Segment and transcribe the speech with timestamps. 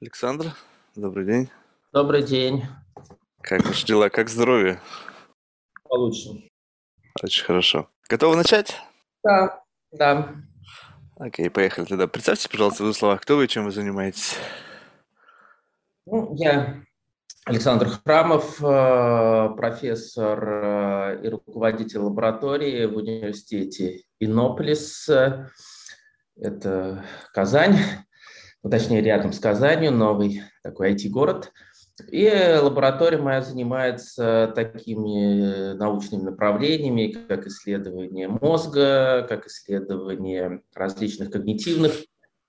[0.00, 0.54] Александр,
[0.94, 1.50] добрый день.
[1.92, 2.62] Добрый день.
[3.40, 4.08] Как ваши дела?
[4.10, 4.80] Как здоровье?
[5.82, 6.48] Получше.
[7.20, 7.90] Очень хорошо.
[8.08, 8.76] Готовы начать?
[9.24, 10.36] Да, да.
[11.16, 12.06] Окей, поехали тогда.
[12.06, 14.36] Представьте, пожалуйста, в двух словах, кто вы и чем вы занимаетесь?
[16.06, 16.80] Ну, я
[17.44, 25.10] Александр Храмов, э, профессор э, и руководитель лаборатории в университете Иннополис.
[26.36, 27.76] Это Казань,
[28.62, 31.52] ну, точнее, рядом с Казанью, новый такой IT-город.
[32.10, 32.30] И
[32.60, 41.92] лаборатория моя занимается такими научными направлениями, как исследование мозга, как исследование различных когнитивных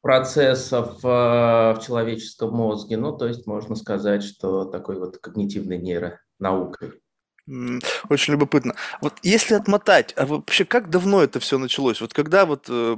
[0.01, 2.97] процессов э, в человеческом мозге.
[2.97, 7.01] Ну, то есть можно сказать, что такой вот когнитивной нейронаукой.
[8.09, 8.75] Очень любопытно.
[9.01, 12.01] Вот если отмотать, а вообще как давно это все началось?
[12.01, 12.97] Вот когда вот, э,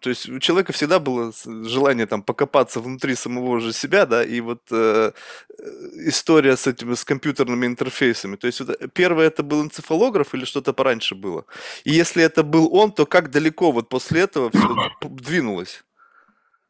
[0.00, 4.40] то есть у человека всегда было желание там покопаться внутри самого же себя, да, и
[4.40, 5.12] вот э,
[5.58, 5.64] э
[6.08, 8.36] история с этими, с компьютерными интерфейсами.
[8.36, 11.44] То есть вот, первое это был энцефалограф или что-то пораньше было?
[11.84, 15.84] И если это был он, то как далеко вот после этого все двинулось?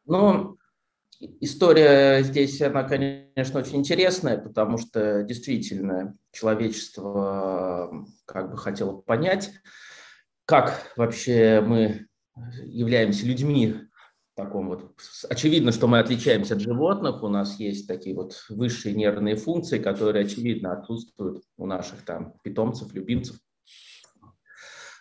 [0.05, 0.57] Ну,
[1.39, 9.51] История здесь, она, конечно, очень интересная, потому что действительно человечество как бы хотело понять,
[10.45, 12.07] как вообще мы
[12.63, 13.75] являемся людьми
[14.35, 14.91] таком вот...
[15.29, 20.25] Очевидно, что мы отличаемся от животных, у нас есть такие вот высшие нервные функции, которые,
[20.25, 23.37] очевидно, отсутствуют у наших там питомцев, любимцев.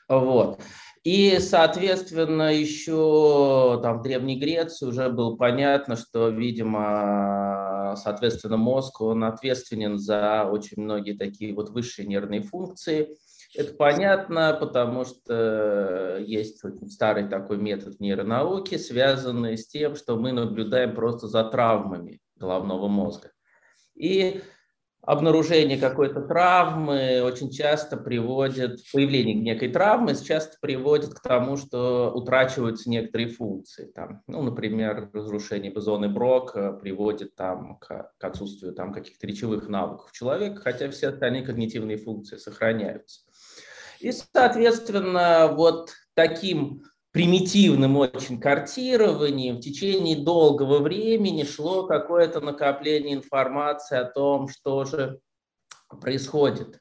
[0.09, 0.61] Вот.
[1.05, 9.25] И, соответственно, еще там в Древней Греции уже было понятно, что, видимо, соответственно, мозг, он
[9.25, 13.17] ответственен за очень многие такие вот высшие нервные функции.
[13.55, 20.95] Это понятно, потому что есть старый такой метод нейронауки, связанный с тем, что мы наблюдаем
[20.95, 23.33] просто за травмами головного мозга.
[23.95, 24.41] И
[25.03, 32.89] обнаружение какой-то травмы очень часто приводит, появление некой травмы часто приводит к тому, что утрачиваются
[32.89, 33.87] некоторые функции.
[33.87, 40.13] Там, ну, например, разрушение зоны Брока приводит там, к, к отсутствию там, каких-то речевых навыков
[40.13, 43.23] человека, хотя все остальные когнитивные функции сохраняются.
[43.99, 53.99] И, соответственно, вот таким примитивным очень картированием в течение долгого времени шло какое-то накопление информации
[53.99, 55.21] о том, что же
[56.01, 56.81] происходит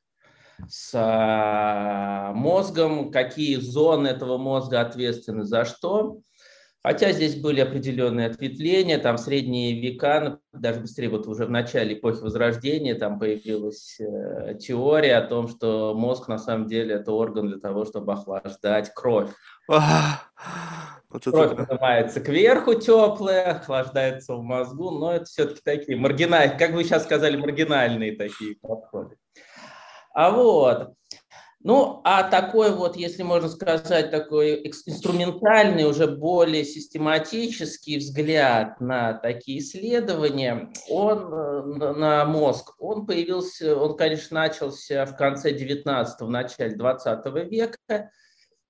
[0.69, 6.21] с а, мозгом, какие зоны этого мозга ответственны за что.
[6.83, 12.21] Хотя здесь были определенные ответвления, там средние века, даже быстрее, вот уже в начале эпохи
[12.21, 17.59] Возрождения, там появилась э, теория о том, что мозг на самом деле это орган для
[17.59, 19.29] того, чтобы охлаждать кровь.
[19.67, 21.65] Вот Кровь это...
[21.65, 27.35] поднимается кверху теплая, охлаждается в мозгу, но это все-таки такие маргинальные, как вы сейчас сказали,
[27.35, 29.17] маргинальные такие подходы.
[30.13, 30.93] А вот,
[31.63, 39.59] ну, а такой вот, если можно сказать, такой инструментальный, уже более систематический взгляд на такие
[39.59, 47.25] исследования, он э, на мозг, он появился, он, конечно, начался в конце 19-го, начале 20
[47.51, 48.11] века,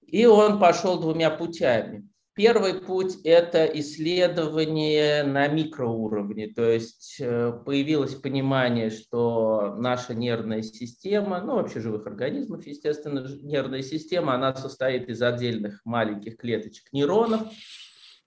[0.02, 2.10] и он пошел двумя путями.
[2.44, 11.40] Первый путь– это исследование на микроуровне, то есть э, появилось понимание, что наша нервная система,
[11.41, 17.41] ну вообще живых организмов, естественно, нервная система, она состоит из отдельных маленьких клеточек нейронов,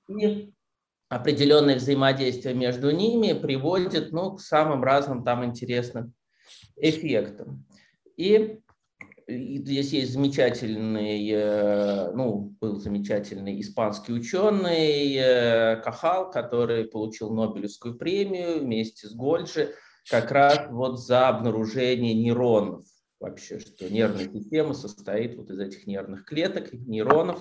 [0.08, 0.52] и
[1.08, 6.14] определенное взаимодействие между ними приводит ну, к самым разным там интересным
[6.76, 7.66] эффектам.
[8.16, 8.60] И
[9.26, 18.60] Здесь есть замечательный, э, ну, был замечательный испанский ученый э, Кахал, который получил Нобелевскую премию
[18.60, 19.74] вместе с Гольджи
[20.10, 22.84] как раз вот за обнаружение нейронов
[23.18, 27.40] вообще, что нервная система состоит вот из этих нервных клеток, нейронов.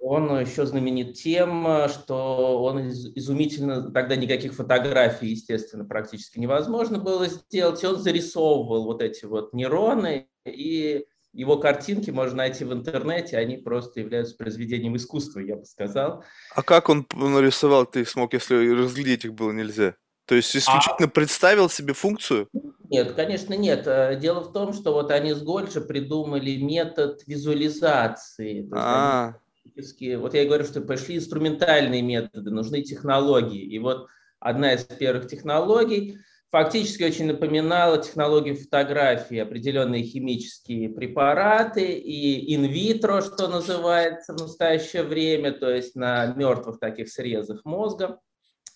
[0.00, 7.82] Он еще знаменит тем, что он изумительно, тогда никаких фотографий, естественно, практически невозможно было сделать,
[7.82, 13.56] и он зарисовывал вот эти вот нейроны, и его картинки можно найти в интернете, они
[13.56, 16.24] просто являются произведением искусства, я бы сказал.
[16.54, 19.96] А как он нарисовал, ты смог, если разглядеть их было нельзя?
[20.26, 21.10] То есть исключительно а...
[21.10, 22.48] представил себе функцию?
[22.88, 23.86] Нет, конечно, нет.
[23.86, 28.68] Э, дело в том, что вот они с Гольджи придумали метод визуализации.
[28.72, 29.34] А
[29.74, 33.62] вот я и говорю, что пошли инструментальные методы, нужны технологии.
[33.62, 34.06] И вот
[34.38, 36.18] одна из первых технологий
[36.54, 45.50] фактически очень напоминала технологию фотографии, определенные химические препараты и инвитро, что называется в настоящее время,
[45.50, 48.20] то есть на мертвых таких срезах мозга.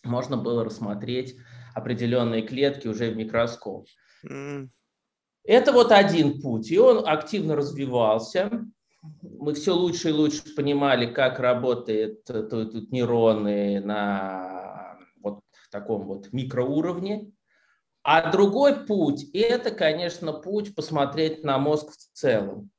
[0.03, 1.37] можно было рассмотреть
[1.73, 3.87] определенные клетки уже в микроскоп.
[4.29, 4.67] Mm.
[5.45, 8.67] Это вот один путь, и он активно развивался.
[9.23, 17.31] Мы все лучше и лучше понимали, как работают тут нейроны на вот таком вот микроуровне.
[18.11, 22.71] А другой путь– это, конечно, путь посмотреть на мозг в целом.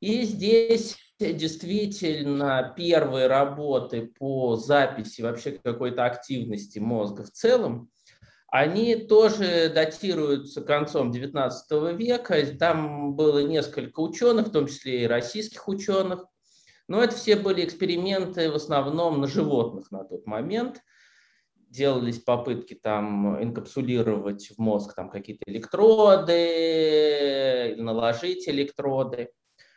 [0.00, 7.90] И здесь действительно первые работы по записи вообще какой-то активности мозга в целом,
[8.48, 12.36] они тоже датируются концом XIX века.
[12.58, 16.26] Там было несколько ученых, в том числе и российских ученых.
[16.86, 20.82] Но это все были эксперименты в основном на животных на тот момент.
[21.70, 26.36] Делались попытки там инкапсулировать в мозг там какие-то электроды,
[27.78, 29.30] наложить электроды.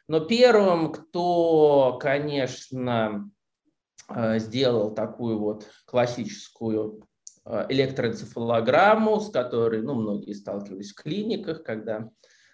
[0.08, 3.30] Но первым, кто, конечно,
[4.10, 7.08] э, сделал такую вот классическую
[7.46, 12.10] э, электроэнцефалограмму, с которой ну, многие сталкивались в клиниках, когда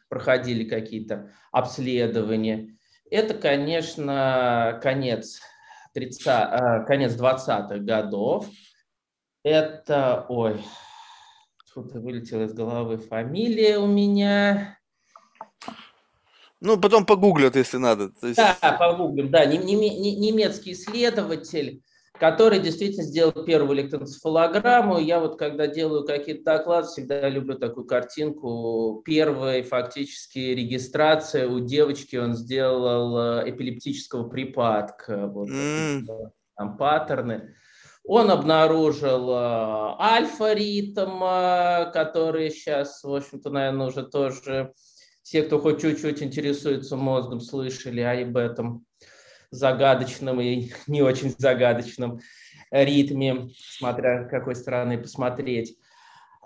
[0.10, 2.78] проходили какие-то обследования.
[3.10, 5.40] Это, конечно, конец,
[5.94, 8.48] 30, э, конец 20-х годов.
[9.44, 10.62] Это, ой,
[11.74, 14.78] тут вылетела из головы фамилия у меня.
[16.60, 18.12] Ну, потом погуглят, если надо.
[18.22, 18.36] есть...
[18.36, 19.46] Да, погуглим, да.
[19.46, 21.82] Немецкий исследователь,
[22.20, 25.00] который действительно сделал первую электроэнцефалограмму.
[25.00, 29.02] Я вот, когда делаю какие-то доклады, всегда люблю такую картинку.
[29.06, 35.28] Первая фактически регистрация у девочки, он сделал э, эпилептического припадка.
[35.28, 36.02] Вот mm.
[36.58, 37.56] там паттерны.
[38.06, 44.74] Он обнаружил э, альфа-ритм, э, который сейчас, в общем-то, наверное, уже тоже
[45.22, 48.86] все, кто хоть чуть-чуть интересуется мозгом, слышали об этом
[49.52, 52.20] загадочном и не очень загадочном
[52.72, 55.78] ритме, смотря какой стороны посмотреть.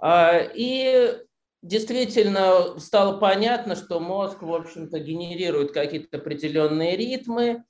[0.01, 1.17] А, и
[1.61, 7.63] действительно стало понятно, что мозг, в общем-то, генерирует какие-то определенные ритмы,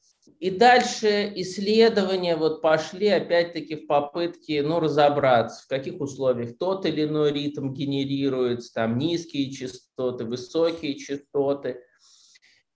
[0.44, 7.06] и дальше исследования вот пошли опять-таки в попытке ну, разобраться, в каких условиях тот или
[7.06, 11.80] иной ритм генерируется, там низкие частоты, высокие частоты.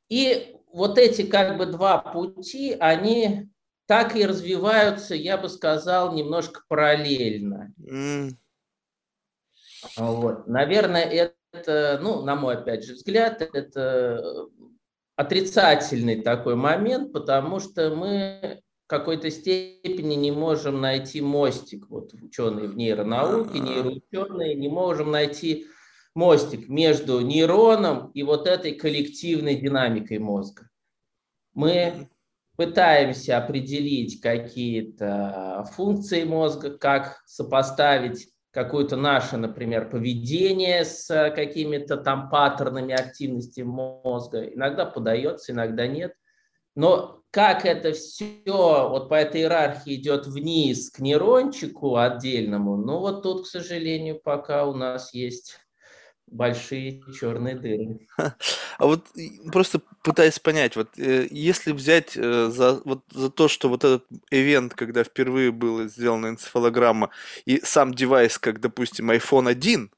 [0.07, 3.49] И вот эти как бы два пути, они
[3.85, 7.73] так и развиваются, я бы сказал, немножко параллельно.
[7.81, 8.29] Mm.
[9.97, 10.47] Вот.
[10.47, 11.03] Наверное,
[11.51, 14.47] это, ну, на мой, опять же, взгляд, это
[15.17, 22.69] отрицательный такой момент, потому что мы в какой-то степени не можем найти мостик, вот ученые
[22.69, 25.65] в нейронауке, нейроученые, не можем найти
[26.13, 30.69] мостик между нейроном и вот этой коллективной динамикой мозга.
[31.53, 32.09] Мы
[32.55, 42.27] пытаемся определить какие-то функции мозга, как сопоставить какое-то наше, например, поведение с э, какими-то там
[42.27, 44.45] паттернами активности мозга.
[44.45, 46.15] Иногда подается, иногда нет.
[46.73, 53.21] Но как это все вот по этой иерархии идет вниз к нейрончику отдельному, ну вот
[53.21, 55.59] тут, к сожалению, пока у нас есть
[56.27, 57.99] большие черные дыры.
[58.79, 59.07] А вот
[59.51, 64.05] просто пытаясь понять, вот э, если взять э, за, вот, за то, что вот этот
[64.29, 67.09] ивент, когда впервые была сделана энцефалограмма,
[67.45, 69.89] и сам девайс, как, допустим, iPhone 1,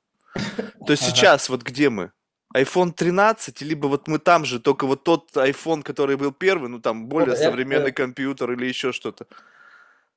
[0.88, 2.12] то сейчас вот где мы?
[2.56, 6.80] iPhone 13, либо вот мы там же, только вот тот iPhone, который был первый, ну
[6.80, 9.28] там более современный компьютер или еще что-то.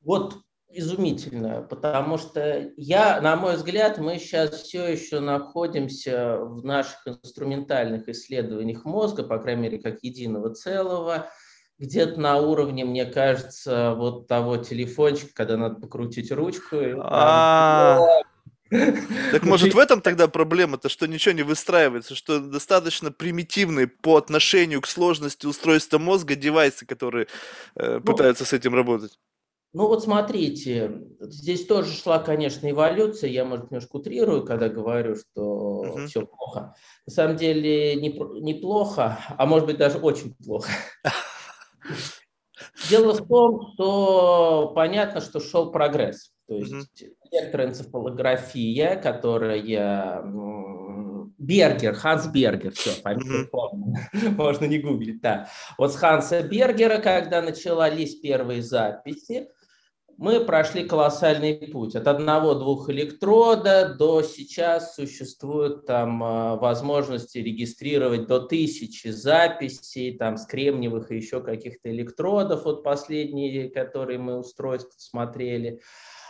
[0.02, 0.42] Вот
[0.74, 8.08] изумительно, потому что я, на мой взгляд, мы сейчас все еще находимся в наших инструментальных
[8.08, 11.30] исследованиях мозга, по крайней мере, как единого целого,
[11.78, 16.76] где-то на уровне, мне кажется, вот того телефончика, когда надо покрутить ручку.
[17.00, 17.98] А.
[18.70, 24.80] Так может в этом тогда проблема-то, что ничего не выстраивается, что достаточно примитивные по отношению
[24.80, 27.26] к сложности устройства мозга девайсы, которые
[27.76, 29.18] э, ну, пытаются с этим работать?
[29.74, 33.30] Ну вот смотрите, здесь тоже шла, конечно, эволюция.
[33.30, 36.06] Я, может, немножко утрирую, когда говорю, что uh-huh.
[36.06, 36.74] все плохо.
[37.06, 38.10] На самом деле не,
[38.40, 40.70] неплохо, а может быть даже очень плохо.
[42.90, 46.32] Дело в том, что понятно, что шел прогресс.
[46.48, 49.62] То есть электроэнцефалография, которая
[51.38, 53.48] Бергер, Ханс Бергер, все, помню,
[54.36, 55.48] можно не гуглить, да.
[55.78, 59.48] Вот с Ханса Бергера, когда начались первые записи,
[60.18, 61.96] мы прошли колоссальный путь.
[61.96, 70.46] От одного-двух электрода до сейчас существуют там а, возможности регистрировать до тысячи записей там, с
[70.46, 75.80] кремниевых и еще каких-то электродов, вот последние, которые мы устройства смотрели.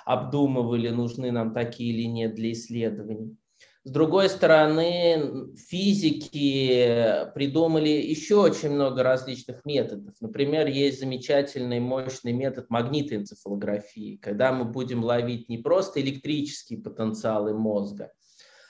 [0.05, 3.37] обдумывали, нужны нам такие или нет для исследований.
[3.85, 10.15] С другой стороны, физики придумали еще очень много различных методов.
[10.21, 18.12] Например, есть замечательный мощный метод магнитоэнцефалографии, когда мы будем ловить не просто электрические потенциалы мозга,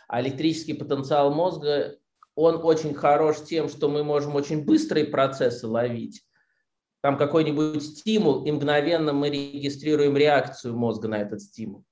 [0.09, 1.99] а электрический потенциал мозга,
[2.35, 6.23] он очень хорош тем, что мы можем очень быстрые процессы ловить.
[7.02, 11.85] Там какой-нибудь стимул, и мгновенно мы регистрируем реакцию мозга на этот стимул.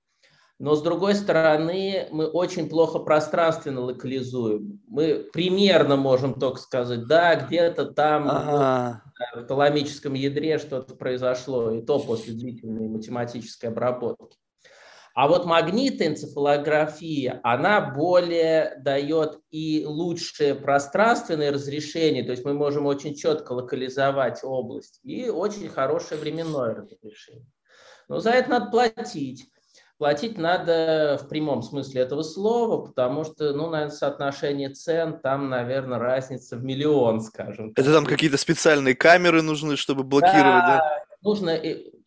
[0.60, 4.78] Но с другой стороны, мы очень плохо пространственно локализуем.
[4.86, 9.02] Мы примерно можем только сказать, да, где-то там ага.
[9.36, 14.36] в таламическом ядре что-то произошло, и то после длительной математической обработки.
[15.14, 23.14] А вот магнитоэнцефалография, она более дает и лучшее пространственное разрешение, то есть мы можем очень
[23.14, 27.46] четко локализовать область, и очень хорошее временное разрешение.
[28.08, 29.50] Но за это надо платить.
[30.00, 35.98] Платить надо в прямом смысле этого слова, потому что, ну, наверное, соотношение цен, там, наверное,
[35.98, 37.74] разница в миллион, скажем.
[37.76, 40.78] Это там какие-то специальные камеры нужны, чтобы блокировать, да?
[40.78, 41.04] да?
[41.20, 41.60] нужно...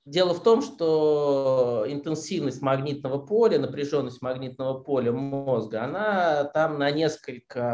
[0.05, 7.69] Дело в том, что интенсивность магнитного поля, напряженность магнитного поля мозга, она там на несколько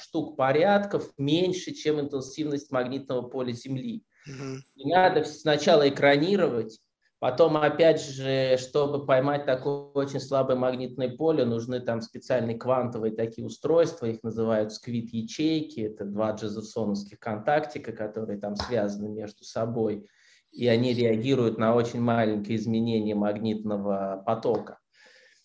[0.00, 4.02] штук порядков меньше, чем интенсивность магнитного поля Земли.
[4.26, 4.62] Угу.
[4.76, 6.80] И надо сначала экранировать,
[7.26, 13.44] Потом, опять же, чтобы поймать такое очень слабое магнитное поле, нужны там специальные квантовые такие
[13.44, 20.06] устройства, их называют сквит-ячейки, это два джезерсоновских контактика, которые там связаны между собой,
[20.52, 24.78] и они реагируют на очень маленькие изменения магнитного потока.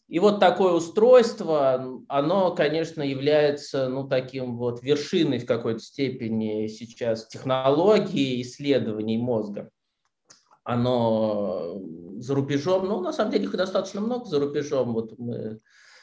[0.08, 7.28] И вот такое устройство, оно, конечно, является ну, таким вот вершиной в какой-то степени сейчас
[7.28, 9.72] технологии исследований мозга
[10.74, 11.82] оно
[12.20, 14.94] за рубежом, ну, на самом деле их достаточно много за рубежом.
[14.94, 15.60] Вот мы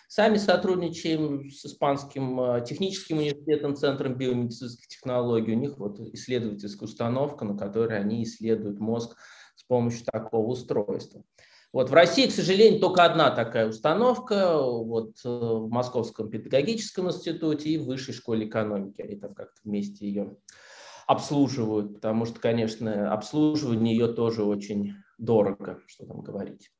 [0.09, 5.53] сами сотрудничаем с Испанским э, техническим университетом, Центром биомедицинских технологий.
[5.53, 9.17] У них вот исследовательская установка, на которой они исследуют мозг
[9.55, 11.23] с помощью такого устройства.
[11.73, 17.71] Вот в России, к сожалению, только одна такая установка, вот э, в Московском педагогическом институте
[17.71, 19.03] и в Высшей школе экономики.
[19.03, 20.37] Они там как-то вместе ее
[21.09, 26.71] обслуживают, потому что, конечно, обслуживание ее тоже очень дорого, что там говорить.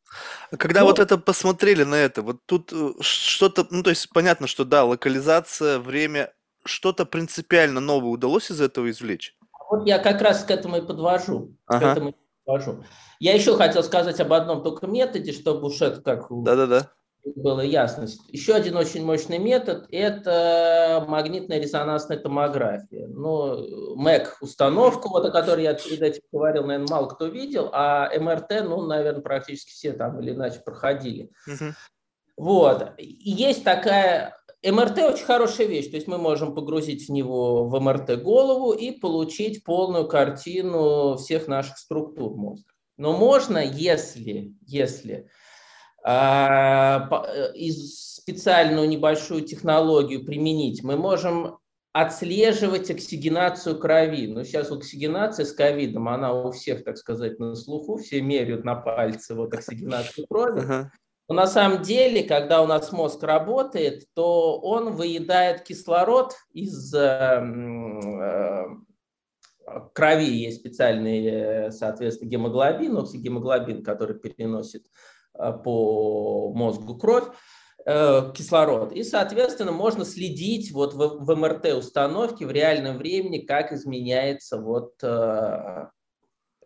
[0.51, 4.47] Когда ну, вот это посмотрели на это, вот тут э, что-то, ну то есть понятно,
[4.47, 6.33] что да, локализация, время,
[6.65, 9.35] что-то принципиально новое удалось из этого извлечь?
[9.71, 11.57] Вот я как раз к этому и подвожу.
[11.67, 11.79] Ага.
[11.79, 12.85] К этому и подвожу.
[13.21, 16.93] Я еще хотел сказать об одном только методе, чтобы уж это как Да-да-да
[17.37, 18.21] было ясность.
[18.29, 23.07] Еще один очень мощный метод– это магнитная резонансная томография.
[23.09, 28.11] Ну, МЭК установку, вот о которой я перед этим говорил, наверное, мало кто видел, а
[28.19, 31.31] МРТ, ну, наверное, практически все там или иначе проходили.
[31.47, 31.73] Угу.
[32.37, 32.93] Вот.
[32.99, 37.81] И есть такая МРТ очень хорошая вещь, то есть мы можем погрузить в него в
[37.81, 42.73] МРТ голову и получить полную картину всех наших структур мозга.
[42.97, 45.31] Но можно, если, если
[46.11, 51.59] а, э, из специальную небольшую технологию применить, мы можем
[51.93, 54.27] отслеживать оксигенацию крови.
[54.27, 58.75] Ну, сейчас оксигенация с ковидом, она у всех, так сказать, на слуху, все меряют на
[58.75, 60.63] пальцы вот оксигенацию крови.
[61.29, 66.99] Но на самом деле, когда у нас мозг работает, то он выедает кислород из э,
[66.99, 68.65] э,
[69.93, 70.25] крови.
[70.25, 75.18] Есть специальный, соответственно, гемоглобин, оксигемоглобин, который переносит Э,
[75.65, 77.25] по мозгу кровь,
[77.87, 78.93] э, кислород.
[78.93, 85.87] И, соответственно, можно следить вот в, в МРТ-установке в реальном времени, как изменяется вот, э,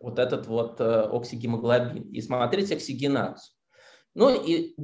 [0.01, 3.55] вот этот вот оксигемоглобин, и смотреть оксигенацию.
[4.15, 4.75] Ну и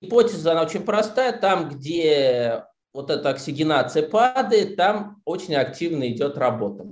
[0.00, 1.38] гипотеза, она очень простая.
[1.38, 6.84] Там, где вот эта оксигенация падает, там очень активно идет работа.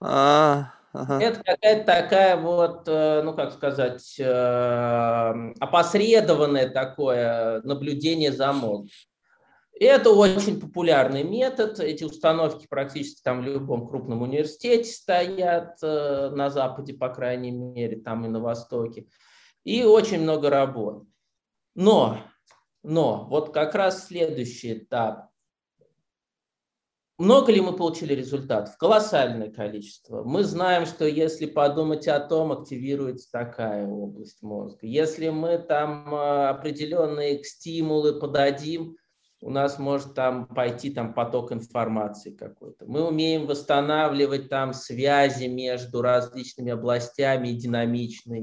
[0.00, 1.20] А, Ага.
[1.20, 8.88] Это какая-то такая вот, э, ну как сказать, э, опосредованное такое наблюдение за мозгом.
[9.80, 11.80] Это очень популярный метод.
[11.80, 17.96] Эти установки практически там в любом крупном университете стоят, э, на Западе, по крайней мере,
[17.96, 19.08] там и на Востоке.
[19.64, 21.04] И очень много работ.
[21.74, 22.20] Но,
[22.84, 25.30] но вот как раз следующий этап.
[27.16, 28.76] Много ли мы получили результатов?
[28.76, 30.24] Колоссальное количество.
[30.24, 34.80] Мы знаем, что если подумать о том, активируется такая область мозга.
[34.82, 38.96] Если мы там а, определенные стимулы подадим,
[39.40, 42.86] у нас может там пойти там поток информации какой-то.
[42.86, 48.38] Мы умеем восстанавливать там связи между различными областями и динамично.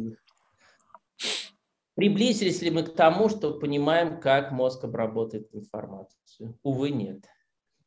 [1.95, 6.57] Приблизились ли мы к тому, что понимаем, как мозг обработает информацию?
[6.63, 7.25] Увы, нет.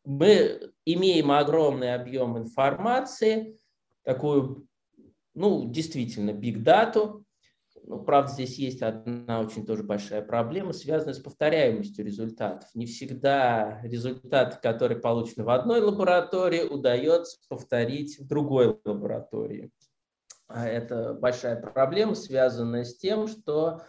[0.05, 3.59] Мы имеем огромный объем информации,
[4.03, 4.67] такую,
[5.35, 7.25] ну, действительно, data,
[7.87, 12.69] ну, правда, здесь есть одна очень тоже большая проблема, связанная с повторяемостью результатов.
[12.75, 19.71] Не всегда результаты, которые получены в одной лаборатории, удается повторить в другой лаборатории.
[20.47, 23.83] А это большая проблема, связанная с тем, что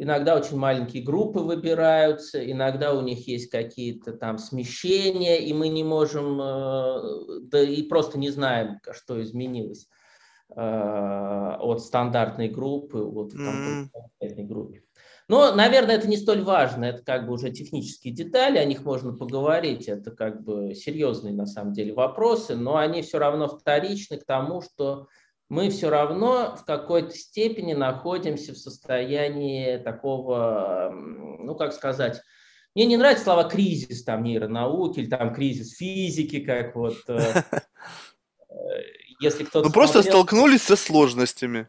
[0.00, 5.84] иногда очень маленькие группы выбираются, иногда у них есть какие-то там смещения, и мы не
[5.84, 9.88] можем, э, да и просто не знаем, что изменилось.
[10.56, 14.82] Э, от стандартной группы вот конкретной группе.
[15.28, 19.12] Но, наверное, это не столь важно, это как бы уже технические детали, о них можно
[19.12, 24.24] поговорить, это как бы серьезные на самом деле вопросы, но они все равно вторичны к
[24.24, 25.06] тому, что
[25.50, 32.22] мы все равно в какой-то степени находимся в состоянии такого, ну как сказать,
[32.76, 37.42] мне не нравится слова кризис там нейронауки или там кризис физики, как вот э,
[39.20, 41.68] если кто-то Ну просто столкнулись со сложностями,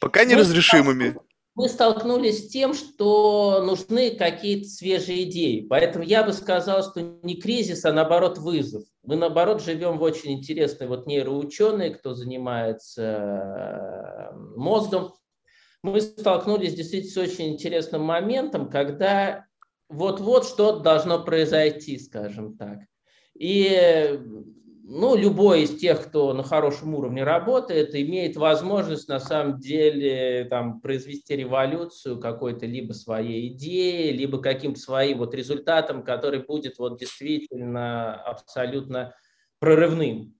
[0.00, 1.16] пока неразрешимыми.
[1.58, 5.66] Мы столкнулись с тем, что нужны какие-то свежие идеи.
[5.68, 8.84] Поэтому я бы сказал, что не кризис, а наоборот вызов.
[9.02, 15.14] Мы наоборот живем в очень интересной вот нейроученые, кто занимается э, мозгом.
[15.82, 19.44] Мы столкнулись действительно с очень интересным моментом, когда
[19.88, 22.78] вот-вот что-то должно произойти, скажем так.
[23.36, 24.16] И
[24.90, 30.80] ну, любой из тех, кто на хорошем уровне работает, имеет возможность на самом деле там,
[30.80, 38.14] произвести революцию какой-то либо своей идеей, либо каким-то своим вот результатом, который будет вот действительно
[38.14, 39.14] абсолютно
[39.58, 40.34] прорывным.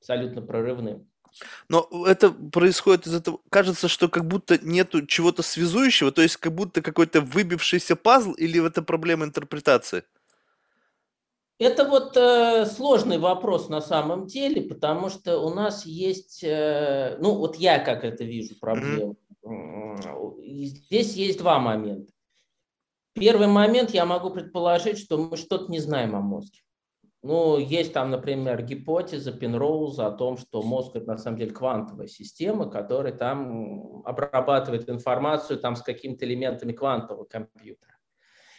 [0.00, 1.08] Абсолютно прорывным.
[1.68, 6.52] Но это происходит из этого, кажется, что как будто нету чего-то связующего, то есть как
[6.52, 10.02] будто какой-то выбившийся пазл или это проблема интерпретации?
[11.62, 17.36] Это вот э, сложный вопрос на самом деле, потому что у нас есть, э, ну
[17.36, 19.16] вот я как это вижу проблему.
[19.44, 20.42] Mm-hmm.
[20.64, 22.12] Здесь есть два момента.
[23.14, 26.58] Первый момент, я могу предположить, что мы что-то не знаем о мозге.
[27.22, 32.08] Ну, есть там, например, гипотеза Пенроуза о том, что мозг это на самом деле квантовая
[32.08, 37.92] система, которая там обрабатывает информацию там с какими-то элементами квантового компьютера.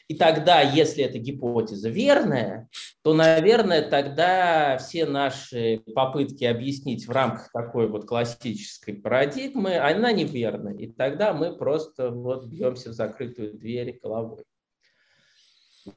[0.07, 2.69] И тогда, если эта гипотеза верная,
[3.03, 10.69] то, наверное, тогда все наши попытки объяснить в рамках такой вот классической парадигмы, она неверна.
[10.69, 14.43] И тогда мы просто вот бьемся в закрытую дверь головой.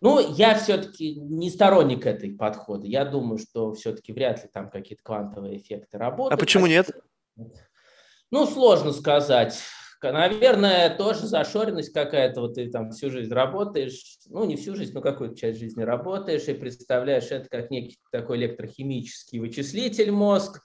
[0.01, 2.87] Ну, я все-таки не сторонник этой подхода.
[2.87, 6.41] Я думаю, что все-таки вряд ли там какие-то квантовые эффекты работают.
[6.41, 6.91] А почему нет?
[8.31, 9.61] Ну, сложно сказать.
[10.03, 15.01] Наверное, тоже зашоренность какая-то, вот ты там всю жизнь работаешь, ну не всю жизнь, но
[15.01, 20.63] какую-то часть жизни работаешь и представляешь это как некий такой электрохимический вычислитель мозг,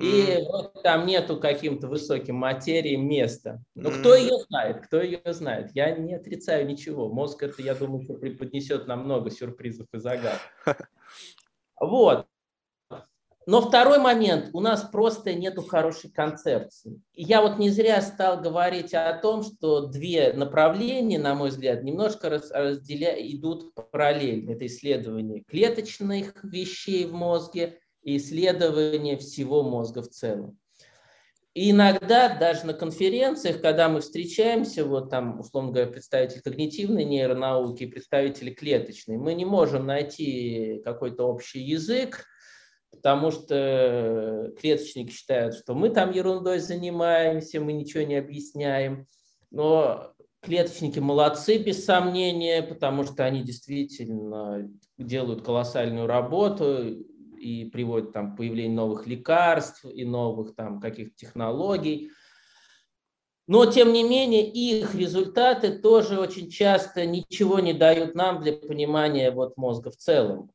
[0.00, 3.62] и вот там нету каким-то высоким материи места.
[3.74, 5.72] Но кто ее знает, кто ее знает?
[5.74, 7.12] Я не отрицаю ничего.
[7.12, 10.40] Мозг это, я думаю, преподнесет нам много сюрпризов и загадок.
[11.80, 12.28] Вот.
[13.46, 17.00] Но второй момент, у нас просто нету хорошей концепции.
[17.12, 21.82] И я вот не зря стал говорить о том, что две направления, на мой взгляд,
[21.82, 23.14] немножко разделя...
[23.18, 24.52] идут параллельно.
[24.52, 30.58] Это исследование клеточных вещей в мозге и исследование всего мозга в целом.
[31.52, 37.86] И иногда даже на конференциях, когда мы встречаемся, вот там, условно говоря, представители когнитивной нейронауки,
[37.86, 42.24] представители клеточной, мы не можем найти какой-то общий язык,
[42.94, 49.06] потому что клеточники считают, что мы там ерундой занимаемся, мы ничего не объясняем.
[49.50, 57.04] Но клеточники молодцы, без сомнения, потому что они действительно делают колоссальную работу
[57.38, 62.10] и приводят там, к появлению новых лекарств и новых там, каких-то технологий.
[63.46, 69.30] Но, тем не менее, их результаты тоже очень часто ничего не дают нам для понимания
[69.30, 70.50] вот, мозга в целом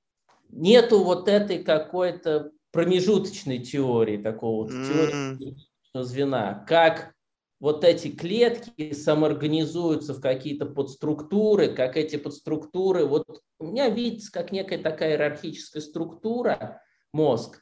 [0.50, 5.58] нету вот этой какой-то промежуточной теории, такого вот теории
[5.94, 7.14] звена, как
[7.60, 13.26] вот эти клетки самоорганизуются в какие-то подструктуры, как эти подструктуры, вот
[13.60, 16.82] у меня видится как некая такая иерархическая структура
[17.12, 17.60] мозг,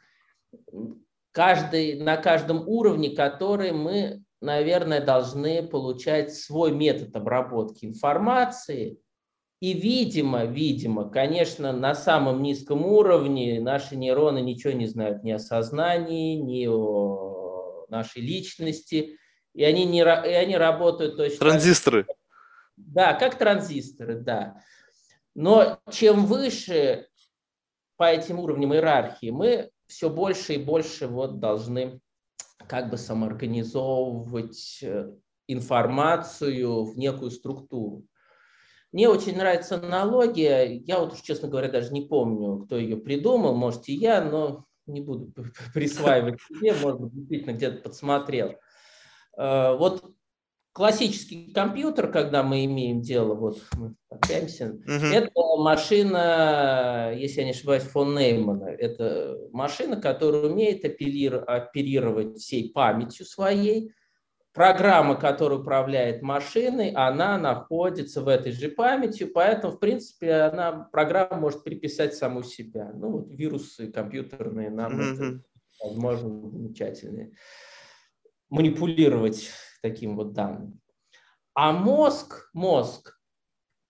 [1.32, 9.00] каждый, на каждом уровне который мы, наверное, должны получать свой метод обработки информации,
[9.60, 15.40] и, видимо, видимо, конечно, на самом низком уровне наши нейроны ничего не знают ни о
[15.40, 19.18] сознании, ни о нашей личности.
[19.54, 22.04] и они, не, и они работают точно Транзисторы.
[22.04, 22.18] Так,
[22.76, 24.62] да, как транзисторы, да.
[25.34, 27.08] Но чем выше
[27.96, 32.00] по этим уровням иерархии, мы все больше и больше вот должны
[32.68, 35.12] как бы самоорганизовывать э,
[35.48, 38.04] информацию в некую структуру.
[38.98, 40.66] Мне очень нравится аналогия.
[40.66, 43.54] Я вот честно говоря, даже не помню, кто ее придумал.
[43.54, 45.32] Может, и я, но не буду
[45.76, 46.74] присваивать себе.
[46.74, 48.56] Может быть, действительно где-то подсмотрел.
[49.38, 50.04] Э, вот
[50.74, 54.90] классический компьютер, когда мы имеем дело, вот мы общаемся, угу.
[54.90, 58.64] это машина, если я не ошибаюсь, фон Неймана.
[58.64, 63.92] Это машина, которая умеет оперировать всей памятью своей.
[64.58, 71.38] Программа, которая управляет машиной, она находится в этой же памяти, поэтому, в принципе, она, программа
[71.38, 72.92] может переписать саму себя.
[72.92, 75.44] Ну, вот вирусы компьютерные нам mm это,
[75.84, 77.34] возможно, замечательные.
[78.50, 79.52] Манипулировать
[79.84, 80.82] таким вот данным.
[81.54, 83.16] А мозг, мозг,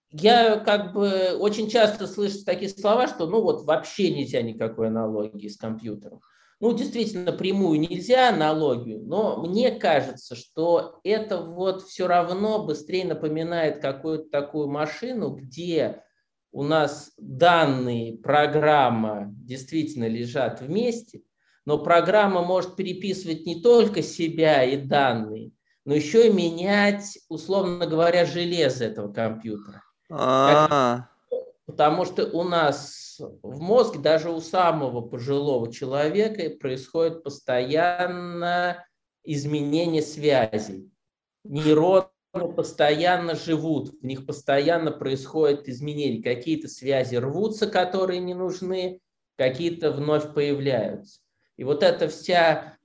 [0.09, 5.47] я как бы очень часто слышу такие слова, что ну вот вообще нельзя никакой аналогии
[5.47, 6.19] с компьютером.
[6.59, 13.79] Ну, действительно, прямую нельзя аналогию, но мне кажется, что это вот все равно быстрее напоминает
[13.79, 16.01] какую-то такую машину, где
[16.51, 21.21] у нас данные, программа действительно лежат вместе,
[21.65, 25.51] но программа может переписывать не только себя и данные,
[25.85, 29.83] но еще и менять, условно говоря, железо этого компьютера.
[30.09, 31.09] А-а-а.
[31.67, 38.85] Потому что у нас в мозге, даже у самого пожилого человека, происходит постоянно
[39.25, 40.89] изменение связей.
[41.43, 42.07] Нейроны
[42.55, 46.23] постоянно живут, в них постоянно происходят изменения.
[46.23, 49.01] Какие-то связи рвутся, которые не нужны,
[49.35, 51.19] какие-то вновь появляются.
[51.57, 52.76] И вот эта вся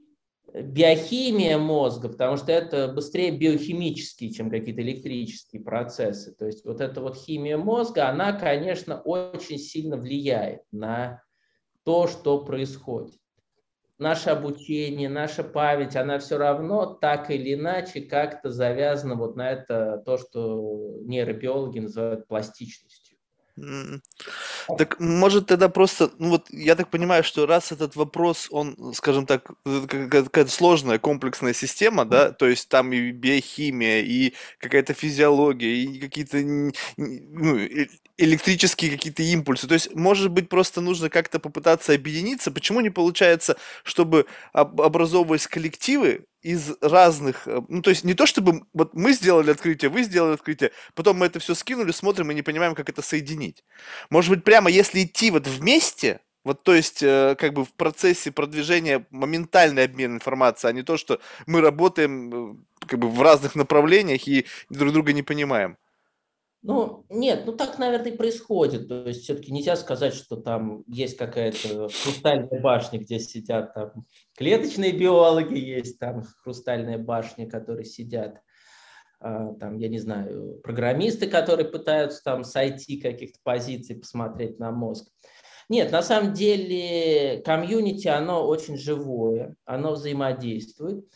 [0.54, 6.34] биохимия мозга, потому что это быстрее биохимические, чем какие-то электрические процессы.
[6.34, 11.22] То есть вот эта вот химия мозга, она, конечно, очень сильно влияет на
[11.84, 13.14] то, что происходит.
[13.98, 20.02] Наше обучение, наша память, она все равно так или иначе как-то завязана вот на это,
[20.04, 23.01] то, что нейробиологи называют пластичностью.
[24.78, 29.26] Так может тогда просто, ну вот я так понимаю, что раз этот вопрос, он, скажем
[29.26, 29.50] так,
[29.88, 36.38] какая-то сложная комплексная система, да, то есть там и биохимия, и какая-то физиология, и какие-то
[36.96, 37.58] ну,
[38.22, 39.66] электрические какие-то импульсы.
[39.66, 42.50] То есть, может быть, просто нужно как-то попытаться объединиться.
[42.50, 48.62] Почему не получается, чтобы образовывались коллективы, из разных, э, ну то есть не то чтобы
[48.74, 52.42] вот мы сделали открытие, вы сделали открытие, потом мы это все скинули, смотрим и не
[52.42, 53.64] понимаем, как это соединить.
[54.10, 58.32] Может быть, прямо если идти вот вместе, вот то есть э, как бы в процессе
[58.32, 63.54] продвижения моментальный обмен информацией, а не то, что мы работаем э, как бы в разных
[63.54, 65.76] направлениях и друг друга не понимаем.
[66.62, 68.86] Ну, нет, ну так, наверное, и происходит.
[68.86, 74.92] То есть все-таки нельзя сказать, что там есть какая-то хрустальная башня, где сидят там клеточные
[74.92, 78.40] биологи, есть там хрустальная башня, которые сидят,
[79.18, 85.08] а, там, я не знаю, программисты, которые пытаются там сойти каких-то позиций, посмотреть на мозг.
[85.68, 91.06] Нет, на самом деле комьюнити, оно очень живое, оно взаимодействует.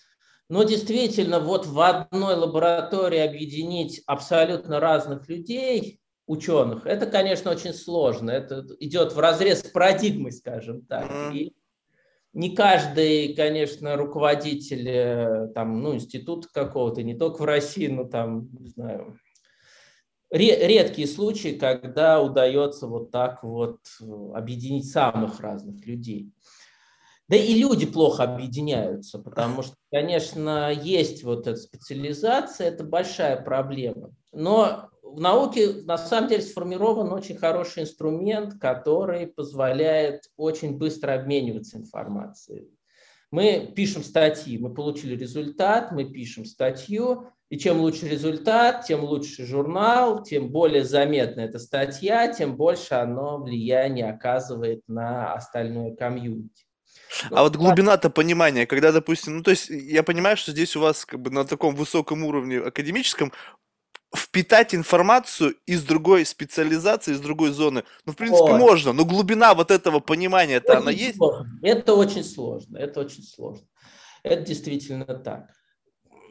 [0.48, 8.30] Но действительно, вот в одной лаборатории объединить абсолютно разных людей, ученых, это, конечно, очень сложно.
[8.30, 11.10] Это идет в разрез с парадигмой, скажем так.
[11.32, 11.52] И
[12.32, 18.50] не каждый, конечно, руководитель э, там, ну, института какого-то, не только в России, но там,
[18.58, 19.18] не знаю,
[20.30, 24.04] редкие случаи, когда удается вот так вот э,
[24.34, 26.30] объединить самых разных людей.
[27.28, 34.12] Да и люди плохо объединяются, потому что, конечно, есть вот эта специализация, это большая проблема.
[34.32, 41.78] Но в науке на самом деле сформирован очень хороший инструмент, который позволяет очень быстро обмениваться
[41.78, 42.70] информацией.
[43.32, 49.44] Мы пишем статьи, мы получили результат, мы пишем статью, и чем лучше результат, тем лучше
[49.46, 56.66] журнал, тем более заметна эта статья, тем больше оно влияние оказывает на остальное комьюнити.
[57.30, 61.04] А вот глубина-то понимания, когда, допустим, ну, то есть я понимаю, что здесь у вас
[61.04, 63.32] как бы на таком высоком уровне академическом
[64.14, 67.84] впитать информацию из другой специализации, из другой зоны.
[68.04, 68.58] Ну, в принципе, Ой.
[68.58, 71.18] можно, но глубина вот этого понимания, это она есть?
[71.62, 73.66] Это очень сложно, это очень сложно.
[74.22, 75.50] Это действительно так.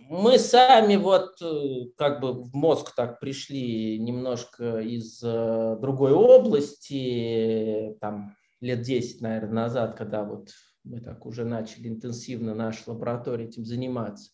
[0.07, 7.95] Мы сами вот э, как бы в мозг так пришли немножко из э, другой области,
[7.99, 10.49] там лет 10, наверное, назад, когда вот
[10.83, 14.31] мы так уже начали интенсивно нашей лаборатории этим заниматься.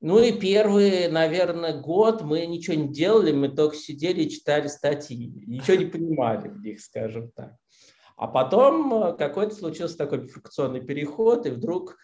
[0.00, 5.32] Ну и первый, наверное, год мы ничего не делали, мы только сидели и читали статьи,
[5.46, 7.54] ничего не понимали в них, скажем так.
[8.16, 11.96] А потом э, какой-то случился такой фрикционный переход, и вдруг,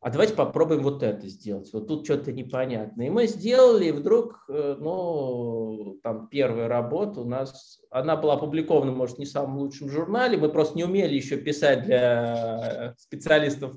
[0.00, 1.70] а давайте попробуем вот это сделать.
[1.74, 3.02] Вот тут что-то непонятно.
[3.02, 8.92] И мы сделали, и вдруг, э, ну, там первая работа у нас, она была опубликована,
[8.92, 13.74] может, не в самом лучшем журнале, мы просто не умели еще писать для специалистов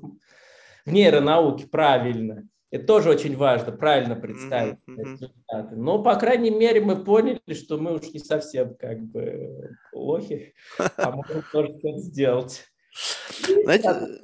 [0.86, 2.48] в нейронауке правильно.
[2.70, 4.96] Это тоже очень важно, правильно представить mm-hmm.
[4.96, 5.76] результаты.
[5.76, 10.54] Но, по крайней мере, мы поняли, что мы уж не совсем как бы лохи,
[10.96, 12.64] а можем тоже что-то сделать.
[13.64, 14.22] Знаете,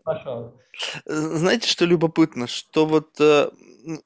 [1.07, 2.47] знаете, что любопытно?
[2.47, 3.51] Что вот, э,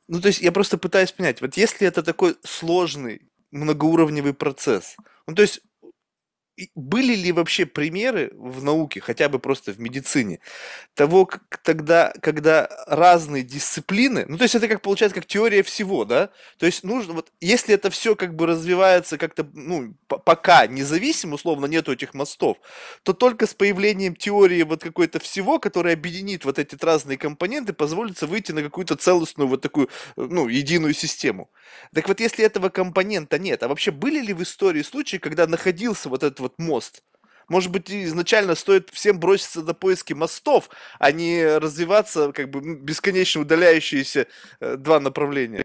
[0.08, 4.96] ну, то есть я просто пытаюсь понять, вот если это такой сложный, многоуровневый процесс,
[5.26, 5.60] ну, то есть
[6.74, 10.40] были ли вообще примеры в науке, хотя бы просто в медицине,
[10.94, 16.04] того, как тогда, когда разные дисциплины, ну, то есть это как получается, как теория всего,
[16.04, 16.30] да?
[16.58, 21.66] То есть нужно, вот, если это все как бы развивается как-то, ну, пока независимо, условно,
[21.66, 22.58] нету этих мостов,
[23.02, 28.26] то только с появлением теории вот какой-то всего, которая объединит вот эти разные компоненты, позволится
[28.26, 31.50] выйти на какую-то целостную вот такую, ну, единую систему.
[31.94, 36.08] Так вот, если этого компонента нет, а вообще были ли в истории случаи, когда находился
[36.08, 37.02] вот этот вот мост.
[37.48, 43.42] Может быть, изначально стоит всем броситься на поиски мостов, а не развиваться как бы бесконечно
[43.42, 44.26] удаляющиеся
[44.60, 45.64] э, два направления.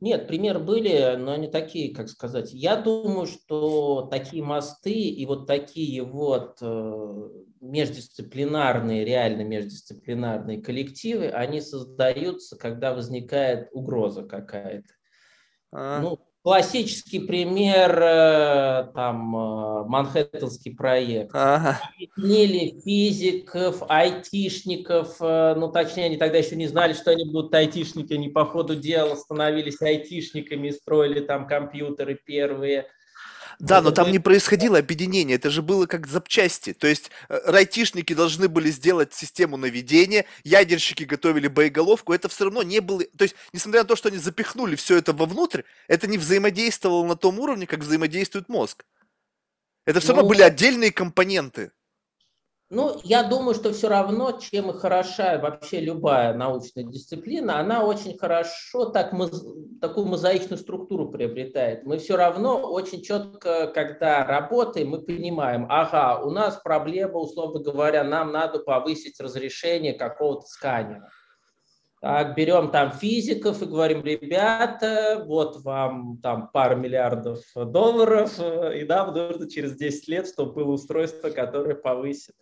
[0.00, 2.54] Нет, примеры были, но они такие, как сказать.
[2.54, 7.28] Я думаю, что такие мосты и вот такие вот э,
[7.60, 14.88] междисциплинарные, реально междисциплинарные коллективы, они создаются, когда возникает угроза какая-то.
[15.70, 16.00] А.
[16.00, 21.30] Ну, Классический пример, э, там, э, Манхэттенский проект.
[21.34, 21.78] Ага.
[21.94, 28.14] Объединили физиков, айтишников, э, ну, точнее, они тогда еще не знали, что они будут айтишники,
[28.14, 32.86] они по ходу дела становились айтишниками, строили там компьютеры первые–
[33.60, 36.72] да, но там не происходило объединение, это же было как запчасти.
[36.72, 42.62] То есть э, райтишники должны были сделать систему наведения, ядерщики готовили боеголовку, это все равно
[42.62, 43.04] не было...
[43.16, 47.16] То есть, несмотря на то, что они запихнули все это вовнутрь, это не взаимодействовало на
[47.16, 48.84] том уровне, как взаимодействует мозг.
[49.84, 51.72] Это все равно ну, были отдельные компоненты.
[52.72, 58.16] Ну, я думаю, что все равно, чем и хороша вообще любая научная дисциплина, она очень
[58.16, 59.12] хорошо так,
[59.80, 61.84] такую мозаичную структуру приобретает.
[61.84, 68.04] Мы все равно очень четко, когда работаем, мы понимаем, ага, у нас проблема, условно говоря,
[68.04, 71.10] нам надо повысить разрешение какого-то сканера.
[72.00, 79.12] Так, берем там физиков и говорим, ребята, вот вам там пару миллиардов долларов, и нам
[79.12, 82.36] нужно через 10 лет, чтобы было устройство, которое повысит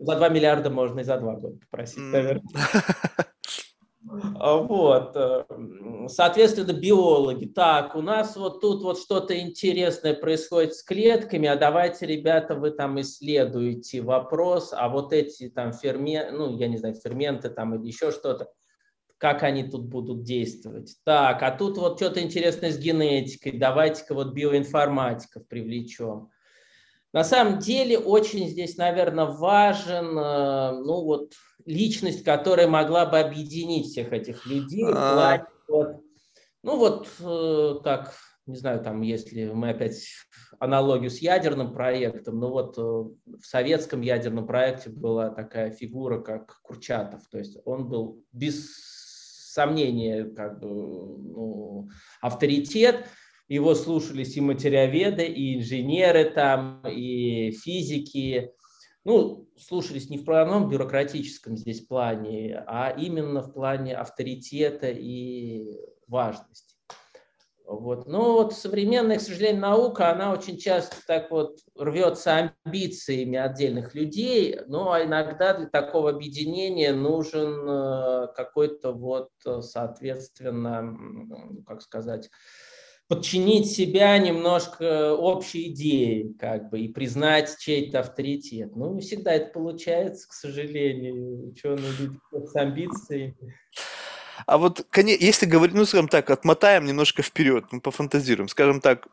[0.00, 2.42] за 2 миллиарда можно и за 2 года попросить, наверное.
[4.40, 5.12] А, вот.
[5.14, 5.44] Э,
[6.08, 7.46] соответственно, биологи.
[7.46, 12.70] Так, у нас вот тут вот что-то интересное происходит с клетками, а давайте, ребята, вы
[12.70, 17.86] там исследуете вопрос, а вот эти там ферменты, ну, я не знаю, ферменты там или
[17.86, 18.48] еще что-то,
[19.18, 20.96] как они тут будут действовать.
[21.04, 26.30] Так, а тут вот что-то интересное с генетикой, давайте-ка вот биоинформатиков привлечем.
[27.12, 31.32] На самом деле очень здесь, наверное, важен э, ну, вот,
[31.66, 34.86] личность, которая могла бы объединить всех этих людей.
[34.94, 35.44] А...
[35.68, 36.02] Вот,
[36.62, 38.14] ну вот э, как,
[38.46, 40.04] не знаю, там, если мы опять
[40.58, 46.60] аналогию с ядерным проектом, ну вот э, в советском ядерном проекте была такая фигура, как
[46.62, 47.22] Курчатов.
[47.28, 48.68] То есть он был без
[49.52, 51.88] сомнения как бы, ну,
[52.20, 53.06] авторитет,
[53.54, 58.52] его слушались и материоведы, и инженеры там, и физики.
[59.04, 66.76] Ну, слушались не в правом бюрократическом здесь плане, а именно в плане авторитета и важности.
[67.64, 68.06] Вот.
[68.06, 74.60] Но вот современная, к сожалению, наука, она очень часто так вот рвется амбициями отдельных людей,
[74.66, 80.96] но иногда для такого объединения нужен э, какой-то вот, соответственно,
[81.64, 82.28] как сказать,
[83.10, 88.76] подчинить себя немножко общей идее, как бы, и признать чей-то авторитет.
[88.76, 91.48] Ну, не всегда это получается, к сожалению.
[91.48, 93.34] Ученые люди с амбициями.
[94.46, 99.08] А вот, если говорить, ну, скажем так, отмотаем немножко вперед, мы пофантазируем, скажем так,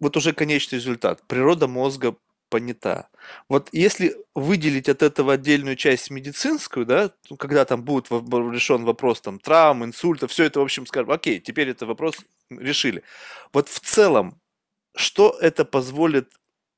[0.00, 1.22] вот уже конечный результат.
[1.26, 2.16] Природа мозга
[2.48, 3.08] понята.
[3.48, 9.20] Вот если выделить от этого отдельную часть медицинскую, да, ну, когда там будет решен вопрос
[9.20, 12.16] там травм, инсульта, все это, в общем, скажем, окей, теперь это вопрос
[12.50, 13.02] решили.
[13.52, 14.40] Вот в целом,
[14.94, 16.30] что это позволит,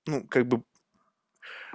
[0.07, 0.63] ну, как бы,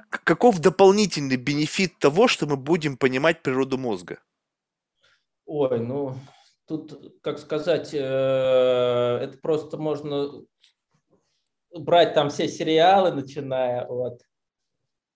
[0.09, 4.19] каков дополнительный бенефит того, что мы будем понимать природу мозга?
[5.45, 6.15] Ой, ну,
[6.67, 10.43] тут, как сказать, э, это просто можно
[11.73, 14.21] брать там все сериалы, начиная от...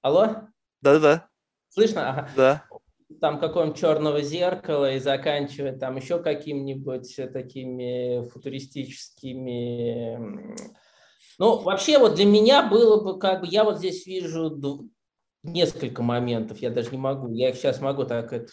[0.01, 0.47] Алло?
[0.81, 1.29] Да-да-да.
[1.69, 2.09] Слышно?
[2.09, 2.29] Ага.
[2.35, 2.65] Да.
[3.21, 10.55] Там какого-нибудь черного зеркала и заканчивая там еще какими-нибудь такими футуристическими...
[11.39, 13.47] Ну, вообще вот для меня было бы как бы...
[13.47, 14.89] Я вот здесь вижу
[15.43, 18.51] несколько моментов, я даже не могу, я их сейчас могу так это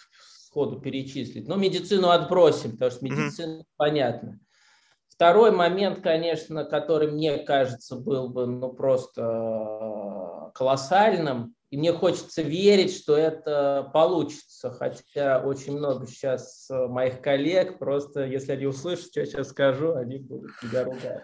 [0.55, 1.49] сходу перечислить.
[1.49, 3.67] Но медицину отбросим, потому что медицина mm-hmm.
[3.77, 4.41] понятно.
[5.15, 12.43] Второй момент, конечно, который мне кажется был бы ну, просто э, колоссальным, и мне хочется
[12.43, 19.07] верить, что это получится, хотя очень много сейчас э, моих коллег, просто если они услышат,
[19.07, 21.23] что я сейчас скажу, они будут тебя ругать.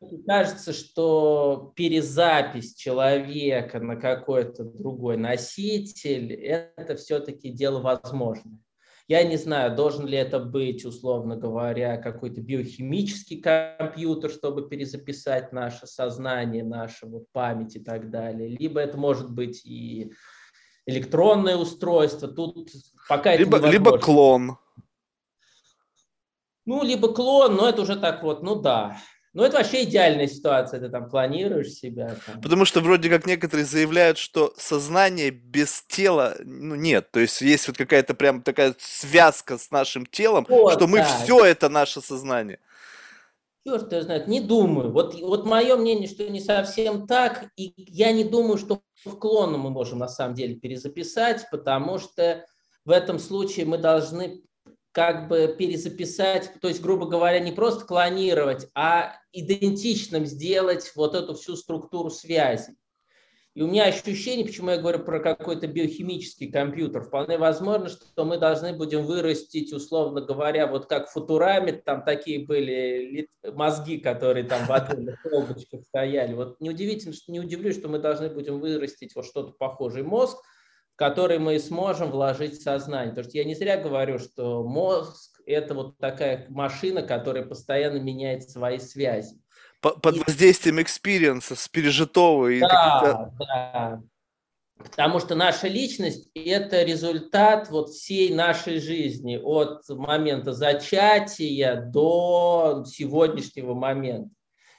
[0.00, 6.32] Мне кажется, что перезапись человека на какой-то другой носитель–
[6.76, 8.58] это все-таки дело возможное.
[9.10, 15.88] Я не знаю, должен ли это быть, условно говоря, какой-то биохимический компьютер, чтобы перезаписать наше
[15.88, 18.56] сознание, нашу вот память и так далее.
[18.56, 20.12] Либо это может быть и
[20.86, 22.28] электронное устройство.
[22.28, 22.70] Тут
[23.08, 24.58] пока либо, это либо клон.
[26.64, 28.96] Ну, либо клон, но это уже так вот, ну да.
[29.32, 32.16] Ну, это вообще идеальная ситуация, ты там планируешь себя.
[32.26, 32.40] Там.
[32.40, 37.12] Потому что вроде как некоторые заявляют, что сознание без тела ну, нет.
[37.12, 41.04] То есть есть вот какая-то прям такая связка с нашим телом, вот, что мы да.
[41.04, 42.58] все это наше сознание.
[43.64, 44.90] Черт его знает, не думаю.
[44.90, 49.58] Вот, вот мое мнение, что не совсем так, и я не думаю, что в клону
[49.58, 52.46] мы можем на самом деле перезаписать, потому что
[52.84, 54.42] в этом случае мы должны
[54.92, 61.34] как бы перезаписать, то есть, грубо говоря, не просто клонировать, а идентичным сделать вот эту
[61.34, 62.74] всю структуру связи.
[63.54, 68.38] И у меня ощущение, почему я говорю про какой-то биохимический компьютер, вполне возможно, что мы
[68.38, 74.66] должны будем вырастить, условно говоря, вот как в Футураме, там такие были мозги, которые там
[74.66, 76.32] в отдельных колбочках стояли.
[76.34, 80.38] Вот неудивительно, что не удивлюсь, что мы должны будем вырастить вот что-то похожий мозг,
[81.00, 83.08] который мы сможем вложить в сознание.
[83.08, 88.50] Потому что я не зря говорю, что мозг– это вот такая машина, которая постоянно меняет
[88.50, 89.40] свои связи.
[89.80, 90.20] Под и...
[90.20, 92.48] воздействием experience а, с пережитого.
[92.48, 94.02] И да, да.
[94.76, 103.72] Потому что наша личность– это результат вот всей нашей жизни, от момента зачатия до сегодняшнего
[103.72, 104.34] момента.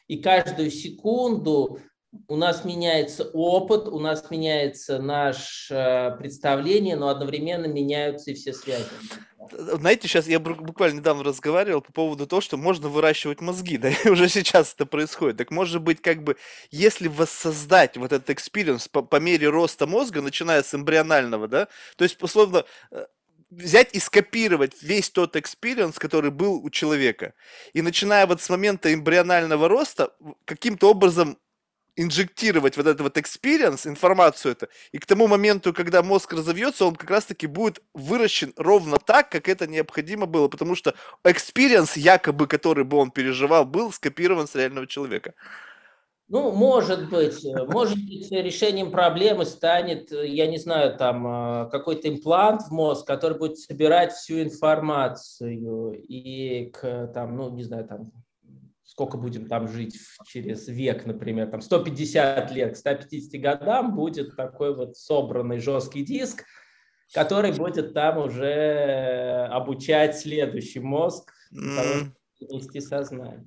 [0.07, 1.79] И каждую секунду
[2.27, 8.85] у нас меняется опыт, у нас меняется наше представление, но одновременно меняются и все связи.
[9.51, 14.09] Знаете, сейчас я буквально недавно разговаривал по поводу того, что можно выращивать мозги, да, и
[14.09, 15.37] уже сейчас это происходит.
[15.37, 16.37] Так может быть, как бы,
[16.69, 22.03] если воссоздать вот этот experience по, по мере роста мозга, начиная с эмбрионального, да, то
[22.03, 23.05] есть, условно, э,
[23.49, 27.33] взять и скопировать весь тот experience, который был у человека.
[27.73, 30.13] И начиная вот с момента эмбрионального роста,
[30.45, 31.37] каким-то образом
[32.01, 36.95] инжектировать вот этот вот experience, информацию это, и к тому моменту, когда мозг разовьется, он
[36.95, 42.83] как раз-таки будет выращен ровно так, как это необходимо было, потому что experience, якобы, который
[42.83, 45.33] бы он переживал, был скопирован с реального человека.
[46.27, 47.45] Ну, может быть.
[47.67, 53.59] Может быть, решением проблемы станет, я не знаю, там какой-то имплант в мозг, который будет
[53.59, 58.13] собирать всю информацию и к, там, ну, не знаю, там,
[59.01, 64.75] сколько будем там жить через век, например, там 150 лет, к 150 годам будет такой
[64.75, 66.43] вот собранный жесткий диск,
[67.11, 72.11] который будет там уже обучать следующий мозг, mm.
[72.41, 73.43] нести сознание.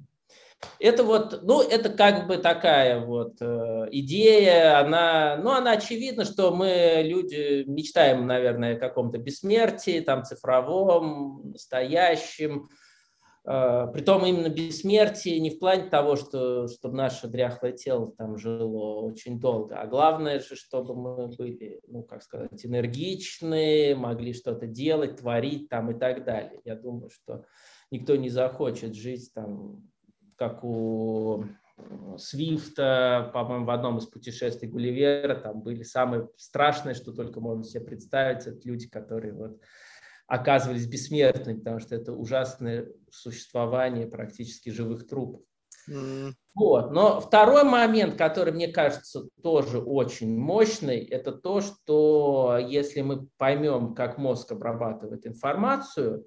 [0.81, 6.53] Это вот, ну, это как бы такая вот э, идея, она, ну, она очевидна, что
[6.53, 12.71] мы, люди, мечтаем, наверное, о каком-то бессмертии, там, цифровом, настоящем,
[13.45, 19.39] Притом именно бессмертие не в плане того, что, чтобы наше дряхлое тело там жило очень
[19.39, 25.69] долго, а главное же, чтобы мы были, ну, как сказать, энергичны, могли что-то делать, творить
[25.69, 26.63] там и так далее.
[26.65, 27.45] Я думаю, что
[27.91, 29.91] никто не захочет жить там,
[30.37, 31.45] как у
[32.17, 37.85] Свифта, по-моему, в одном из путешествий Гулливера, там были самые страшные, что только можно себе
[37.85, 39.61] представить, это люди, которые вот
[40.27, 45.43] оказывались бессмертными, потому что это ужасное существование практически живых трупов.
[45.89, 46.33] Mm.
[46.55, 46.93] Вот.
[46.93, 53.95] Но второй момент, который мне кажется тоже очень мощный, это то, что если мы поймем,
[53.95, 56.27] как мозг обрабатывает информацию,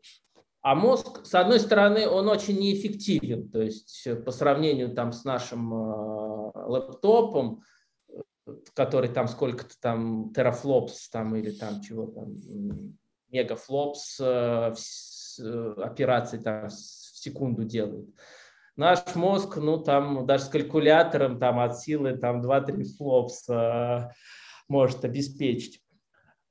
[0.62, 5.74] а мозг, с одной стороны, он очень неэффективен, то есть по сравнению там с нашим
[5.74, 7.64] э, лэптопом,
[8.74, 12.36] который там сколько-то там терафлопс там или там чего там
[13.32, 14.74] мегафлопс, э,
[15.40, 18.10] э, операций там в секунду делают.
[18.76, 24.10] Наш мозг, ну, там даже с калькулятором там от силы там 2-3 флопс э,
[24.68, 25.82] может обеспечить.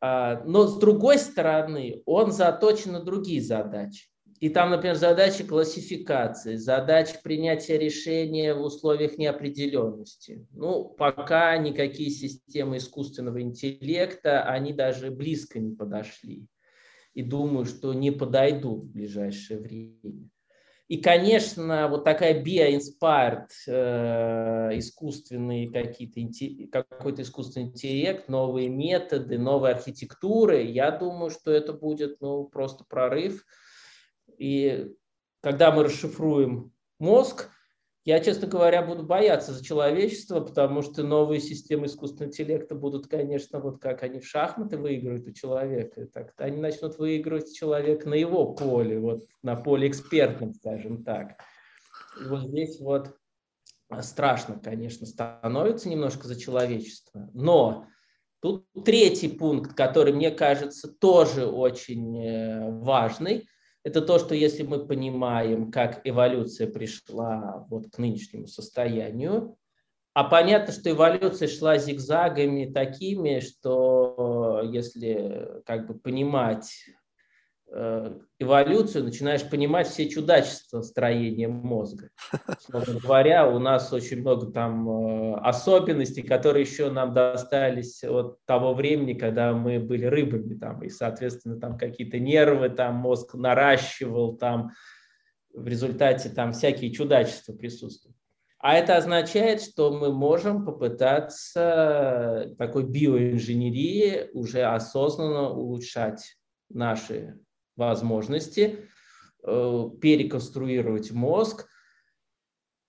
[0.01, 4.09] А, но с другой стороны, он заточен на другие задачи.
[4.41, 10.47] И там, например, задачи классификации, задачи принятия решения в условиях неопределенности.
[10.53, 16.47] Ну, пока никакие системы искусственного интеллекта, они даже близко не подошли.
[17.17, 20.29] И думаю, что не подойдут в ближайшее время.
[20.87, 26.21] И, конечно, вот такая bio-inspired, э, искусственный какие-то,
[26.71, 33.47] какой-то искусственный интеллект, новые методы, новые архитектуры, я думаю, что это будет ну, просто прорыв.
[34.37, 34.93] И
[35.41, 37.49] когда мы расшифруем мозг,
[38.07, 43.59] я, честно говоря, буду бояться за человечество, потому что новые системы искусственного интеллекта будут, конечно,
[43.59, 48.55] вот как они в шахматы выигрывают у человека, так они начнут выигрывать человек на его
[48.55, 51.41] поле, вот на поле экспертном, скажем так.
[52.21, 53.11] И вот здесь вот
[54.01, 57.29] страшно, конечно, становится немножко за человечество.
[57.35, 57.89] Но
[58.39, 63.49] тут третий пункт, который мне кажется тоже очень э, важный–
[63.87, 69.57] это то, что если мы понимаем, как эволюция пришла вот к нынешнему состоянию,
[70.12, 76.72] а понятно, что эволюция шла зигзагами такими, что если как бы понимать
[78.39, 82.11] эволюцию, начинаешь понимать все чудачества строения мозга.
[82.61, 88.73] Словно говоря, у нас очень много там э, особенностей, которые еще нам достались от того
[88.73, 94.71] времени, когда мы были рыбами, там, и, соответственно, там какие-то нервы, там мозг наращивал, там
[95.53, 98.17] в результате там всякие чудачества присутствуют.
[98.59, 106.37] А это означает, что мы можем попытаться такой биоинженерии уже осознанно улучшать
[106.69, 107.39] наши
[107.77, 108.89] возможности
[109.43, 111.68] э, переконструировать мозг.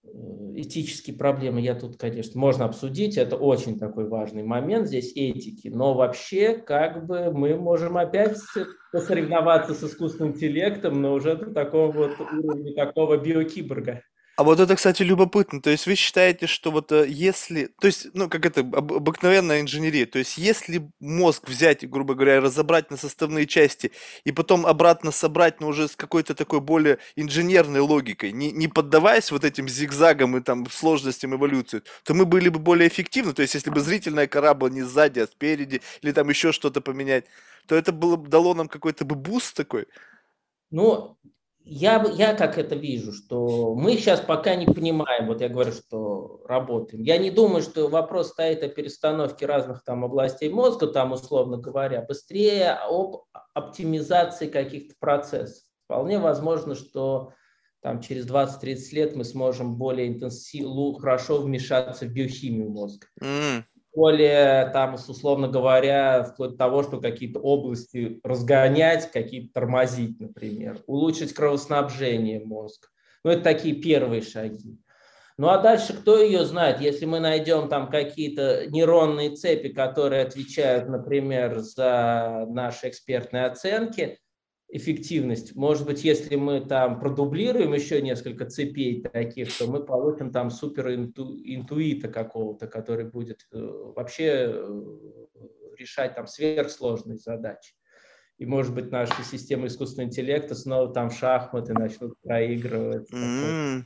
[0.03, 0.09] Э,
[0.55, 5.93] этические проблемы я тут, конечно, можно обсудить, это очень такой важный момент здесь этики, но
[5.93, 8.37] вообще как бы мы можем опять
[8.91, 14.01] посоревноваться с искусственным интеллектом, но уже до такого вот уровня такого биокиборга.
[14.37, 15.61] А вот это, кстати, любопытно.
[15.63, 19.61] То есть вы считаете, что вот э, если, то есть, ну, как это, об- обыкновенная
[19.61, 23.91] инженерия, то есть если мозг взять, грубо говоря, разобрать на составные части
[24.25, 29.31] и потом обратно собрать, но уже с какой-то такой более инженерной логикой, не, не поддаваясь
[29.31, 33.33] вот этим зигзагам и там сложностям эволюции, то мы были бы более эффективны.
[33.33, 36.79] То есть если бы зрительная кора была не сзади, а спереди, или там еще что-то
[36.79, 37.25] поменять,
[37.65, 39.87] то это было бы дало нам какой-то бы boost такой.
[40.69, 41.17] Ну,
[41.69, 46.41] я, я как это вижу, что мы сейчас пока не понимаем, вот я говорю, что
[46.47, 47.03] работаем.
[47.03, 52.01] Я не думаю, что вопрос стоит о перестановке разных там областей мозга, там условно говоря,
[52.01, 55.63] быстрее об оптимизации каких-то процессов.
[55.85, 57.33] Вполне возможно, что
[57.81, 63.07] там через 20-30 лет мы сможем более интенсивно, хорошо вмешаться в биохимию мозга.
[63.21, 63.63] Mm
[63.97, 71.33] более, там, условно говоря, вплоть до того, что какие-то области разгонять, какие-то тормозить, например, улучшить
[71.33, 72.87] кровоснабжение мозга.
[73.23, 74.77] Ну, это такие первые шаги.
[75.39, 80.87] Ну а дальше кто ее знает, если мы найдем там какие-то нейронные цепи, которые отвечают,
[80.87, 84.19] например, за наши экспертные оценки,
[84.69, 85.55] эффективность.
[85.55, 90.93] Может быть, если мы там продублируем еще несколько цепей таких, то мы получим там супер
[90.93, 94.83] интуита какого-то, который будет э, вообще э,
[95.77, 97.73] решать там сверхсложные задачи.
[98.37, 103.11] И, может быть, наши системы искусственного интеллекта снова там шахматы начнут проигрывать.
[103.11, 103.83] Mm-hmm.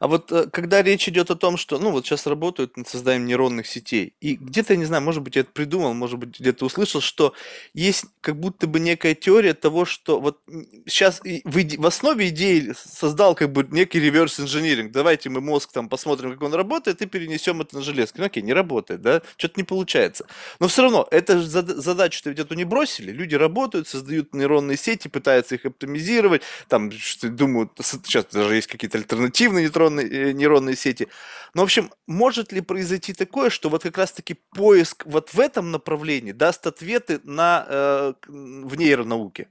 [0.00, 3.26] А вот э, когда речь идет о том, что, ну, вот сейчас работают над созданием
[3.26, 6.64] нейронных сетей, и где-то, я не знаю, может быть, я это придумал, может быть, где-то
[6.64, 7.34] услышал, что
[7.72, 10.40] есть как будто бы некая теория того, что вот
[10.86, 14.92] сейчас в, иде- в основе идеи создал как бы некий реверс инжиниринг.
[14.92, 18.18] Давайте мы мозг там посмотрим, как он работает, и перенесем это на железки.
[18.18, 20.26] Ну, окей, не работает, да, что-то не получается.
[20.60, 23.12] Но все равно, это же задачу-то ведь эту не бросили.
[23.12, 28.98] Люди работают, создают нейронные сети, пытаются их оптимизировать, там, что, думают, сейчас даже есть какие-то
[28.98, 31.08] альтернативные нейронные нейронные, э, нейронные сети.
[31.54, 35.70] Но, в общем, может ли произойти такое, что вот как раз-таки поиск вот в этом
[35.70, 39.48] направлении даст ответы на, э, в нейронауке?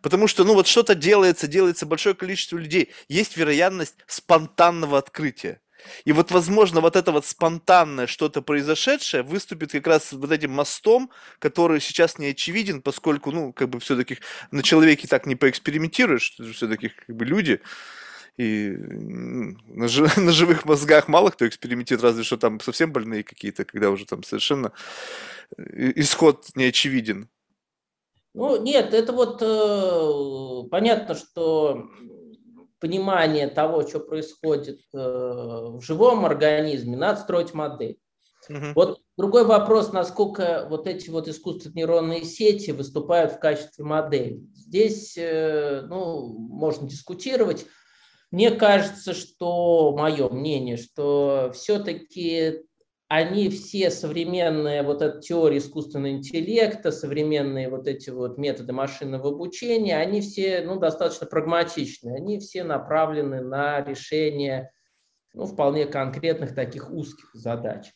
[0.00, 2.90] Потому что, ну, вот что-то делается, делается большое количество людей.
[3.08, 5.60] Есть вероятность спонтанного открытия.
[6.04, 11.10] И вот, возможно, вот это вот спонтанное что-то произошедшее выступит как раз вот этим мостом,
[11.38, 14.18] который сейчас не очевиден, поскольку, ну, как бы все-таки
[14.50, 17.60] на человеке так не поэкспериментируешь, все-таки как бы люди,
[18.36, 23.64] и на, жи- на живых мозгах мало кто экспериментирует, разве что там совсем больные какие-то,
[23.64, 24.72] когда уже там совершенно
[25.56, 27.28] э, исход не очевиден.
[28.34, 31.90] Ну, нет, это вот э, понятно, что
[32.80, 37.98] понимание того, что происходит э, в живом организме, надо строить модель.
[38.48, 38.72] Угу.
[38.74, 44.42] Вот другой вопрос, насколько вот эти вот искусственные нейронные сети выступают в качестве модели.
[44.54, 47.66] Здесь, э, ну, можно дискутировать.
[48.32, 52.62] Мне кажется, что, мое мнение, что все-таки
[53.08, 59.98] они все современные, вот эта теория искусственного интеллекта, современные вот эти вот методы машинного обучения,
[59.98, 64.72] они все ну, достаточно прагматичны, они все направлены на решение
[65.34, 67.92] ну, вполне конкретных таких узких задач.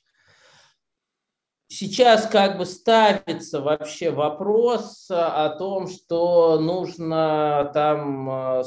[1.69, 8.63] Сейчас как бы ставится вообще вопрос о том, что нужно там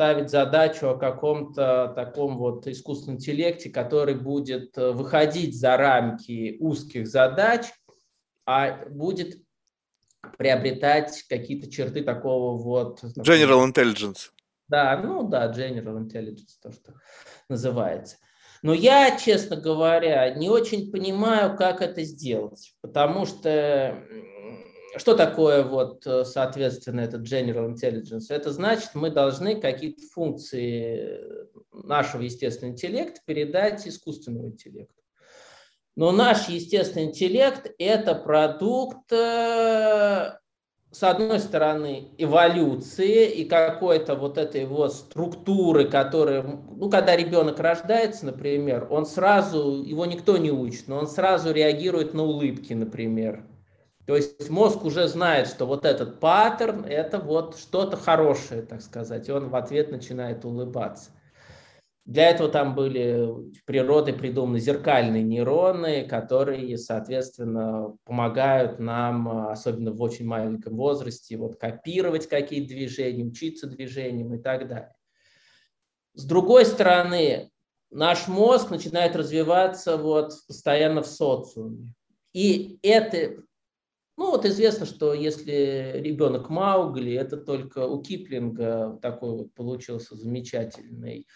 [0.00, 7.06] ставить задачу о каком-то таком вот искусственном интеллекте, который будет э, выходить за рамки узких
[7.06, 7.66] задач,
[8.46, 9.42] а будет
[10.38, 13.04] приобретать какие-то черты такого вот...
[13.18, 14.30] General Intelligence.
[14.68, 16.94] Да, ну да, General Intelligence, то, что
[17.50, 18.16] называется.
[18.62, 24.02] Но я, честно говоря, не очень понимаю, как это сделать, потому что
[24.96, 28.26] что такое вот, э, соответственно, этот General Intelligence?
[28.28, 31.20] Это значит, мы должны какие-то функции
[31.72, 34.94] нашего естественного интеллекта передать искусственному интеллекту.
[35.96, 40.32] Но наш естественный интеллект– это продукт, э,
[40.90, 48.26] с одной стороны, эволюции и какой-то вот этой вот структуры, которая, ну, когда ребенок рождается,
[48.26, 53.44] например, он сразу, его никто не учит, но он сразу реагирует на улыбки, например.
[54.10, 59.28] То есть мозг уже знает, что вот этот паттерн– это вот что-то хорошее, так сказать,
[59.28, 61.12] и он в ответ начинает улыбаться.
[62.06, 70.26] Для этого там были природой придуманы зеркальные нейроны, которые, соответственно, помогают нам, особенно в очень
[70.26, 74.96] маленьком возрасте, вот копировать какие-то движения, учиться движениям и так далее.
[76.14, 77.52] С другой стороны,
[77.92, 81.94] наш мозг начинает развиваться вот постоянно в социуме.
[82.32, 83.44] И это
[84.20, 91.26] ну вот известно, что если ребенок Маугли, это только у Киплинга такой вот получился замечательный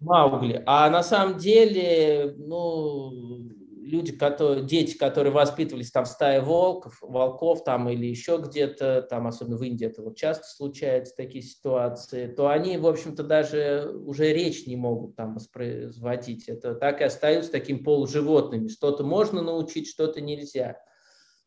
[0.00, 0.60] Маугли.
[0.66, 3.48] А на самом деле, ну,
[3.80, 9.28] люди, которые, дети, которые воспитывались там в стае волков, волков там или еще где-то, там
[9.28, 14.32] особенно в Индии это вот часто случается такие ситуации, то они, в общем-то, даже уже
[14.32, 16.48] речь не могут там воспроизводить.
[16.48, 18.66] Это так и остаются такими полуживотными.
[18.66, 20.78] Что-то можно научить, что-то нельзя.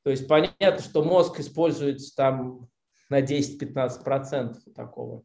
[0.05, 2.69] То есть понятно, что мозг используется там
[3.09, 5.23] на 10-15% такого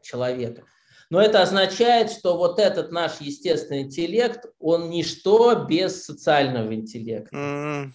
[0.00, 0.64] человека.
[1.10, 7.36] Но это означает, что вот этот наш естественный интеллект, он ничто без социального интеллекта.
[7.36, 7.90] Mm.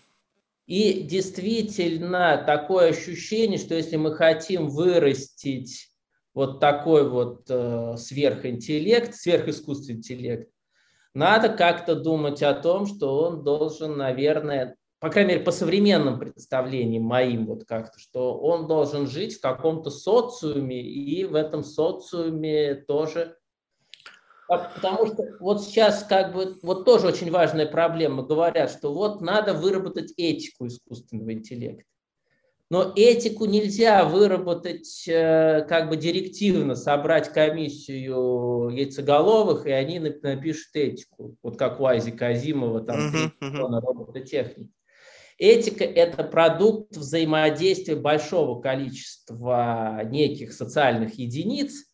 [0.68, 5.89] И действительно такое ощущение, что если мы хотим вырастить
[6.36, 10.51] вот такой вот э, сверхинтеллект, сверхискусственный интеллект,
[11.16, 14.76] надо как-то думать о том, что он должен, наверное,
[15.06, 19.91] по крайней мере, по современным представлениям моим, вот как-то, что он должен жить в каком-то
[19.91, 23.38] социуме, и в этом социуме тоже
[24.47, 28.24] Потому что вот сейчас как бы вот тоже очень важная проблема.
[28.24, 31.84] Говорят, что вот надо выработать этику искусственного интеллекта.
[32.72, 41.38] Но этику нельзя выработать э, как бы директивно, собрать комиссию яйцеголовых, и они напишут этику.
[41.43, 43.82] Вот как у Айзи Казимова, там, uh-huh, uh-huh.
[43.82, 44.74] робототехники.
[45.38, 51.88] Этика– это продукт взаимодействия большого количества неких социальных единиц,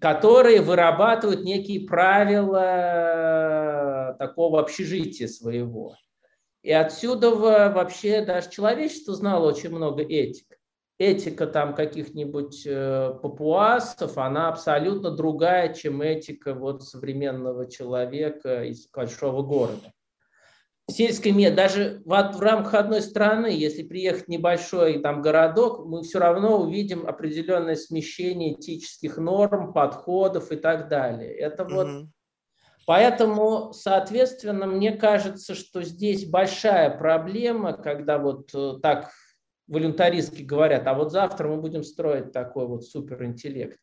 [0.00, 3.36] которые вырабатывают некие правила
[4.18, 5.94] такого общежития своего.
[6.62, 10.58] И отсюда вообще даже человечество знало очень много этик.
[10.98, 19.42] Этика там каких-нибудь э, папуасов, она абсолютно другая, чем этика вот современного человека из большого
[19.42, 19.92] города
[20.90, 26.02] сельской мед, даже в, в рамках одной страны, если приехать в небольшой там городок, мы
[26.02, 31.34] все равно увидим определенное смещение этических норм, подходов и так далее.
[31.34, 32.06] Это вот mm-hmm.
[32.86, 39.10] Поэтому, соответственно, мне кажется, что здесь большая проблема, когда вот э, так
[39.66, 43.80] волюнтаристски говорят, а вот завтра мы будем строить такой вот суперинтеллект.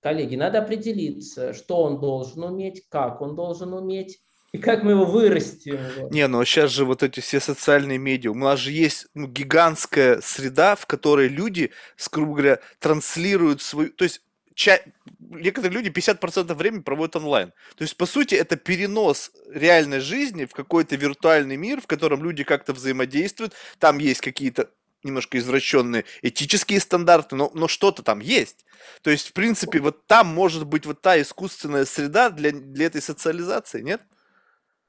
[0.00, 4.20] Коллеги, надо определиться, что он должен уметь, как он должен уметь,
[4.52, 5.78] и как мы его вырастим?
[6.10, 8.32] Не, ну сейчас же вот эти все социальные медиа.
[8.32, 11.70] У нас же есть ну, гигантская среда, в которой люди,
[12.10, 13.90] грубо говоря, транслируют свою...
[13.90, 14.22] То есть
[14.54, 14.80] ча...
[15.20, 17.52] некоторые люди 50% времени проводят онлайн.
[17.76, 22.42] То есть, по сути, это перенос реальной жизни в какой-то виртуальный мир, в котором люди
[22.42, 23.54] как-то взаимодействуют.
[23.78, 24.70] Там есть какие-то
[25.04, 28.66] немножко извращенные этические стандарты, но, но что-то там есть.
[29.02, 33.00] То есть, в принципе, вот там может быть вот та искусственная среда для, для этой
[33.00, 34.02] социализации, нет?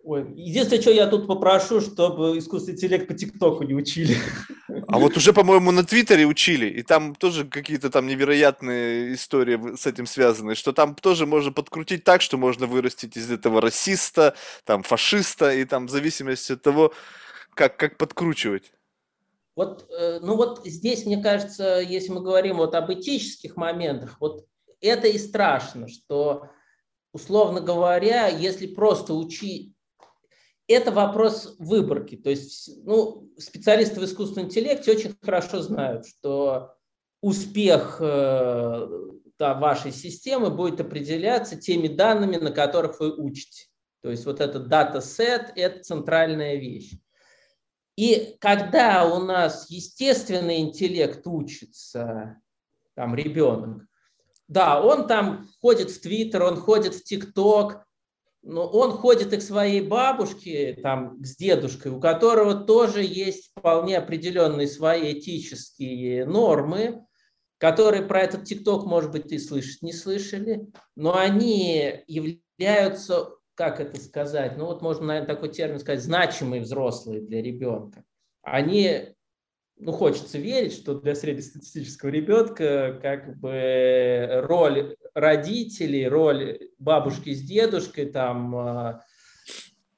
[0.03, 4.17] Ой, единственное, что я тут попрошу, чтобы искусственный интеллект по ТикТоку не учили.
[4.87, 9.85] А вот уже, по-моему, на Твиттере учили, и там тоже какие-то там невероятные истории с
[9.85, 14.35] этим связаны, что там тоже можно подкрутить так, что можно вырастить из этого расиста,
[14.65, 16.93] там, фашиста, и там в зависимости от того,
[17.53, 18.71] как, как подкручивать.
[19.55, 24.45] Вот, э, ну вот здесь, мне кажется, если мы говорим вот об этических моментах, вот
[24.79, 26.49] это и страшно, что,
[27.13, 29.75] условно говоря, если просто учить
[30.67, 32.15] это вопрос выборки.
[32.15, 36.75] То есть ну, специалисты в искусственном интеллекте очень хорошо знают, что
[37.21, 38.87] успех э,
[39.37, 43.67] да, вашей системы будет определяться теми данными, на которых вы учите.
[44.01, 46.93] То есть вот этот датасет– это центральная вещь.
[47.95, 52.41] И когда у нас естественный интеллект учится,
[52.95, 53.85] там ребенок,
[54.47, 57.85] да, он там ходит в Твиттер, он ходит в ТикТок,
[58.43, 63.97] но он ходит и к своей бабушке, там, с дедушкой, у которого тоже есть вполне
[63.97, 67.05] определенные свои этические нормы,
[67.57, 74.01] которые про этот ТикТок, может быть, и слышать не слышали, но они являются, как это
[74.01, 78.03] сказать, ну вот можно, наверное, такой термин сказать, значимые взрослые для ребенка.
[78.41, 79.15] Они
[79.81, 88.05] ну, хочется верить, что для среднестатистического ребенка как бы роль родителей, роль бабушки с дедушкой
[88.05, 89.01] там а,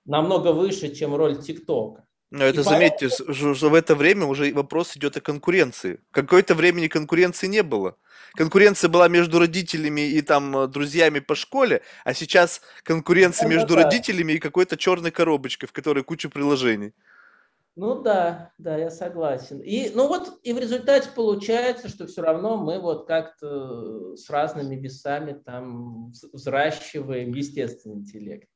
[0.05, 2.05] намного выше, чем роль ТикТока.
[2.31, 3.55] Но это, и заметьте, поэтому...
[3.55, 5.99] что в это время уже вопрос идет о конкуренции.
[6.11, 7.97] Какое-то времени конкуренции не было.
[8.36, 13.84] Конкуренция была между родителями и там друзьями по школе, а сейчас конкуренция ну, между да.
[13.84, 16.93] родителями и какой-то черной коробочкой, в которой куча приложений.
[17.76, 19.59] Ну да, да, я согласен.
[19.59, 24.76] И, ну вот, и в результате получается, что все равно мы вот как-то с разными
[24.76, 28.47] весами там взращиваем естественный интеллект.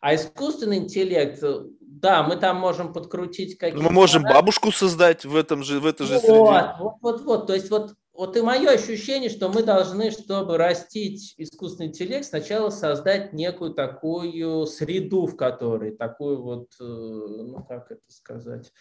[0.00, 1.42] А искусственный интеллект,
[1.80, 3.82] да, мы там можем подкрутить какие-то...
[3.82, 6.34] Мы можем бабушку создать в этом же, в этой же среде.
[6.34, 7.46] Вот, вот, вот, вот.
[7.46, 12.70] То есть вот вот и мое ощущение, что мы должны, чтобы растить искусственный интеллект, сначала
[12.70, 18.72] создать некую такую среду, в которой, такую вот, э, ну как это сказать,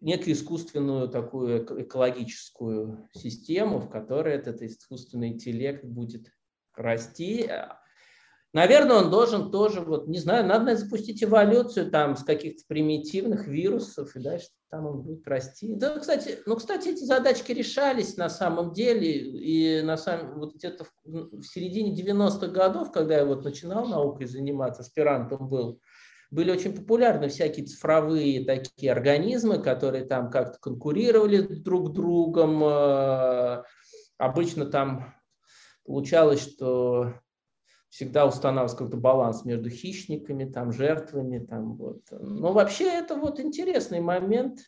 [0.00, 6.32] некую искусственную такую экологическую систему, в которой этот искусственный интеллект будет
[6.74, 7.48] расти,
[8.52, 14.16] Наверное, он должен тоже, вот, не знаю, надо запустить эволюцию там с каких-то примитивных вирусов,
[14.16, 15.74] и дальше там он будет расти.
[15.76, 20.84] Да, кстати, ну, кстати, эти задачки решались на самом деле, и на самом, вот где-то
[20.84, 25.80] в, в середине 90-х годов, когда я вот начинал наукой заниматься, аспирантом был,
[26.32, 32.62] были очень популярны всякие цифровые такие организмы, которые там как-то конкурировали друг с другом.
[32.64, 33.62] Э,
[34.16, 35.14] обычно там
[35.84, 37.14] получалось, что
[37.90, 41.44] всегда устанавливается какой-то баланс между хищниками, там, жертвами.
[41.44, 42.00] Там, вот.
[42.10, 44.60] Но вообще это вот интересный момент.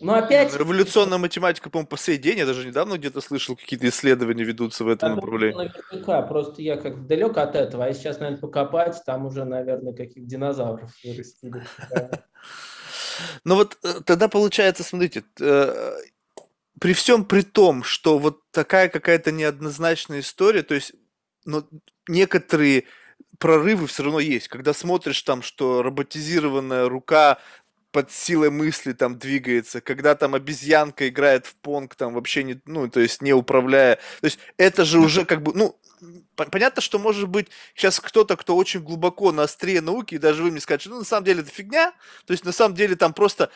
[0.00, 0.54] Но опять...
[0.56, 4.88] Революционная математика, по-моему, по сей день, я даже недавно где-то слышал, какие-то исследования ведутся в
[4.88, 5.56] этом направлении.
[5.56, 10.26] Наверняка, просто я как далек от этого, а сейчас, наверное, покопать, там уже, наверное, каких
[10.26, 11.62] динозавров вырастили.
[13.42, 15.96] Ну вот э, тогда получается, смотрите, э,
[16.80, 20.92] при всем при том, что вот такая какая-то неоднозначная история, то есть
[21.48, 21.66] но
[22.06, 22.84] некоторые
[23.38, 24.48] прорывы все равно есть.
[24.48, 27.38] Когда смотришь там, что роботизированная рука
[27.90, 32.88] под силой мысли там двигается, когда там обезьянка играет в понг, там вообще не, ну,
[32.88, 33.96] то есть не управляя.
[34.20, 35.74] То есть это же уже как бы, ну,
[36.36, 40.50] понятно, что может быть сейчас кто-то, кто очень глубоко на острие науки, и даже вы
[40.50, 41.92] мне скажете, ну, на самом деле это фигня,
[42.26, 43.50] то есть на самом деле там просто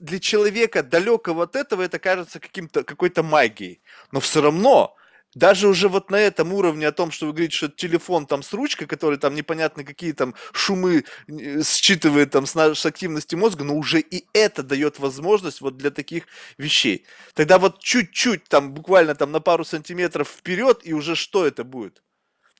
[0.00, 3.82] для человека далекого от этого это кажется каким-то, какой-то магией.
[4.12, 4.96] Но все равно
[5.34, 8.52] даже уже вот на этом уровне о том, что вы говорите, что телефон там с
[8.52, 13.76] ручкой, который там непонятно какие там шумы э, считывает там с, с активности мозга, но
[13.76, 16.26] уже и это дает возможность вот для таких
[16.58, 17.06] вещей.
[17.34, 22.02] Тогда вот чуть-чуть там буквально там на пару сантиметров вперед и уже что это будет?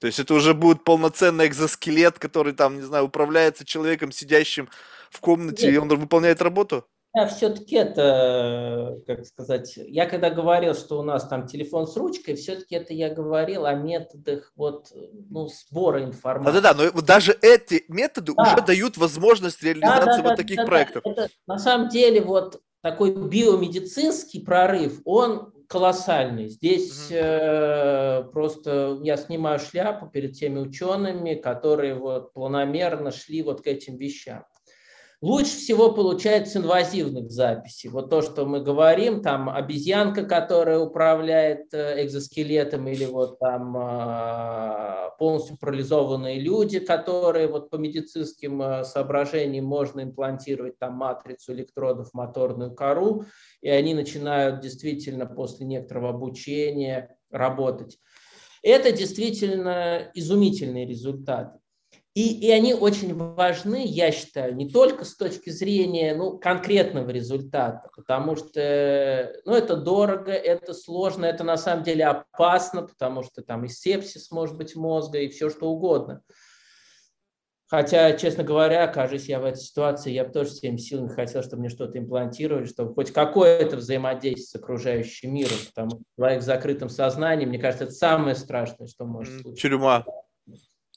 [0.01, 4.69] То есть это уже будет полноценный экзоскелет, который там, не знаю, управляется человеком, сидящим
[5.11, 5.75] в комнате, Нет.
[5.75, 6.87] и он выполняет работу?
[7.15, 12.35] Да, все-таки это, как сказать, я когда говорил, что у нас там телефон с ручкой,
[12.35, 14.89] все-таки это я говорил о методах вот,
[15.31, 16.61] ну, сбора информации.
[16.61, 18.43] Да-да-да, но даже эти методы да.
[18.43, 21.03] уже дают возможность реализации да, да, вот да, таких да, проектов.
[21.07, 26.49] Это, на самом деле вот такой биомедицинский прорыв, он колоссальный.
[26.49, 27.15] Здесь угу.
[27.17, 33.97] э, просто я снимаю шляпу перед теми учеными, которые вот планомерно шли вот к этим
[33.97, 34.45] вещам.
[35.25, 37.89] Лучше всего получается инвазивных записей.
[37.89, 45.15] Вот то, что мы говорим, там обезьянка, которая управляет э, экзоскелетом, или вот там а,
[45.19, 52.75] полностью парализованные люди, которые вот по медицинским э, соображениям можно имплантировать там матрицу электродов, моторную
[52.75, 53.25] кору,
[53.63, 57.97] и они начинают действительно после некоторого обучения работать.
[58.63, 61.61] Это действительно изумительные результаты.
[62.15, 67.91] И, и они очень важны, я считаю, не только с точки зрения ну, конкретного результата,
[67.97, 73.65] потому что ну, это дорого, это сложно, это на самом деле опасно, потому что там
[73.65, 76.23] и сепсис может быть мозга, и все что угодно.
[77.67, 81.63] Хотя, честно говоря, кажется, я в этой ситуации, я бы тоже всеми силами хотел, чтобы
[81.63, 86.91] мне что-то имплантировали, чтобы хоть какое-то взаимодействие с окружающим миром, потому что человек с закрытым
[86.91, 89.69] сознанием, мне кажется, это самое страшное, что может случиться.
[89.69, 90.05] Тюрьма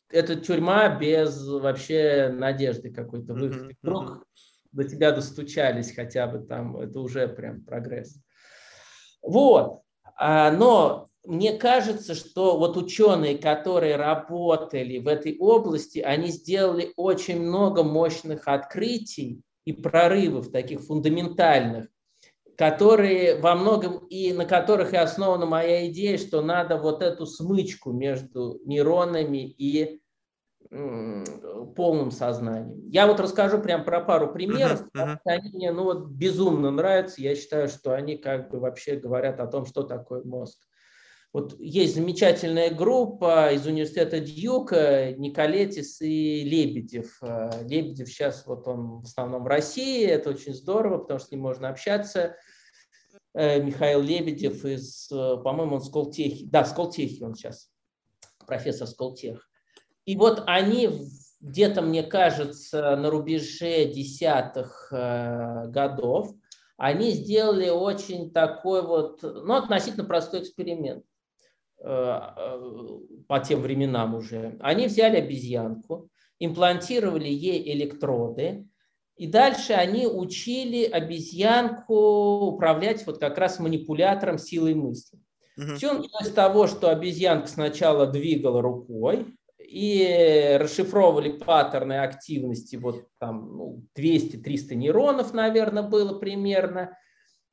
[0.09, 3.73] это тюрьма без вообще надежды какой-то выхода.
[3.81, 4.25] Вдруг
[4.71, 8.19] до тебя достучались хотя бы там, это уже прям прогресс.
[9.21, 9.81] Вот.
[10.15, 17.41] А, но мне кажется, что вот ученые, которые работали в этой области, они сделали очень
[17.41, 21.87] много мощных открытий и прорывов таких фундаментальных,
[22.57, 27.91] которые во многом и на которых и основана моя идея, что надо вот эту смычку
[27.91, 30.01] между нейронами и
[30.69, 32.89] полным сознанием.
[32.89, 35.17] Я вот расскажу прям про пару примеров, uh-huh, uh-huh.
[35.23, 37.21] они мне ну, вот, безумно нравятся.
[37.21, 40.57] Я считаю, что они как бы вообще говорят о том, что такое мозг.
[41.31, 47.21] Вот есть замечательная группа из университета Дьюка, Николетис и Лебедев.
[47.61, 51.41] Лебедев сейчас вот он в основном в России, это очень здорово, потому что с ним
[51.41, 52.35] можно общаться.
[53.37, 56.47] Э, Михаил Лебедев из, э, по-моему, он с Колтехи.
[56.47, 57.69] Да, с Колтехи он сейчас,
[58.47, 59.47] профессор Сколтех.
[60.05, 60.89] И вот они
[61.39, 66.33] где-то, мне кажется, на рубеже десятых э, годов,
[66.77, 71.05] они сделали очень такой вот, ну, относительно простой эксперимент
[71.79, 74.57] по тем временам уже.
[74.61, 76.09] Они взяли обезьянку,
[76.39, 78.67] имплантировали ей электроды,
[79.17, 81.95] и дальше они учили обезьянку
[82.47, 85.19] управлять вот как раз манипулятором силой мысли.
[85.57, 85.75] Угу.
[85.75, 89.25] Все началось с того, что обезьянка сначала двигала рукой
[89.57, 96.97] и расшифровывали паттерны активности, вот там ну, 200-300 нейронов, наверное, было примерно,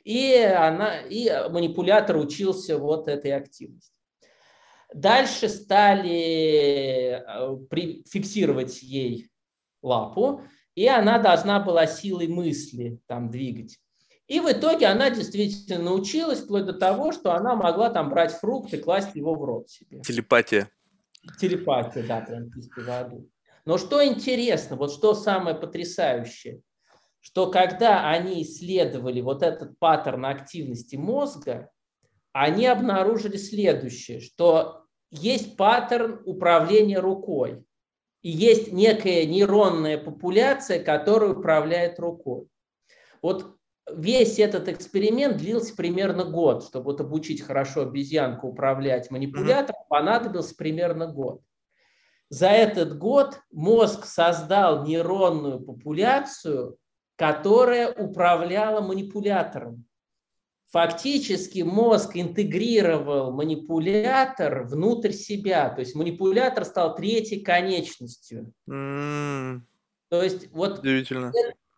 [0.04, 3.90] и, она, и манипулятор учился вот этой активности.
[4.92, 7.56] Дальше стали э,
[8.06, 9.28] фиксировать ей
[9.82, 10.42] лапу,
[10.74, 13.78] и она должна была силой мысли там двигать.
[14.26, 18.72] И в итоге она действительно научилась вплоть до того, что она могла там брать фрукт
[18.72, 20.00] и класть его в рот себе.
[20.00, 20.70] Телепатия.
[21.38, 23.28] Телепатия, да, прям в воду.
[23.66, 26.60] Но что интересно, вот что самое потрясающее,
[27.20, 31.70] что когда они исследовали вот этот паттерн активности мозга,
[32.32, 37.64] они обнаружили следующее, что есть паттерн управления рукой.
[38.24, 42.48] И есть некая нейронная популяция, которая управляет рукой.
[43.20, 43.58] Вот
[43.92, 46.64] весь этот эксперимент длился примерно год.
[46.64, 51.42] Чтобы вот обучить хорошо обезьянку управлять манипулятором, понадобился примерно год.
[52.30, 56.78] За этот год мозг создал нейронную популяцию,
[57.16, 59.84] которая управляла манипулятором.
[60.70, 68.52] Фактически мозг интегрировал манипулятор внутрь себя, то есть манипулятор стал третьей конечностью.
[68.68, 69.60] Mm.
[70.08, 70.84] То есть вот.
[70.84, 71.32] Это,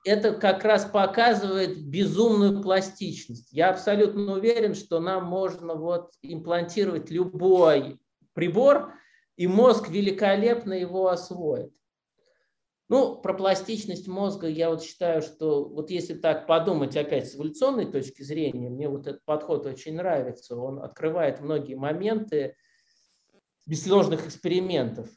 [0.05, 3.49] это как раз показывает безумную пластичность.
[3.53, 7.99] Я абсолютно уверен, что нам можно вот имплантировать любой
[8.33, 8.93] прибор,
[9.37, 11.73] и мозг великолепно его освоит.
[12.89, 17.91] Ну, про пластичность мозга я вот считаю, что вот если так подумать опять с эволюционной
[17.91, 20.57] точки зрения, мне вот этот подход очень нравится.
[20.57, 22.55] Он открывает многие моменты
[23.67, 25.09] без сложных экспериментов.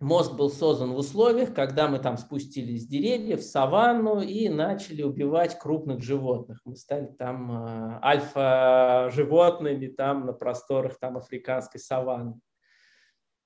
[0.00, 5.02] Мозг был создан в условиях, когда мы там спустились с деревьев в саванну и начали
[5.02, 6.60] убивать крупных животных.
[6.64, 12.40] Мы стали там э, альфа-животными там на просторах там африканской саванны.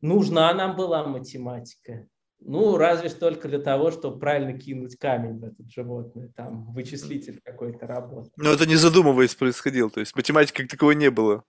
[0.00, 2.08] Нужна нам была математика.
[2.40, 7.40] Ну, разве что только для того, чтобы правильно кинуть камень в этот животное, там вычислитель
[7.42, 8.36] какой-то работает.
[8.36, 11.44] Но это не задумываясь происходило, то есть математики как таковой не было.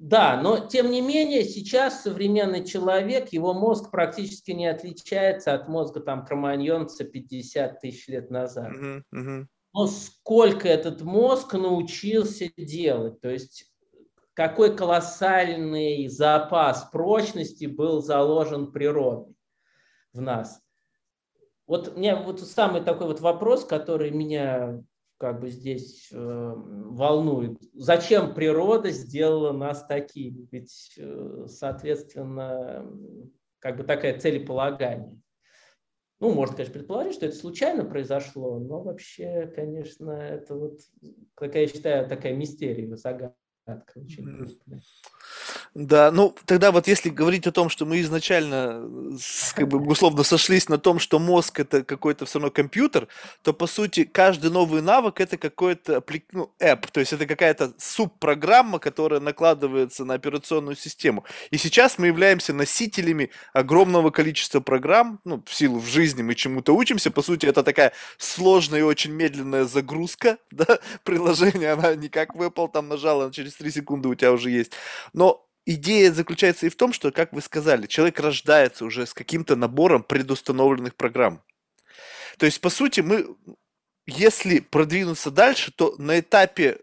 [0.00, 6.00] Да, но тем не менее сейчас современный человек, его мозг практически не отличается от мозга
[6.00, 8.72] там кроманьонца 50 тысяч лет назад.
[8.72, 9.46] Uh-huh, uh-huh.
[9.72, 13.72] Но сколько этот мозг научился делать, то есть
[14.34, 19.33] какой колоссальный запас прочности был заложен природой
[20.14, 20.60] в нас.
[21.66, 24.82] вот у меня вот самый такой вот вопрос, который меня
[25.18, 27.58] как бы здесь э, волнует.
[27.72, 30.46] Зачем природа сделала нас такими?
[30.50, 32.90] Ведь, э, соответственно,
[33.58, 35.18] как бы такая целеполагание.
[36.20, 40.80] Ну, можно, конечно, предположить, что это случайно произошло, но вообще, конечно, это вот,
[41.34, 43.36] как я считаю, такая мистерия, загадка
[43.96, 44.46] очень.
[45.74, 48.88] Да, ну тогда вот если говорить о том, что мы изначально
[49.56, 53.08] как бы условно сошлись на том, что мозг это какой-то все равно компьютер,
[53.42, 56.00] то по сути каждый новый навык это какой-то
[56.30, 61.24] ну, app, то есть это какая-то субпрограмма, которая накладывается на операционную систему.
[61.50, 66.72] И сейчас мы являемся носителями огромного количества программ, ну в силу в жизни мы чему-то
[66.72, 72.36] учимся, по сути это такая сложная и очень медленная загрузка, да, приложения, она не как
[72.36, 74.70] в Apple там нажала, через 3 секунды у тебя уже есть.
[75.12, 79.56] Но идея заключается и в том, что, как вы сказали, человек рождается уже с каким-то
[79.56, 81.42] набором предустановленных программ.
[82.38, 83.36] То есть, по сути, мы,
[84.06, 86.80] если продвинуться дальше, то на этапе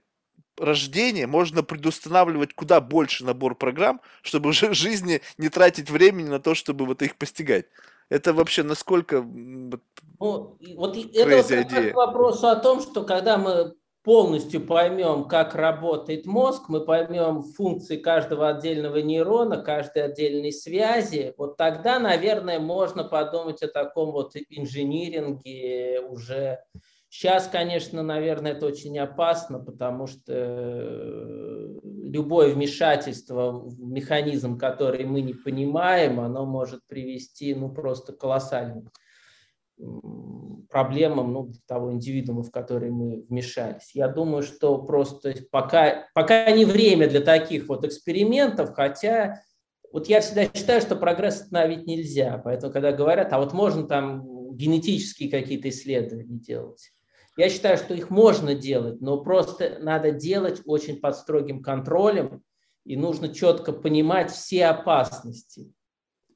[0.58, 6.40] рождения можно предустанавливать куда больше набор программ, чтобы уже в жизни не тратить времени на
[6.40, 7.66] то, чтобы вот их постигать.
[8.10, 9.80] Это вообще насколько ну,
[10.20, 13.74] вот это вот вопрос о том, что когда мы
[14.04, 21.58] полностью поймем, как работает мозг, мы поймем функции каждого отдельного нейрона, каждой отдельной связи, вот
[21.58, 26.60] тогда, наверное, можно подумать о таком вот инжиниринге уже.
[27.10, 35.20] Сейчас, конечно, наверное, это очень опасно, потому что э, любое вмешательство в механизм, который мы
[35.20, 38.90] не понимаем, оно может привести ну, просто колоссальным
[40.70, 43.92] проблемам ну, того индивидуума, в который мы вмешались.
[43.94, 49.42] Я думаю, что просто пока, пока не время для таких вот экспериментов, хотя
[49.92, 52.42] вот я всегда считаю, что прогресс остановить нельзя.
[52.44, 56.92] Поэтому, когда говорят, а вот можно там генетические какие-то исследования делать,
[57.38, 62.44] я считаю, что их можно делать, но просто надо делать очень под строгим контролем,
[62.86, 65.72] и нужно четко понимать все опасности.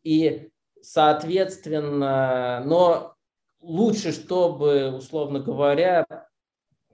[0.04, 0.50] И,
[0.82, 3.14] соответственно, но
[3.66, 6.05] лучше, чтобы, условно говоря,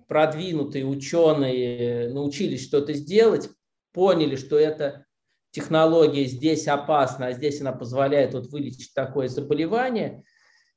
[0.07, 3.49] продвинутые ученые научились что-то сделать,
[3.93, 5.05] поняли, что эта
[5.51, 10.23] технология здесь опасна, а здесь она позволяет вот вылечить такое заболевание,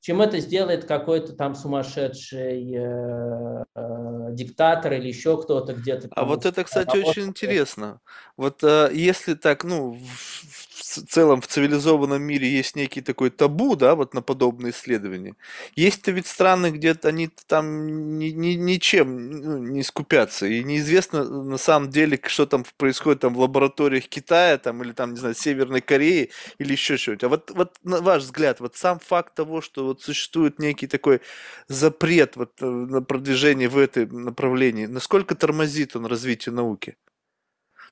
[0.01, 6.09] чем это сделает какой-то там сумасшедший э, э, диктатор или еще кто-то где-то.
[6.11, 8.01] А вот это, кстати, очень интересно.
[8.37, 10.64] Вот э, если так, ну, в
[11.03, 15.35] целом в цивилизованном мире есть некий такой табу, да, вот на подобные исследования.
[15.77, 21.59] Есть-то ведь страны, где они там ни, ни, ничем ну, не скупятся, и неизвестно на
[21.59, 25.81] самом деле, что там происходит там в лабораториях Китая, там, или там, не знаю, Северной
[25.81, 27.25] Кореи, или еще что-нибудь.
[27.25, 31.21] А вот, вот на ваш взгляд, вот сам факт того, что вот существует некий такой
[31.69, 36.97] запрет вот э, на продвижение в этом направлении, насколько тормозит он развитие науки?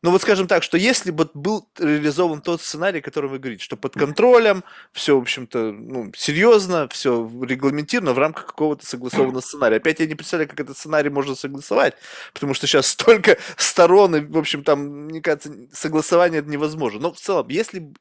[0.05, 3.77] Ну вот скажем так, что если бы был реализован тот сценарий, который вы говорите, что
[3.77, 9.77] под контролем, все, в общем-то, ну, серьезно, все регламентировано в рамках какого-то согласованного сценария.
[9.77, 11.95] Опять я не представляю, как этот сценарий можно согласовать,
[12.35, 16.99] потому что сейчас столько сторон, и, в общем, там, мне кажется, согласование это невозможно.
[16.99, 17.93] Но в целом, если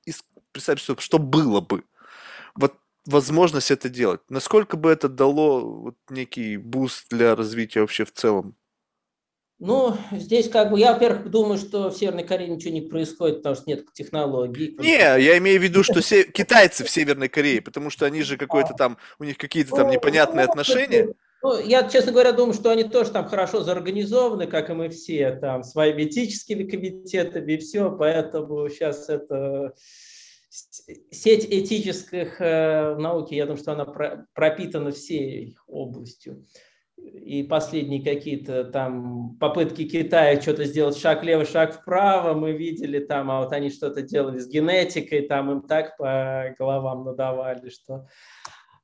[0.52, 1.84] представить, что, что было бы,
[2.56, 8.12] вот возможность это делать, насколько бы это дало вот некий boost для развития вообще в
[8.12, 8.56] целом?
[9.64, 13.54] Ну, здесь как бы, я, во-первых, думаю, что в Северной Корее ничего не происходит, потому
[13.54, 14.76] что нет технологий.
[14.80, 16.24] Не, я имею в виду, что се...
[16.24, 19.94] китайцы в Северной Корее, потому что они же какой-то там, у них какие-то там ну,
[19.94, 21.14] непонятные ну, отношения.
[21.44, 25.36] Ну, я, честно говоря, думаю, что они тоже там хорошо заорганизованы, как и мы все,
[25.36, 29.76] там, своими этическими комитетами и все, поэтому сейчас это
[30.50, 33.86] сеть этических э, в науке, я думаю, что она
[34.34, 36.48] пропитана всей областью
[37.02, 43.32] и последние какие-то там попытки Китая что-то сделать шаг влево, шаг вправо, мы видели там,
[43.32, 48.08] а вот они что-то делали с генетикой, там им так по головам надавали, что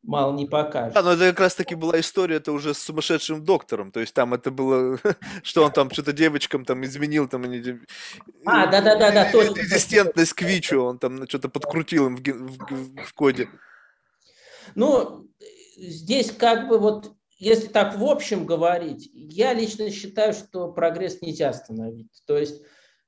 [0.01, 0.93] мало не покажешь.
[0.93, 4.33] Да, но это как раз-таки была история, это уже с сумасшедшим доктором, то есть там
[4.33, 4.97] это было,
[5.43, 7.61] что он там что-то девочкам там изменил, там они...
[8.45, 9.59] А, да-да-да, точно.
[9.59, 13.49] Резистентность к ВИЧу, он там что-то подкрутил им в коде.
[14.75, 15.27] Ну,
[15.77, 21.49] здесь как бы вот если так в общем говорить, я лично считаю, что прогресс нельзя
[21.49, 22.21] остановить.
[22.25, 22.61] То есть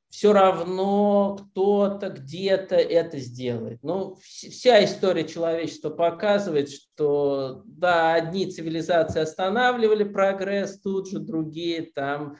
[0.09, 3.79] все равно кто-то где-то это сделает.
[3.83, 12.37] Ну, вся история человечества показывает, что да, одни цивилизации останавливали прогресс, тут же другие там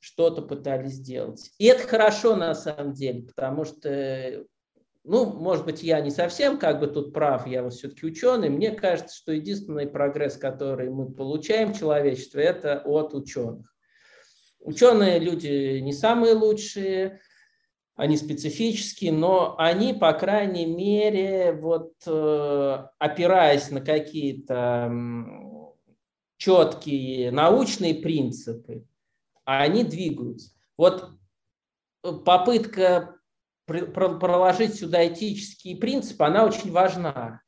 [0.00, 1.50] что-то пытались сделать.
[1.58, 4.44] И это хорошо на самом деле, потому что
[5.04, 8.72] ну, может быть, я не совсем как бы тут прав, я вот все-таки ученый, мне
[8.72, 13.74] кажется, что единственный прогресс, который мы получаем в человечестве, это от ученых.
[14.60, 17.20] Ученые люди не самые лучшие,
[17.96, 24.90] они специфические, но они, по крайней мере, вот э, опираясь на какие-то
[26.36, 28.86] четкие научные принципы,
[29.44, 30.52] они двигаются.
[30.78, 31.10] Вот
[32.02, 33.19] э, попытка
[33.70, 37.40] проложить сюда этические принципы, она очень важна.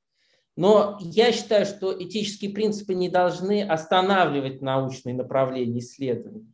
[0.56, 6.52] Но я считаю, что этические принципы не должны останавливать научные направления исследований.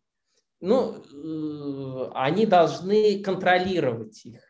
[0.60, 4.42] Ну, э, они должны контролировать их.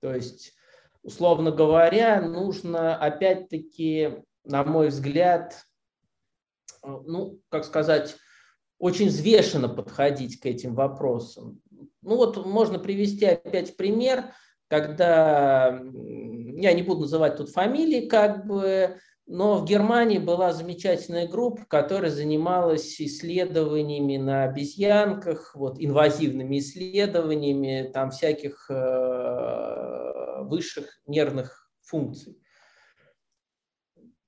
[0.00, 0.54] То есть,
[1.02, 5.66] условно говоря, нужно опять-таки, на мой взгляд,
[6.82, 8.16] э, ну, как сказать,
[8.78, 11.60] очень взвешенно подходить к этим вопросам.
[12.08, 14.32] Ну вот можно привести опять пример,
[14.68, 18.96] когда, я не буду называть тут фамилии, как бы,
[19.26, 28.10] но в Германии была замечательная группа, которая занималась исследованиями на обезьянках, вот, инвазивными исследованиями там
[28.10, 32.38] всяких э, высших нервных функций.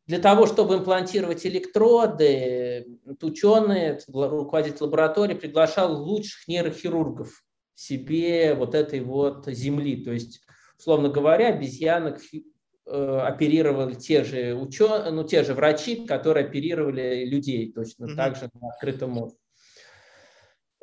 [0.05, 7.43] Для того, чтобы имплантировать электроды, ученые, руководитель лаборатории приглашал лучших нейрохирургов
[7.81, 10.05] себе вот этой вот земли.
[10.05, 10.43] То есть,
[10.79, 12.21] условно говоря, обезьянок
[12.87, 18.17] э, оперировали те же ученые, ну, те же врачи, которые оперировали людей точно mm-hmm.
[18.17, 19.39] так же на открытом мозге.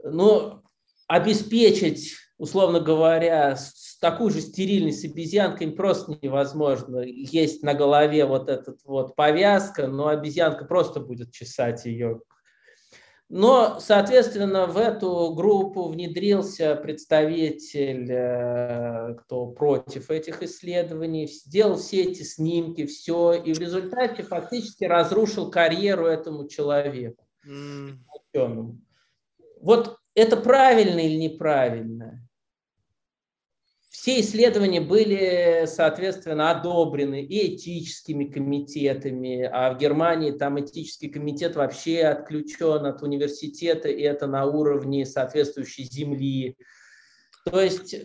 [0.03, 0.63] Но
[1.07, 3.55] обеспечить, условно говоря,
[4.01, 7.01] такую же стерильность обезьянками просто невозможно.
[7.01, 12.21] Есть на голове вот этот вот повязка, но обезьянка просто будет чесать ее.
[13.29, 22.23] Но, соответственно, в эту группу внедрился представитель, э, кто против этих исследований, сделал все эти
[22.23, 27.27] снимки, все, и в результате фактически разрушил карьеру этому человеку.
[27.45, 27.97] Mm.
[29.59, 32.26] Вот это правильно или неправильно?
[34.07, 42.03] Все исследования были, соответственно, одобрены и этическими комитетами, а в Германии там этический комитет вообще
[42.03, 46.55] отключен от университета, и это на уровне соответствующей земли.
[47.43, 47.97] То есть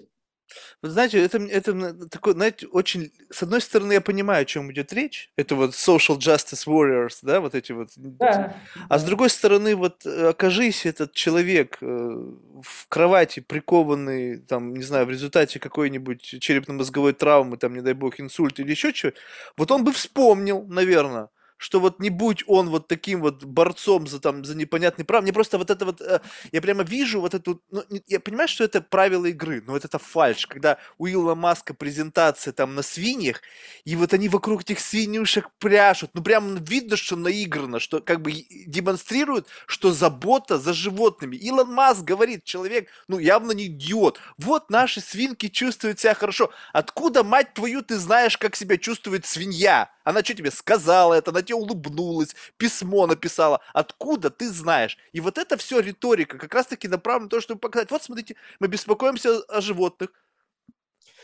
[0.82, 3.12] вы знаете, это, это такой, знаете, очень...
[3.30, 5.30] С одной стороны, я понимаю, о чем идет речь.
[5.36, 7.88] Это вот social justice warriors, да, вот эти вот...
[7.97, 8.57] Да.
[8.88, 14.82] А с другой стороны, вот э, окажись этот человек э, в кровати, прикованный, там, не
[14.82, 19.12] знаю, в результате какой-нибудь черепно-мозговой травмы, там, не дай бог, инсульт или еще чего,
[19.57, 21.28] вот он бы вспомнил, наверное,
[21.62, 25.32] что вот не будь он вот таким вот борцом за там за непонятный прав, мне
[25.32, 28.80] просто вот это вот, э, я прямо вижу вот эту, ну, я понимаю, что это
[28.80, 33.42] правила игры, но вот это фальш, когда у Илона Маска презентация там на свиньях,
[33.84, 38.32] и вот они вокруг этих свинюшек пляшут, ну прям видно, что наиграно, что как бы
[38.66, 41.36] демонстрируют, что забота за животными.
[41.36, 46.50] Илон Маск говорит, человек, ну явно не идиот, вот наши свинки чувствуют себя хорошо.
[46.72, 49.90] Откуда, мать твою, ты знаешь, как себя чувствует свинья?
[50.04, 51.30] Она что тебе сказала это?
[51.30, 53.61] Она улыбнулась, письмо написала.
[53.72, 54.98] Откуда ты знаешь?
[55.12, 58.68] И вот это все риторика, как раз-таки направлена на то, чтобы показать, вот смотрите, мы
[58.68, 60.11] беспокоимся о животных.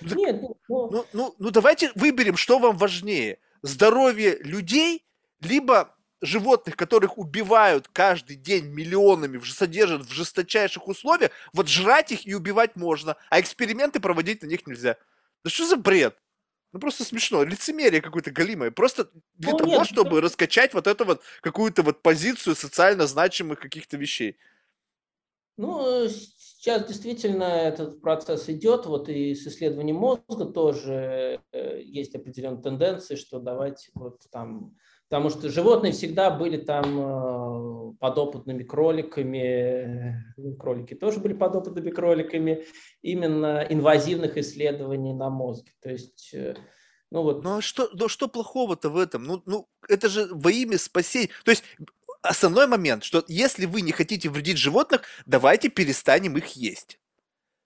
[0.00, 3.38] Нет, ну, ну, ну, ну давайте выберем, что вам важнее.
[3.62, 5.04] Здоровье людей,
[5.40, 12.34] либо животных, которых убивают каждый день миллионами, содержат в жесточайших условиях, вот жрать их и
[12.34, 14.96] убивать можно, а эксперименты проводить на них нельзя.
[15.44, 16.16] Да что за бред?
[16.72, 18.70] Ну просто смешно, лицемерие какое-то галимое.
[18.70, 20.24] Просто для ну, того, нет, чтобы нет.
[20.24, 24.36] раскачать вот эту вот какую-то вот позицию социально значимых каких-то вещей.
[25.56, 32.62] Ну, сейчас действительно этот процесс идет, вот и с исследованием мозга тоже э, есть определенные
[32.62, 34.76] тенденции, что давайте вот там
[35.08, 36.84] потому что животные всегда были там
[37.90, 42.64] э, подопытными кроликами, ну, кролики тоже были подопытными кроликами,
[43.02, 45.72] именно инвазивных исследований на мозге.
[45.80, 46.54] То есть э,
[47.10, 47.42] ну вот.
[47.42, 49.24] Ну а что, ну что плохого-то в этом?
[49.24, 51.30] Ну, ну это же во имя спасения.
[51.44, 51.64] То есть
[52.22, 57.00] основной момент, что если вы не хотите вредить животных, давайте перестанем их есть.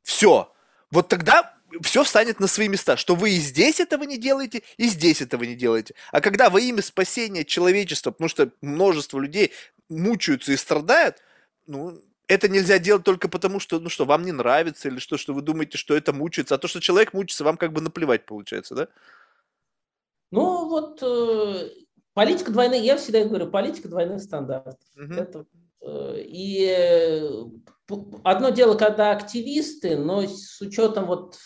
[0.02, 0.52] Все.
[0.90, 4.88] Вот тогда все встанет на свои места, что вы и здесь этого не делаете, и
[4.88, 5.94] здесь этого не делаете.
[6.10, 9.52] А когда во имя спасения человечества, потому что множество людей
[9.88, 11.18] мучаются и страдают,
[11.66, 11.98] ну,
[12.28, 15.42] это нельзя делать только потому, что, ну что, вам не нравится, или что, что вы
[15.42, 18.88] думаете, что это мучается, а то, что человек мучится, вам как бы наплевать получается, да?
[20.30, 21.70] Ну, вот э,
[22.14, 24.78] политика двойных, я всегда говорю, политика двойных стандартов.
[24.96, 25.12] Угу.
[25.12, 25.44] Это,
[25.82, 27.44] э, и э,
[28.24, 31.36] одно дело, когда активисты, но с учетом вот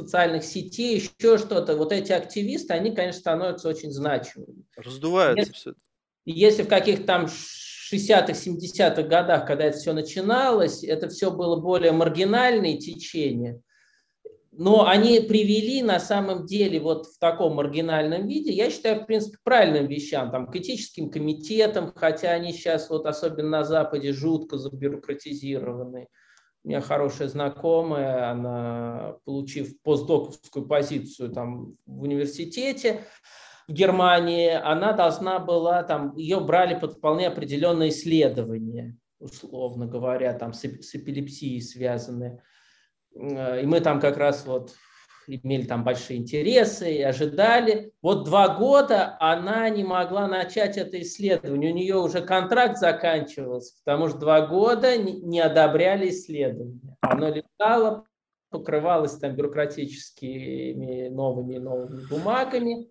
[0.00, 4.64] социальных сетей, еще что-то, вот эти активисты, они, конечно, становятся очень значимыми.
[4.76, 5.74] Раздуваются если, все.
[6.24, 11.92] Если в каких-то там 60-х, 70-х годах, когда это все начиналось, это все было более
[11.92, 13.60] маргинальные течения,
[14.52, 19.38] но они привели на самом деле вот в таком маргинальном виде, я считаю, в принципе,
[19.44, 26.08] правильным вещам, там, к этическим комитетам, хотя они сейчас вот особенно на Западе жутко забюрократизированы.
[26.62, 33.04] У меня хорошая знакомая, она, получив постдоковскую позицию там в университете,
[33.66, 40.52] в Германии, она должна была, там, ее брали под вполне определенные исследования, условно говоря, там,
[40.52, 42.42] с, с эпилепсией связанные.
[43.14, 44.74] Э, и мы там как раз вот
[45.36, 47.92] имели там большие интересы и ожидали.
[48.02, 51.72] Вот два года она не могла начать это исследование.
[51.72, 56.96] У нее уже контракт заканчивался, потому что два года не одобряли исследование.
[57.00, 58.04] Оно летало,
[58.50, 62.90] покрывалось там бюрократическими новыми новыми бумагами.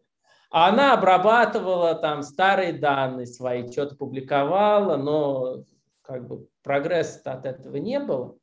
[0.51, 5.63] А она обрабатывала там старые данные свои, что-то публиковала, но
[6.01, 8.38] как бы прогресса от этого не было.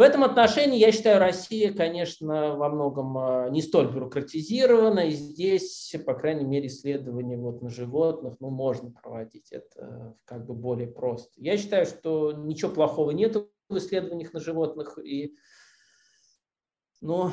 [0.00, 5.94] В этом отношении, я считаю, Россия, конечно, во многом а, не столь бюрократизирована, и здесь,
[6.06, 11.32] по крайней мере, исследования вот на животных ну, можно проводить, это как бы более просто.
[11.36, 13.36] Я считаю, что ничего плохого нет
[13.68, 15.36] в исследованиях на животных, и
[17.02, 17.32] ну,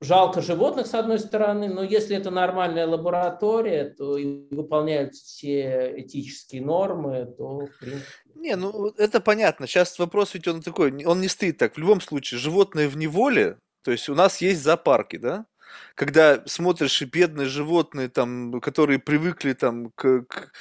[0.00, 6.62] жалко животных, с одной стороны, но если это нормальная лаборатория, то и выполняются все этические
[6.62, 8.06] нормы, то, в принципе...
[8.34, 9.66] Не, ну это понятно.
[9.66, 11.74] Сейчас вопрос ведь он такой, он не стоит так.
[11.74, 15.46] В любом случае, животное в неволе, то есть у нас есть зоопарки, да?
[15.94, 20.52] Когда смотришь и бедные животные, там, которые привыкли там, к, к,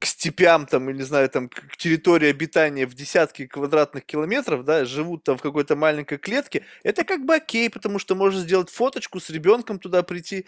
[0.00, 4.84] к степям, там, или, не знаю, там, к территории обитания в десятки квадратных километров, да,
[4.84, 9.20] живут там в какой-то маленькой клетке, это как бы окей, потому что можно сделать фоточку
[9.20, 10.46] с ребенком туда прийти,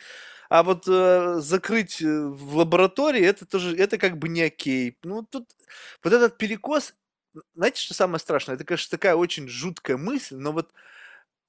[0.51, 4.99] а вот э, закрыть э, в лаборатории, это тоже, это как бы не окей.
[5.05, 5.49] Ну, тут
[6.03, 6.95] вот этот перекос,
[7.55, 8.57] знаете, что самое страшное?
[8.57, 10.73] Это, конечно, такая очень жуткая мысль, но вот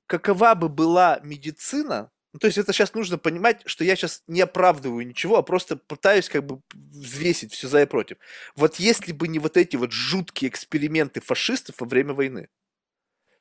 [0.06, 4.42] какова бы была медицина, ну, то есть это сейчас нужно понимать, что я сейчас не
[4.42, 8.18] оправдываю ничего, а просто пытаюсь как бы взвесить все за и против.
[8.56, 12.48] Вот если бы не вот эти вот жуткие эксперименты фашистов во время войны,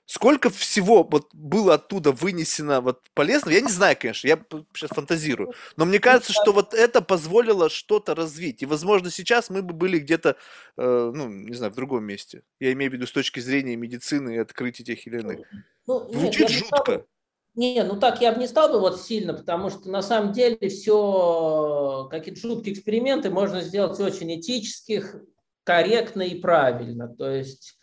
[0.07, 4.41] сколько всего вот было оттуда вынесено вот полезного, я не знаю, конечно, я
[4.74, 9.62] сейчас фантазирую, но мне кажется, что вот это позволило что-то развить, и, возможно, сейчас мы
[9.62, 10.36] бы были где-то,
[10.76, 12.43] э, ну, не знаю, в другом месте.
[12.59, 15.47] Я имею в виду с точки зрения медицины и открытия тех или иных.
[15.86, 17.07] Ну, Звучит нет, жутко.
[17.55, 20.68] Не, ну так я бы не стал бы вот сильно, потому что на самом деле
[20.68, 25.16] все, какие-то жуткие эксперименты можно сделать очень этических,
[25.64, 27.09] корректно и правильно.
[27.09, 27.76] То есть,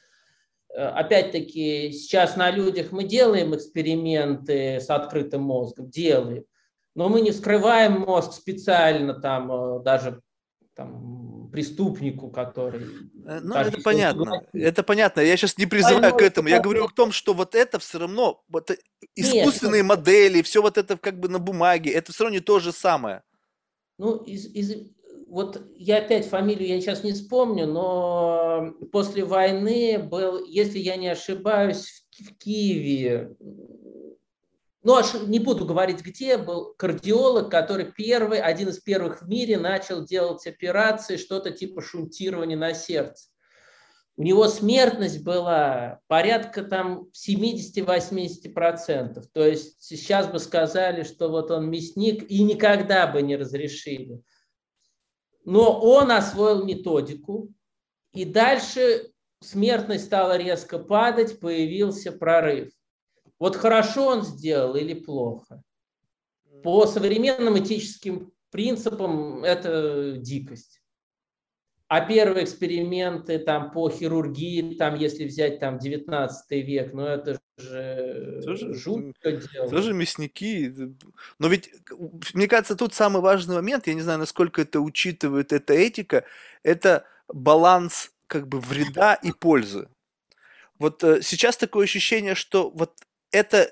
[0.70, 6.46] э, опять-таки, сейчас на людях мы делаем эксперименты с открытым мозгом, делаем,
[6.96, 10.22] но мы не вскрываем мозг специально, там, э, даже
[10.76, 11.27] там,
[11.58, 12.86] преступнику, который...
[13.26, 14.44] Э, ну, это понятно.
[14.54, 15.22] Это понятно.
[15.22, 16.50] Я сейчас не призываю к этому.
[16.50, 18.70] Я говорю о том, что вот это все равно, вот
[19.16, 22.60] искусственные Нет, модели, все вот это как бы на бумаге, это все равно не то
[22.60, 23.24] же самое.
[23.98, 24.92] Ну, из, из,
[25.28, 31.08] вот я опять фамилию я сейчас не вспомню, но после войны был, если я не
[31.08, 33.36] ошибаюсь, в, в Киеве
[34.88, 39.58] ну, аж не буду говорить, где был кардиолог, который первый, один из первых в мире
[39.58, 43.28] начал делать операции, что-то типа шунтирования на сердце.
[44.16, 49.26] У него смертность была порядка там 70-80%.
[49.34, 54.24] То есть сейчас бы сказали, что вот он мясник, и никогда бы не разрешили.
[55.44, 57.54] Но он освоил методику,
[58.14, 59.12] и дальше
[59.42, 62.72] смертность стала резко падать, появился прорыв.
[63.40, 65.62] Вот хорошо он сделал или плохо?
[66.64, 70.82] По современным этическим принципам это дикость.
[71.90, 78.42] А первые эксперименты там по хирургии, там если взять там 19 век, ну это же
[78.44, 79.70] тоже, жутко дело.
[79.70, 80.74] Тоже мясники.
[81.40, 81.74] Но ведь,
[82.34, 86.26] мне кажется, тут самый важный момент, я не знаю, насколько это учитывает эта этика,
[86.62, 89.88] это баланс как бы вреда и пользы.
[90.80, 92.94] Вот э, сейчас такое ощущение, что вот
[93.32, 93.72] это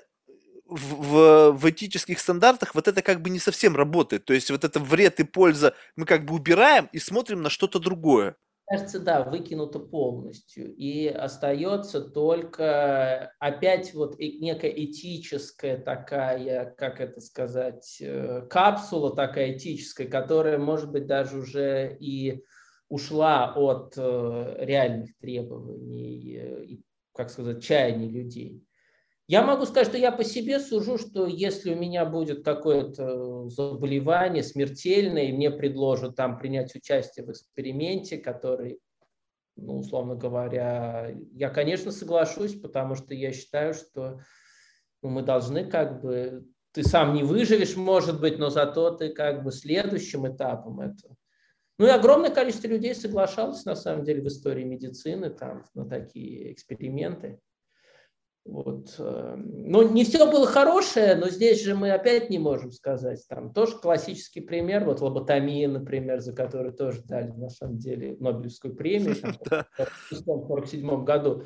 [0.66, 4.24] в, в, этических стандартах вот это как бы не совсем работает.
[4.24, 7.78] То есть вот это вред и польза мы как бы убираем и смотрим на что-то
[7.78, 8.36] другое.
[8.68, 10.74] Кажется, да, выкинуто полностью.
[10.74, 20.08] И остается только опять вот некая этическая такая, как это сказать, э, капсула такая этическая,
[20.08, 22.42] которая, может быть, даже уже и
[22.88, 26.82] ушла от э, реальных требований э, и,
[27.14, 28.65] как сказать, чаяний людей.
[29.28, 34.44] Я могу сказать, что я по себе сужу, что если у меня будет какое-то заболевание
[34.44, 38.78] смертельное, и мне предложат там принять участие в эксперименте, который,
[39.56, 44.20] ну, условно говоря, я, конечно, соглашусь, потому что я считаю, что
[45.02, 46.46] ну, мы должны как бы...
[46.72, 51.16] Ты сам не выживешь, может быть, но зато ты как бы следующим этапом это.
[51.78, 56.52] Ну и огромное количество людей соглашалось, на самом деле, в истории медицины там, на такие
[56.52, 57.40] эксперименты.
[58.46, 58.94] Вот.
[58.98, 63.26] Э, но не все было хорошее, но здесь же мы опять не можем сказать.
[63.28, 68.74] Там тоже классический пример, вот лоботомия, например, за которую тоже дали на самом деле Нобелевскую
[68.76, 71.44] премию там, в 1947 году.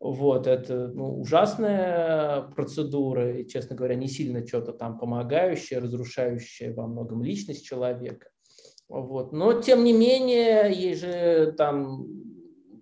[0.00, 6.86] Вот, это ну, ужасная процедура, и, честно говоря, не сильно что-то там помогающая, разрушающая во
[6.86, 8.28] многом личность человека.
[8.88, 9.32] Вот.
[9.32, 12.06] Но, тем не менее, ей же там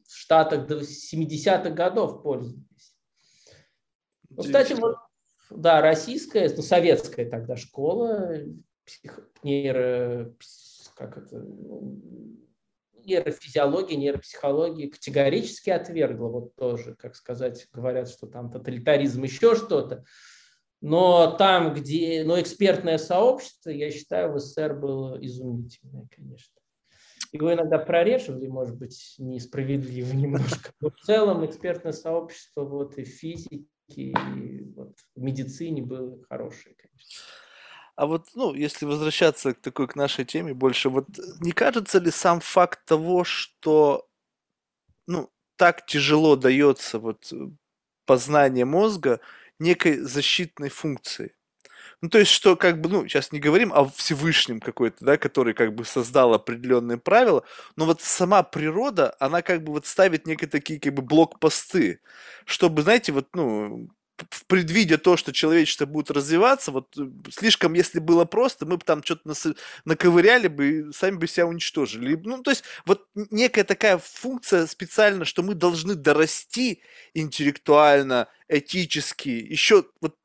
[0.06, 2.71] в Штатах до 70-х годов пользовались.
[4.36, 4.96] Ну, кстати, вот,
[5.50, 8.34] да, российская, ну, советская тогда школа
[8.84, 10.34] псих, нейро,
[10.94, 11.98] как это, ну,
[13.04, 16.28] нейрофизиологии, нейропсихологии категорически отвергла.
[16.28, 20.04] Вот тоже, как сказать, говорят, что там тоталитаризм, еще что-то.
[20.80, 26.54] Но там, где, но экспертное сообщество, я считаю, в СССР было изумительное, конечно.
[27.32, 30.72] Его иногда прореживали, может быть, несправедливо немножко.
[30.80, 34.14] Но в целом экспертное сообщество вот и физики, и
[34.76, 37.22] вот в медицине было хорошее, конечно.
[37.96, 41.06] А вот, ну, если возвращаться к такой, к нашей теме больше, вот
[41.40, 44.08] не кажется ли сам факт того, что,
[45.06, 47.36] ну, так тяжело дается вот э,
[48.06, 49.20] познание мозга
[49.58, 51.34] некой защитной функции?
[52.02, 55.54] Ну, то есть, что как бы, ну, сейчас не говорим о Всевышнем какой-то, да, который
[55.54, 57.44] как бы создал определенные правила,
[57.76, 62.00] но вот сама природа, она как бы вот ставит некие такие как бы блокпосты,
[62.44, 63.88] чтобы, знаете, вот, ну,
[64.48, 69.02] предвидя то, что человечество будет развиваться, вот э, слишком, если было просто, мы бы там
[69.04, 69.46] что-то нас,
[69.84, 72.14] наковыряли бы и сами бы себя уничтожили.
[72.24, 76.82] Ну, то есть вот некая такая функция специально, что мы должны дорасти
[77.14, 80.16] интеллектуально, этически, еще вот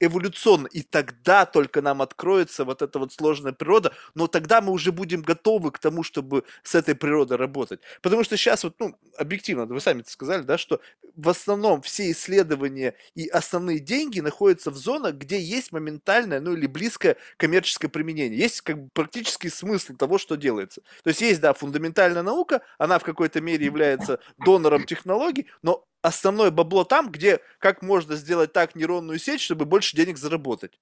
[0.00, 4.92] эволюционно, и тогда только нам откроется вот эта вот сложная природа, но тогда мы уже
[4.92, 7.80] будем готовы к тому, чтобы с этой природой работать.
[8.02, 10.80] Потому что сейчас вот, ну, объективно, вы сами это сказали, да, что
[11.16, 16.66] в основном все исследования и основные деньги находятся в зонах, где есть моментальное, ну, или
[16.66, 18.38] близкое коммерческое применение.
[18.38, 20.82] Есть как бы практический смысл того, что делается.
[21.02, 26.50] То есть есть, да, фундаментальная наука, она в какой-то мере является донором технологий, но основное
[26.50, 30.78] бабло там, где как можно сделать так нейронную сеть, чтобы больше денег заработать.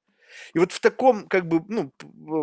[0.55, 1.93] И вот в таком, как бы, ну,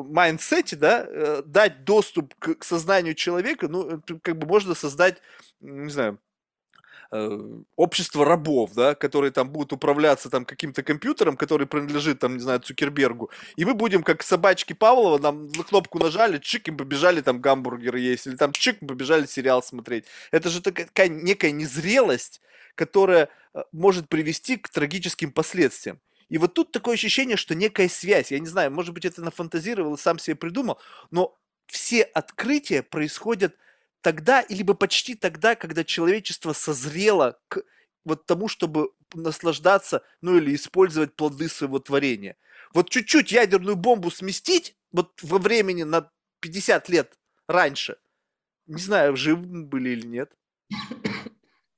[0.09, 5.21] mindset е, да, э, дать доступ к, к сознанию человека, ну, как бы можно создать,
[5.59, 6.32] не знаю, э,
[7.75, 12.59] общество рабов, да, которые там будут управляться там каким-то компьютером, который принадлежит там, не знаю,
[12.59, 17.39] Цукербергу, и мы будем как собачки Павлова, нам на кнопку нажали, чик, и побежали там
[17.39, 20.05] гамбургеры есть, или там чик, побежали сериал смотреть.
[20.31, 22.41] Это же такая некая незрелость,
[22.75, 25.99] которая э, может привести к трагическим последствиям.
[26.29, 29.97] И вот тут такое ощущение, что некая связь, я не знаю, может быть, это нафантазировал
[29.97, 30.79] сам себе придумал,
[31.11, 31.37] но
[31.67, 33.55] все открытия происходят
[34.03, 37.63] тогда, либо почти тогда, когда человечество созрело к
[38.05, 42.35] вот тому, чтобы наслаждаться, ну или использовать плоды своего творения.
[42.73, 46.11] Вот чуть-чуть ядерную бомбу сместить, вот во времени на
[46.41, 47.17] 50 лет
[47.47, 47.97] раньше,
[48.67, 50.37] не знаю, живы были или нет.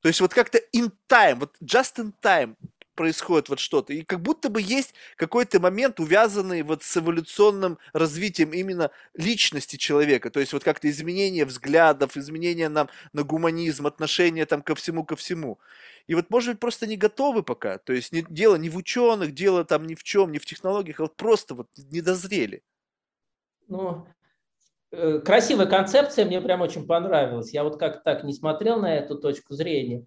[0.02, 2.56] То есть вот как-то in time, вот just in time
[2.96, 3.94] происходит вот что-то.
[3.94, 10.30] И как будто бы есть какой-то момент, увязанный вот с эволюционным развитием именно личности человека.
[10.30, 15.16] То есть вот как-то изменение взглядов, изменение нам на гуманизм, отношение там ко всему, ко
[15.16, 15.60] всему.
[16.08, 17.78] И вот, может быть, просто не готовы пока.
[17.78, 21.00] То есть не, дело не в ученых, дело там ни в чем, не в технологиях,
[21.00, 22.64] а вот просто вот не дозрели.
[23.68, 24.08] Ну,
[24.98, 27.54] Э, красивая концепция, мне прям очень понравилась.
[27.54, 30.06] Я вот как так не смотрел на эту точку зрения.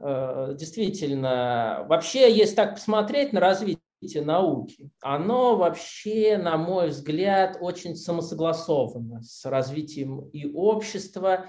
[0.00, 7.96] Э, действительно, вообще, если так посмотреть на развитие науки, оно вообще, на мой взгляд, очень
[7.96, 11.46] самосогласовано с развитием и общества.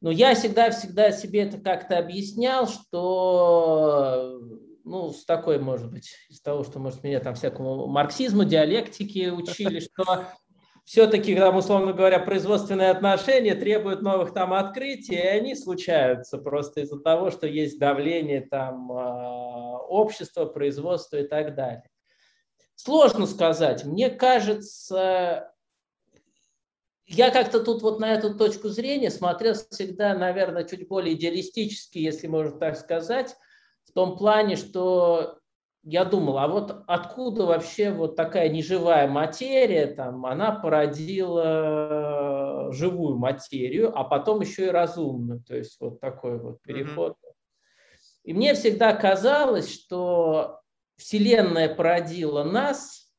[0.00, 4.40] Но я всегда-всегда себе это как-то объяснял, что
[4.84, 9.80] ну, с такой, может быть, из того, что, может, меня там всякому марксизму, диалектики учили,
[9.80, 10.26] что
[10.84, 17.00] все-таки, там, условно говоря, производственные отношения требуют новых там открытий, и они случаются просто из-за
[17.00, 21.88] того, что есть давление там а, общества, производства и так далее.
[22.74, 23.84] Сложно сказать.
[23.84, 25.54] Мне кажется,
[27.06, 32.26] я как-то тут вот на эту точку зрения смотрел всегда, наверное, чуть более идеалистически, если
[32.26, 33.36] можно так сказать,
[33.84, 35.38] в том плане, что
[35.84, 41.92] я думал, а вот откуда вообще вот такая неживая материя, там, она породила
[42.72, 47.12] живую материю, а потом еще и разумную, то есть вот такой вот переход.
[47.12, 47.32] Mm-hmm.
[48.24, 50.60] И мне всегда казалось, что
[50.96, 53.12] Вселенная породила нас,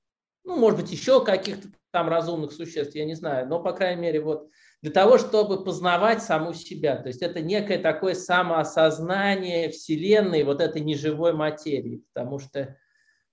[0.44, 4.22] ну, может быть, еще каких-то там разумных существ, я не знаю, но, по крайней мере,
[4.22, 4.50] вот
[4.86, 6.96] для того, чтобы познавать саму себя.
[6.98, 12.04] То есть это некое такое самоосознание Вселенной, вот этой неживой материи.
[12.14, 12.78] Потому что,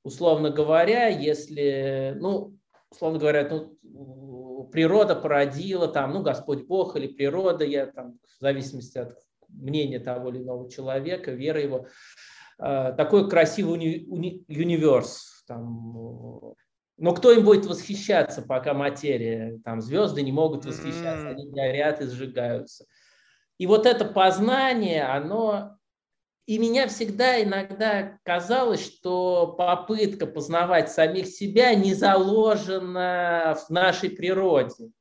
[0.03, 2.57] условно говоря, если, ну,
[2.91, 8.97] условно говоря, ну, природа породила, там, ну, Господь Бог или природа, я там, в зависимости
[8.97, 9.19] от
[9.51, 11.87] мнения того или иного человека, веры его,
[12.61, 16.55] э, такой красивый уни, уни, универс, там,
[17.03, 22.07] но кто им будет восхищаться, пока материя, там звезды не могут восхищаться, они горят и
[22.07, 22.87] сжигаются.
[23.59, 25.77] И вот это познание, оно...
[26.47, 34.93] И меня всегда иногда казалось, что попытка познавать самих себя не заложена в нашей природе.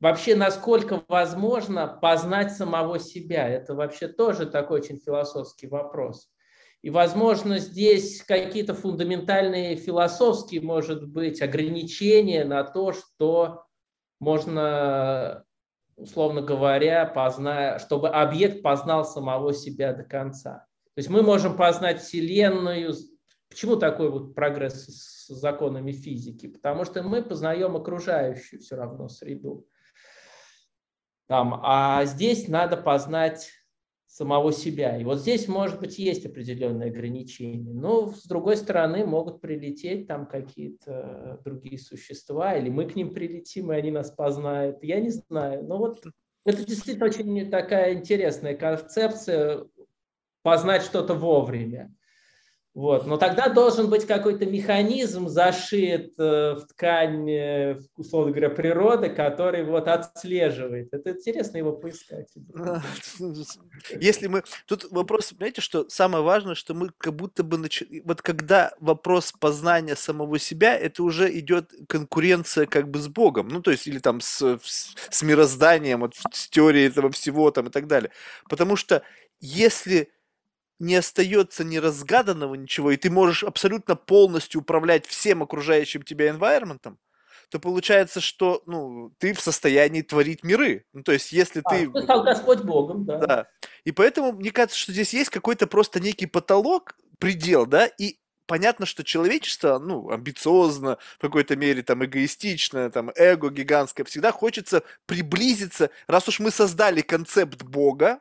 [0.00, 3.46] Вообще, насколько возможно познать самого себя?
[3.46, 6.31] Это вообще тоже такой очень философский вопрос.
[6.82, 13.64] И, возможно, здесь какие-то фундаментальные философские, может быть, ограничения на то, что
[14.18, 15.44] можно,
[15.96, 17.78] условно говоря, позна...
[17.78, 20.66] чтобы объект познал самого себя до конца.
[20.94, 22.92] То есть мы можем познать Вселенную.
[23.48, 26.48] Почему такой вот прогресс с законами физики?
[26.48, 29.68] Потому что мы познаем окружающую все равно среду.
[31.28, 33.50] Там, а здесь надо познать
[34.12, 34.98] самого себя.
[34.98, 37.72] И вот здесь, может быть, есть определенные ограничения.
[37.72, 43.72] Но, с другой стороны, могут прилететь там какие-то другие существа, или мы к ним прилетим,
[43.72, 44.82] и они нас познают.
[44.82, 45.64] Я не знаю.
[45.64, 46.04] Но вот
[46.44, 49.64] это действительно очень такая интересная концепция
[50.42, 51.90] познать что-то вовремя.
[52.74, 53.06] Вот.
[53.06, 59.62] Но тогда должен быть какой-то механизм зашит э, в ткань, э, условно говоря, природы, который
[59.62, 60.88] вот отслеживает.
[60.90, 62.32] Это интересно его поискать.
[64.00, 64.42] Если мы...
[64.66, 67.58] Тут вопрос, понимаете, что самое важное, что мы как будто бы...
[67.58, 67.82] Нач...
[68.04, 73.48] Вот когда вопрос познания самого себя, это уже идет конкуренция как бы с Богом.
[73.48, 77.70] Ну, то есть, или там с, с мирозданием, вот, с теорией этого всего там и
[77.70, 78.10] так далее.
[78.48, 79.02] Потому что
[79.40, 80.10] если
[80.82, 86.96] не остается неразгаданного ничего, и ты можешь абсолютно полностью управлять всем окружающим тебя environment,
[87.50, 90.84] то получается, что ну, ты в состоянии творить миры.
[90.92, 91.88] Ну, то есть, если а, ты...
[91.88, 93.18] Ты стал Господь Богом, да.
[93.18, 93.48] Да.
[93.84, 98.84] И поэтому мне кажется, что здесь есть какой-то просто некий потолок, предел, да, и понятно,
[98.84, 105.90] что человечество, ну, амбициозно, в какой-то мере там эгоистично, там эго гигантское, всегда хочется приблизиться,
[106.08, 108.18] раз уж мы создали концепт Бога,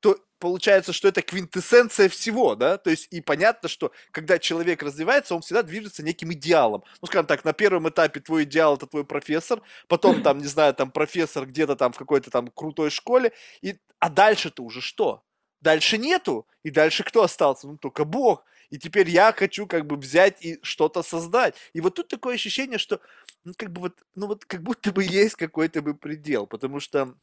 [0.00, 5.34] то получается, что это квинтэссенция всего, да, то есть и понятно, что когда человек развивается,
[5.34, 6.82] он всегда движется неким идеалом.
[7.00, 10.74] Ну, скажем так, на первом этапе твой идеал это твой профессор, потом там, не знаю,
[10.74, 15.22] там профессор где-то там в какой-то там крутой школе, и, а дальше-то уже что?
[15.60, 17.68] Дальше нету, и дальше кто остался?
[17.68, 18.44] Ну, только Бог.
[18.70, 21.56] И теперь я хочу как бы взять и что-то создать.
[21.74, 23.00] И вот тут такое ощущение, что
[23.44, 27.14] ну, как бы вот, ну вот как будто бы есть какой-то бы предел, потому что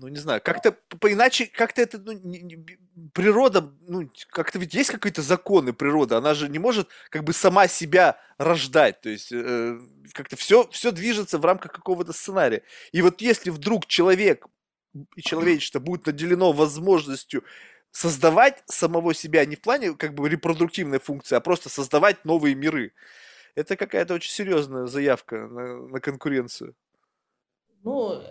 [0.00, 2.78] ну, не знаю, как-то по-иначе, как-то это, ну, не, не,
[3.12, 7.66] природа, ну, как-то ведь есть какие-то законы природы, она же не может как бы сама
[7.66, 9.78] себя рождать, то есть э,
[10.12, 12.62] как-то все, все движется в рамках какого-то сценария.
[12.92, 14.46] И вот если вдруг человек
[15.16, 17.42] и человечество будет наделено возможностью
[17.90, 22.92] создавать самого себя не в плане как бы репродуктивной функции, а просто создавать новые миры,
[23.56, 26.76] это какая-то очень серьезная заявка на, на конкуренцию.
[27.82, 28.22] Ну,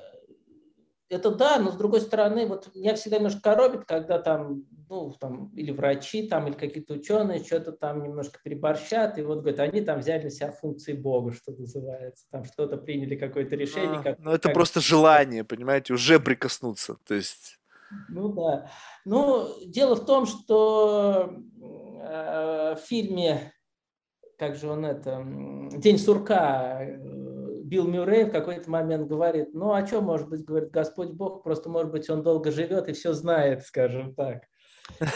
[1.09, 5.53] это да, но с другой стороны, вот меня всегда немножко коробит, когда там, ну, там,
[5.55, 9.99] или врачи, там, или какие-то ученые что-то там немножко переборщат, и вот говорят, они там
[9.99, 13.99] взяли на себя функции Бога, что называется, там что-то приняли, какое-то решение.
[13.99, 14.53] А, как, ну, это как...
[14.53, 17.57] просто желание, понимаете, уже прикоснуться, то есть...
[18.09, 18.69] Ну, да.
[19.05, 23.53] Ну, дело в том, что э, в фильме,
[24.37, 25.25] как же он это,
[25.71, 26.85] «День сурка»,
[27.67, 31.69] Билл Мюррей в какой-то момент говорит, ну, а что может быть, говорит, Господь Бог, просто,
[31.69, 34.43] может быть, он долго живет и все знает, скажем так.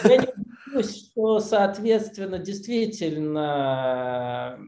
[0.04, 0.28] Я не
[0.66, 4.60] боюсь, что, соответственно, действительно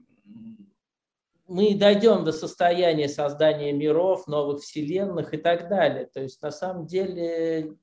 [1.47, 6.07] мы дойдем до состояния создания миров, новых вселенных и так далее.
[6.07, 7.77] То есть, на самом деле,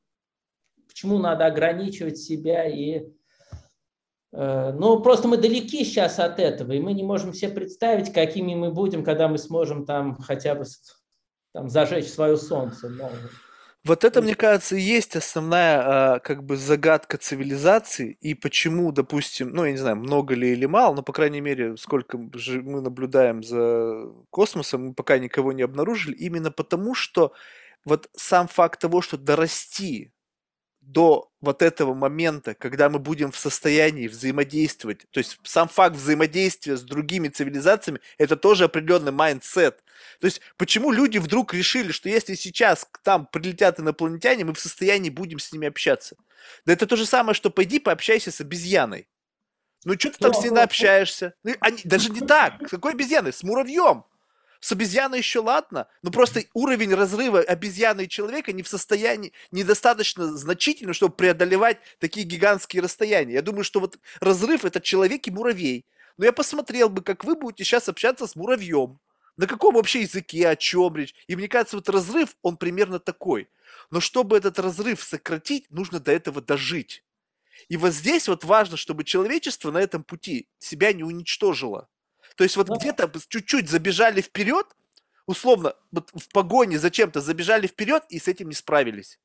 [0.88, 3.08] почему надо ограничивать себя и
[4.32, 8.72] ну, просто мы далеки сейчас от этого, и мы не можем себе представить, какими мы
[8.72, 10.64] будем, когда мы сможем там хотя бы
[11.54, 12.90] там, зажечь свое солнце.
[13.84, 15.82] Вот это, мне кажется, и есть основная,
[16.16, 20.68] а, как бы, загадка цивилизации, и почему, допустим, ну, я не знаю, много ли или
[20.68, 25.64] мало, но, по крайней мере, сколько же мы наблюдаем за космосом, мы пока никого не
[25.64, 27.34] обнаружили, именно потому, что
[27.84, 30.14] вот сам факт того, что дорасти
[30.82, 36.76] до вот этого момента, когда мы будем в состоянии взаимодействовать, то есть сам факт взаимодействия
[36.76, 39.84] с другими цивилизациями, это тоже определенный mindset.
[40.20, 44.60] То есть почему люди вдруг решили, что если сейчас к там прилетят инопланетяне, мы в
[44.60, 46.16] состоянии будем с ними общаться?
[46.66, 49.08] Да это то же самое, что пойди пообщайся с обезьяной.
[49.84, 51.34] Ну, что ты там с ней общаешься?
[51.44, 52.68] Ну, они, даже не так.
[52.68, 53.34] С какой обезьяной?
[53.34, 54.04] С муравьем.
[54.62, 60.38] С обезьяной еще ладно, но просто уровень разрыва обезьяны и человека не в состоянии, недостаточно
[60.38, 63.34] значительный, чтобы преодолевать такие гигантские расстояния.
[63.34, 65.86] Я думаю, что вот разрыв это человек и муравей.
[66.18, 69.00] Но я посмотрел бы, как вы будете сейчас общаться с муравьем.
[69.36, 71.16] На каком вообще языке, о чем речь.
[71.26, 73.50] И мне кажется, вот разрыв, он примерно такой.
[73.90, 77.04] Но чтобы этот разрыв сократить, нужно до этого дожить.
[77.68, 81.88] И вот здесь вот важно, чтобы человечество на этом пути себя не уничтожило.
[82.36, 82.76] То есть вот да.
[82.76, 84.68] где-то чуть-чуть забежали вперед,
[85.26, 89.20] условно, вот в погоне зачем-то забежали вперед и с этим не справились.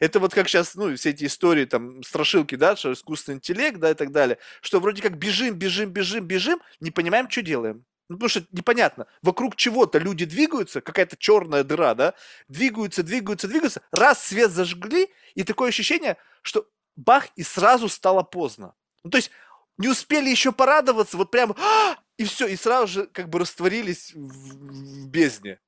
[0.00, 3.90] Это вот как сейчас, ну, все эти истории, там, страшилки, да, что искусственный интеллект, да,
[3.90, 7.84] и так далее, что вроде как бежим, бежим, бежим, бежим, не понимаем, что делаем.
[8.08, 12.14] Ну, потому что непонятно, вокруг чего-то люди двигаются, какая-то черная дыра, да,
[12.48, 16.66] двигаются, двигаются, двигаются, раз свет зажгли, и такое ощущение, что
[16.96, 18.74] бах, и сразу стало поздно.
[19.04, 19.30] Ну, то есть
[19.76, 24.12] не успели еще порадоваться, вот прям, «А!» И все, и сразу же как бы растворились
[24.12, 25.60] в, в бездне.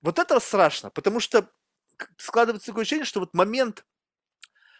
[0.00, 1.48] Вот это страшно, потому что
[2.16, 3.84] складывается такое ощущение, что вот момент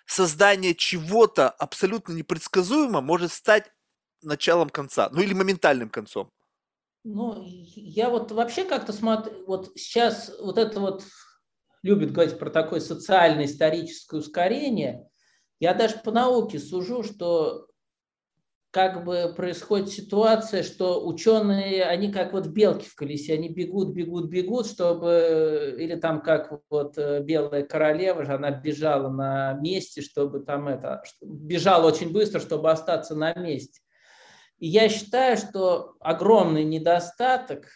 [0.06, 3.70] создания чего-то абсолютно непредсказуемо может стать
[4.22, 6.32] началом конца, ну или моментальным концом.
[7.05, 11.05] Ну, я вот вообще как-то смотрю, вот сейчас вот это вот
[11.82, 15.09] любит говорить про такое социальное историческое ускорение.
[15.60, 17.66] Я даже по науке сужу, что
[18.73, 24.31] как бы происходит ситуация, что ученые, они как вот белки в колесе, они бегут, бегут,
[24.31, 30.40] бегут, чтобы, или там как вот э, белая королева же, она бежала на месте, чтобы
[30.40, 33.82] там это, бежала очень быстро, чтобы остаться на месте.
[34.59, 37.66] И я считаю, что огромный недостаток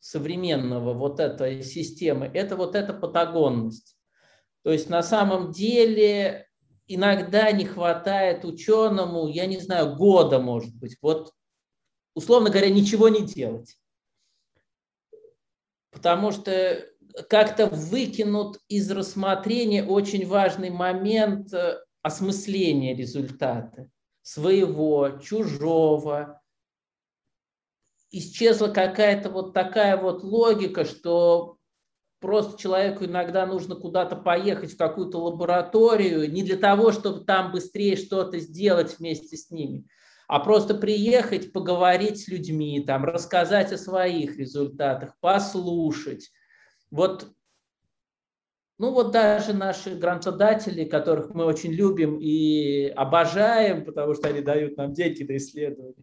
[0.00, 3.96] современного вот этой системы– это вот эта патагонность.
[4.62, 6.46] То есть на самом деле
[6.86, 11.32] иногда не хватает ученому, я не знаю, года, может быть, вот,
[12.14, 13.76] условно говоря, ничего не делать.
[15.90, 16.86] Потому что
[17.28, 23.88] как-то выкинут из рассмотрения очень важный момент э, осмысления результата
[24.22, 26.42] своего, чужого.
[28.10, 31.55] Исчезла какая-то вот такая вот логика, что
[32.26, 37.94] просто человеку иногда нужно куда-то поехать в какую-то лабораторию, не для того, чтобы там быстрее
[37.94, 39.86] что-то сделать вместе с ними,
[40.26, 46.32] а просто приехать, поговорить с людьми, там, рассказать о своих результатах, послушать.
[46.90, 47.28] Вот,
[48.80, 54.76] ну вот даже наши грантодатели, которых мы очень любим и обожаем, потому что они дают
[54.76, 56.02] нам деньги на исследования,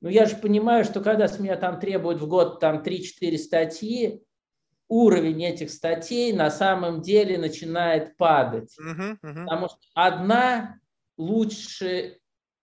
[0.00, 4.24] ну я же понимаю, что когда с меня там требуют в год там 3-4 статьи,
[4.92, 8.76] уровень этих статей на самом деле начинает падать.
[8.78, 9.44] Uh-huh, uh-huh.
[9.44, 10.80] Потому что одна
[11.16, 12.18] лучше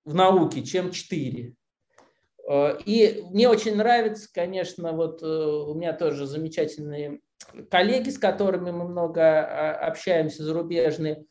[0.06, 1.56] в науке, чем четыре.
[2.48, 7.20] Э, и мне очень нравится, конечно, вот э, у меня тоже замечательные
[7.72, 11.26] коллеги, с которыми мы много а, общаемся, зарубежные.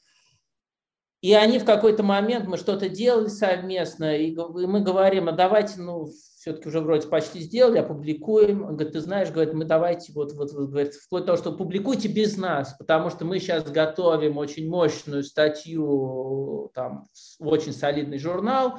[1.21, 6.07] И они в какой-то момент, мы что-то делали совместно, и мы говорим, а давайте, ну,
[6.39, 8.63] все-таки уже вроде почти сделали, опубликуем.
[8.63, 11.53] Он говорит, ты знаешь, говорит, мы давайте вот, вот, вот говорит, вплоть до того, что
[11.53, 17.09] публикуйте без нас, потому что мы сейчас готовим очень мощную статью там,
[17.41, 18.79] очень солидный журнал,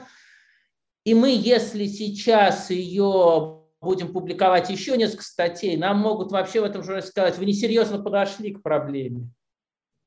[1.03, 6.83] и мы, если сейчас ее будем публиковать еще несколько статей, нам могут вообще в этом
[6.83, 9.29] журнале сказать, вы несерьезно подошли к проблеме.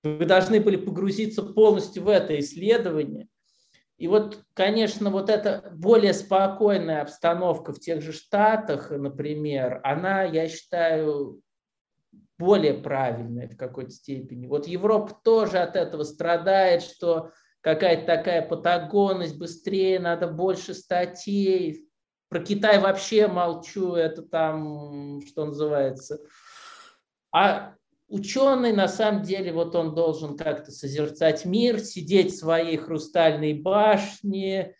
[0.02, 3.28] Вы должны были погрузиться полностью в это исследование.
[3.98, 10.48] И вот, конечно, вот эта более спокойная обстановка в тех же Штатах, например, она, я
[10.48, 11.40] считаю,
[12.36, 14.48] более правильная в какой-то степени.
[14.48, 17.30] Вот Европа тоже от этого страдает, что
[17.60, 21.88] какая-то такая патагонность, быстрее, надо больше статей.
[22.28, 26.18] Про Китай вообще молчу, это там, что называется.
[27.30, 27.74] А
[28.12, 34.76] ученый на самом деле вот он должен как-то созерцать мир, сидеть в своей хрустальной башне.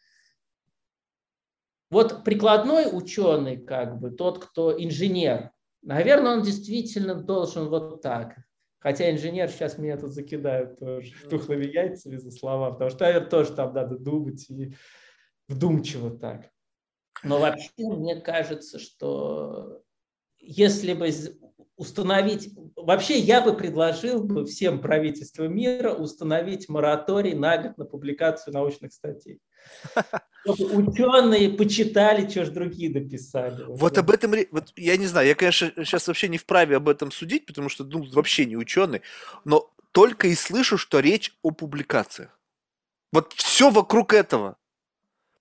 [1.91, 5.51] Вот прикладной ученый, как бы тот, кто инженер,
[5.83, 8.37] наверное, он действительно должен вот так
[8.83, 13.53] Хотя инженер сейчас меня тут закидают тоже тухлыми яйцами за слова, потому что, наверное, тоже
[13.53, 14.75] там надо думать и
[15.47, 16.51] вдумчиво так.
[17.23, 19.85] Но вообще мне кажется, что
[20.41, 21.11] если бы
[21.77, 28.55] установить, вообще я бы предложил бы всем правительствам мира установить мораторий на год на публикацию
[28.55, 29.41] научных статей.
[30.45, 33.65] Чтобы ученые почитали, что же другие написали.
[33.69, 37.11] Вот об этом, вот я не знаю, я, конечно, сейчас вообще не вправе об этом
[37.11, 39.03] судить, потому что, ну, вообще не ученый,
[39.45, 42.39] но только и слышу, что речь о публикациях.
[43.13, 44.57] Вот все вокруг этого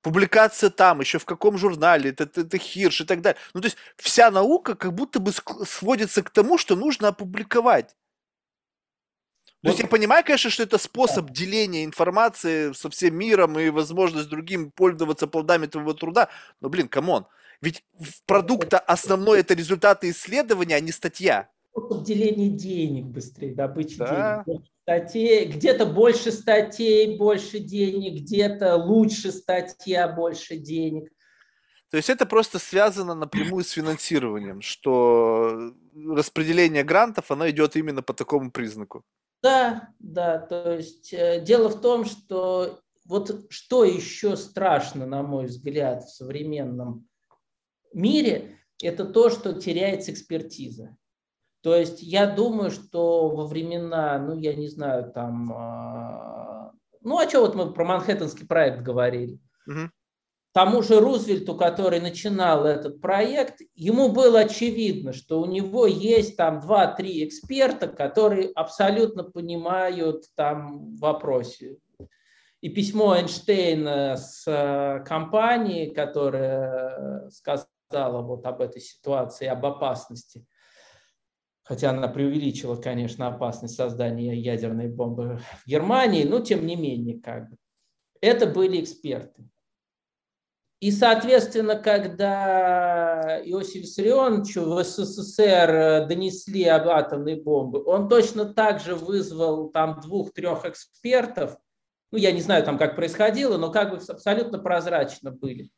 [0.02, 3.40] публикация там, еще в каком журнале, это, это, это Хирш и так далее.
[3.54, 5.32] Ну, то есть вся наука как будто бы
[5.66, 7.96] сводится к тому, что нужно опубликовать.
[9.64, 14.28] То есть я понимаю, конечно, что это способ деления информации со всем миром и возможность
[14.28, 16.30] другим пользоваться плодами твоего труда,
[16.62, 17.28] но, блин, come on,
[17.62, 17.84] ведь
[18.26, 21.48] продукта основной это результаты исследования, а не статья.
[22.04, 24.44] Деление денег быстрее, добыча да.
[24.48, 24.64] денег
[25.00, 31.10] статей, где-то больше статей, больше денег, где-то лучше статья, больше денег.
[31.90, 38.14] То есть это просто связано напрямую с финансированием, что распределение грантов, оно идет именно по
[38.14, 39.04] такому признаку.
[39.44, 45.48] Да, да, то есть э, дело в том, что вот что еще страшно, на мой
[45.48, 47.08] взгляд, в современном
[47.94, 50.96] мире, это то, что теряется экспертиза.
[51.62, 56.72] То есть я думаю, что во времена, ну, я не знаю, там, э,
[57.02, 59.40] ну, а что вот мы про Манхэттенский проект говорили.
[59.68, 59.92] Угу.
[60.54, 66.60] Тому же Рузвельту, который начинал этот проект, ему было очевидно, что у него есть там
[66.60, 71.78] два-три эксперта, которые абсолютно понимают там вопросе.
[72.60, 80.44] И письмо Эйнштейна с э, компанией, которая сказала вот об этой ситуации, об опасности–
[81.72, 87.50] хотя она преувеличила, конечно, опасность создания ядерной бомбы в Германии, но тем не менее, как
[87.50, 87.56] бы.
[88.20, 89.48] Это были эксперты.
[90.82, 98.94] И, соответственно, когда Иосиф Виссарионовичу в СССР донесли об атомной бомбе, он точно так же
[98.94, 101.56] вызвал там двух-трех экспертов,
[102.12, 105.70] ну, я не знаю там, как происходило, но как бы абсолютно прозрачно были.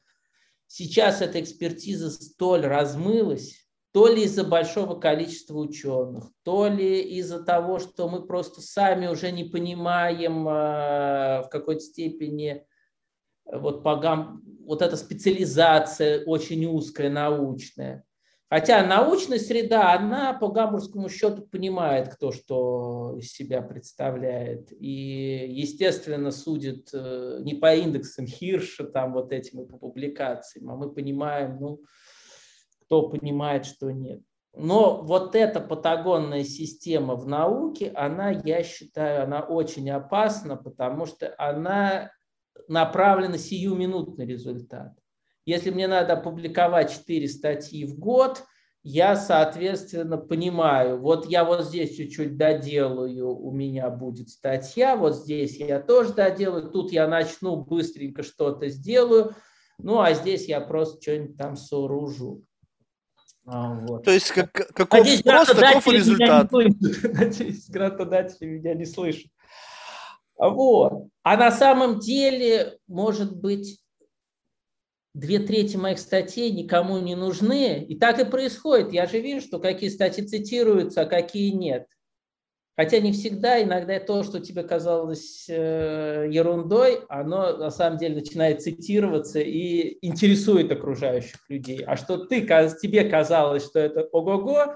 [0.66, 3.63] Сейчас эта экспертиза столь размылась,
[3.94, 9.32] то ли из-за большого количества ученых, то ли из-за того, что мы просто сами уже
[9.32, 12.66] не понимаем э, в какой-то степени
[13.46, 14.42] вот, по гам...
[14.66, 18.04] вот эта специализация очень узкая, научная.
[18.50, 24.72] Хотя научная среда, она по гамбургскому счету понимает, кто что из себя представляет.
[24.72, 30.76] И, естественно, судит э, не по индексам Хирша, там вот этим и по публикациям, а
[30.76, 31.82] мы понимаем, ну,
[32.86, 34.22] кто понимает, что нет.
[34.56, 41.34] Но вот эта патагонная система в науке, она, я считаю, она очень опасна, потому что
[41.38, 42.12] она
[42.68, 44.94] направлена сиюминутный результат.
[45.46, 48.44] Если мне надо опубликовать 4 статьи в год,
[48.84, 55.58] я, соответственно, понимаю, вот я вот здесь чуть-чуть доделаю, у меня будет статья, вот здесь
[55.58, 59.36] я тоже доделаю, тут я начну быстренько что-то сделаю,
[59.78, 62.44] ну а здесь я просто что-нибудь там сооружу.
[63.46, 64.04] А, вот.
[64.04, 66.52] То есть как, каков Надеюсь, спрос, таков результат.
[66.52, 69.32] Надеюсь, грантодатели меня не слышат.
[70.38, 71.10] Вот.
[71.24, 73.80] А на самом деле, может быть,
[75.14, 77.84] две трети моих статей никому не нужны.
[77.84, 78.94] И так и происходит.
[78.94, 81.88] Я же вижу, что какие статьи цитируются, а какие нет.
[82.76, 88.64] Хотя не всегда, иногда то, что тебе казалось э, ерундой, оно на самом деле начинает
[88.64, 91.84] цитироваться и интересует окружающих людей.
[91.86, 94.76] А что ты, тебе казалось, что это ого-го,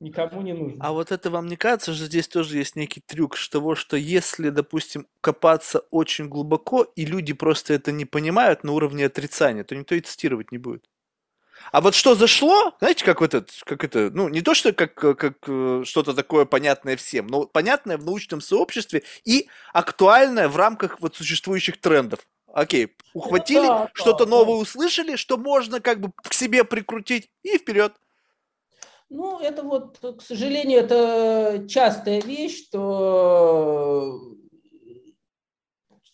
[0.00, 0.82] никому не нужно.
[0.82, 3.98] А вот это вам не кажется, что здесь тоже есть некий трюк с того, что
[3.98, 9.76] если, допустим, копаться очень глубоко, и люди просто это не понимают на уровне отрицания, то
[9.76, 10.89] никто и цитировать не будет.
[11.72, 14.94] А вот что зашло, знаете, как вот это, как это, ну, не то, что как,
[14.94, 21.00] как э, что-то такое понятное всем, но понятное в научном сообществе и актуальное в рамках
[21.00, 22.20] вот существующих трендов.
[22.52, 24.62] Окей, ухватили, да, что-то да, новое да.
[24.62, 27.92] услышали, что можно как бы к себе прикрутить и вперед.
[29.08, 34.20] Ну, это вот, к сожалению, это частая вещь, что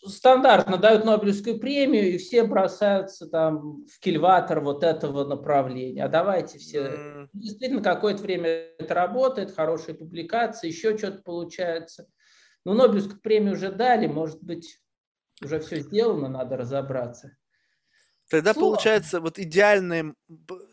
[0.08, 6.04] стандартно дают Нобелевскую премию, и все бросаются там в кильватор вот этого направления.
[6.04, 6.80] А давайте все...
[6.80, 7.28] Mm.
[7.32, 12.06] Действительно, какое-то время это работает, хорошие публикации, еще что-то получается.
[12.64, 14.80] Но Нобелевскую премию уже дали, может быть,
[15.42, 17.36] уже все сделано, надо разобраться.
[18.28, 18.74] Тогда Слово.
[18.74, 20.14] получается вот идеальной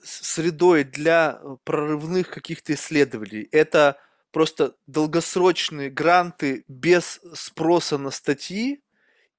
[0.03, 3.97] средой для прорывных каких-то исследований это
[4.31, 8.81] просто долгосрочные гранты без спроса на статьи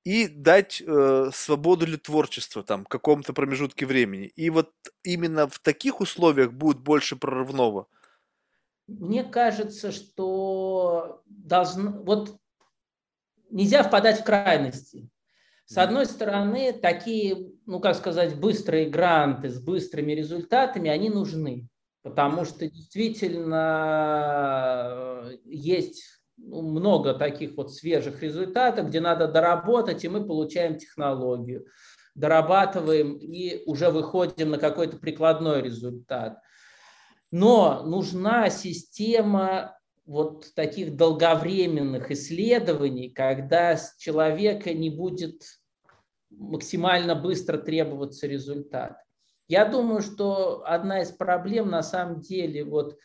[0.04, 4.26] и дать э, свободу для творчества там в каком-то промежутке времени.
[4.26, 4.70] И вот
[5.02, 7.88] именно в таких условиях будет больше прорывного.
[8.86, 12.36] Мне кажется, что должно, вот
[13.50, 15.08] нельзя впадать в крайности.
[15.64, 21.66] С одной стороны, такие, ну как сказать, быстрые гранты с быстрыми результатами, они нужны,
[22.02, 23.62] потому что действительно
[25.30, 26.13] э, есть
[26.46, 31.66] много таких вот свежих результатов, где надо доработать, и мы получаем технологию,
[32.14, 36.38] дорабатываем и уже выходим на какой-то прикладной результат.
[37.30, 45.42] Но нужна система вот таких долговременных исследований, когда с человека не будет
[46.30, 48.98] максимально быстро требоваться результат.
[49.48, 52.98] Я думаю, что одна из проблем на самом деле, вот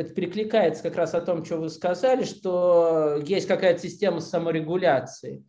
[0.00, 5.44] это перекликается как раз о том, что вы сказали, что есть какая-то система саморегуляции.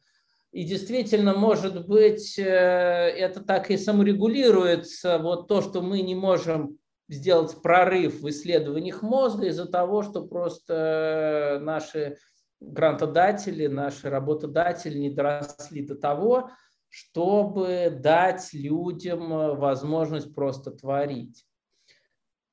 [0.52, 6.78] И действительно, может быть, э, это так и саморегулируется, вот то, что мы не можем
[7.08, 12.18] сделать прорыв в исследованиях мозга из-за того, что просто наши
[12.60, 16.52] грантодатели, наши работодатели не доросли до того,
[16.90, 21.46] чтобы дать людям э, возможность просто творить.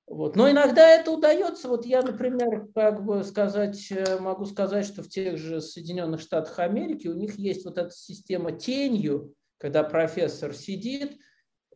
[0.08, 0.36] Вот.
[0.36, 1.68] Но иногда это удается.
[1.68, 6.58] Вот я, например, как бы сказать, э, могу сказать, что в тех же Соединенных Штатах
[6.58, 11.18] Америки у них есть вот эта система тенью, когда профессор сидит,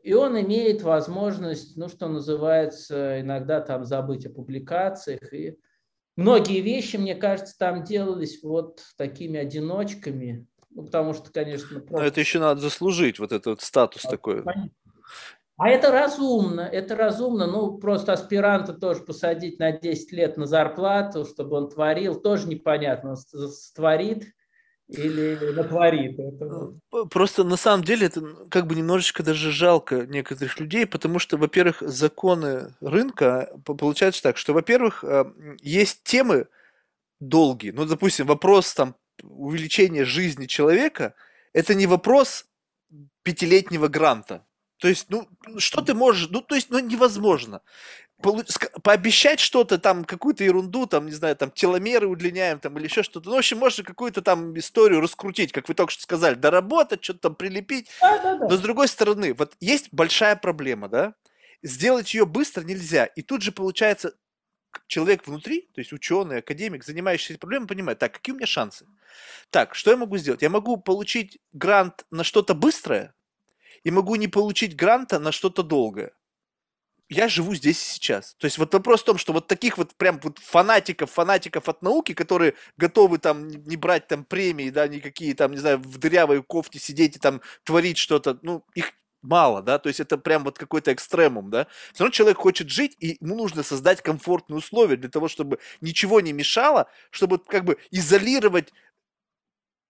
[0.03, 5.33] и он имеет возможность, ну, что называется, иногда там забыть о публикациях.
[5.35, 5.59] И
[6.17, 11.81] многие вещи, мне кажется, там делались вот такими одиночками, ну, потому что, конечно...
[11.81, 11.97] Просто...
[11.97, 14.43] Но это еще надо заслужить, вот этот вот статус а, такой.
[15.63, 17.47] А это разумно, это разумно.
[17.47, 23.11] Ну, просто аспиранта тоже посадить на 10 лет на зарплату, чтобы он творил, тоже непонятно.
[23.11, 24.35] Он створит,
[24.89, 27.07] или натворит это.
[27.09, 31.81] Просто на самом деле это как бы немножечко даже жалко некоторых людей, потому что, во-первых,
[31.81, 35.27] законы рынка получается так, что, во-первых, э,
[35.61, 36.49] есть темы
[37.21, 37.71] долгие.
[37.71, 41.15] Ну, допустим, вопрос там увеличения жизни человека–
[41.53, 42.47] это не вопрос
[43.23, 44.45] пятилетнего гранта.
[44.83, 45.29] То есть, ну,
[45.59, 47.63] что ты можешь, ну, то есть, ну, невозможно
[48.83, 53.29] пообещать что-то там, какую-то ерунду, там, не знаю, там, теломеры удлиняем, там, или еще что-то.
[53.29, 57.21] Ну, в общем, можно какую-то там историю раскрутить, как вы только что сказали, доработать, что-то
[57.21, 57.91] там прилепить.
[58.01, 58.49] Да, да, да.
[58.49, 61.15] Но с другой стороны, вот есть большая проблема, да,
[61.63, 63.07] сделать ее быстро нельзя.
[63.07, 64.15] И тут же получается,
[64.89, 68.87] человек внутри, то есть ученый, академик, занимающийся проблемой, понимает, так, какие у меня шансы?
[69.51, 70.43] Так, что я могу сделать?
[70.43, 73.15] Я могу получить грант на что-то быстрое,
[73.85, 76.13] и могу не получить гранта на что-то долгое
[77.09, 78.35] я живу здесь и сейчас.
[78.39, 81.83] То есть вот вопрос в том, что вот таких вот прям вот фанатиков, фанатиков от
[81.83, 86.43] науки, которые готовы там не брать там премии, да, никакие там, не знаю, в дырявой
[86.43, 90.59] кофте сидеть и там творить что-то, ну, их мало, да, то есть это прям вот
[90.59, 91.67] какой-то экстремум, да.
[91.93, 96.21] Все равно человек хочет жить, и ему нужно создать комфортные условия для того, чтобы ничего
[96.21, 98.73] не мешало, чтобы как бы изолировать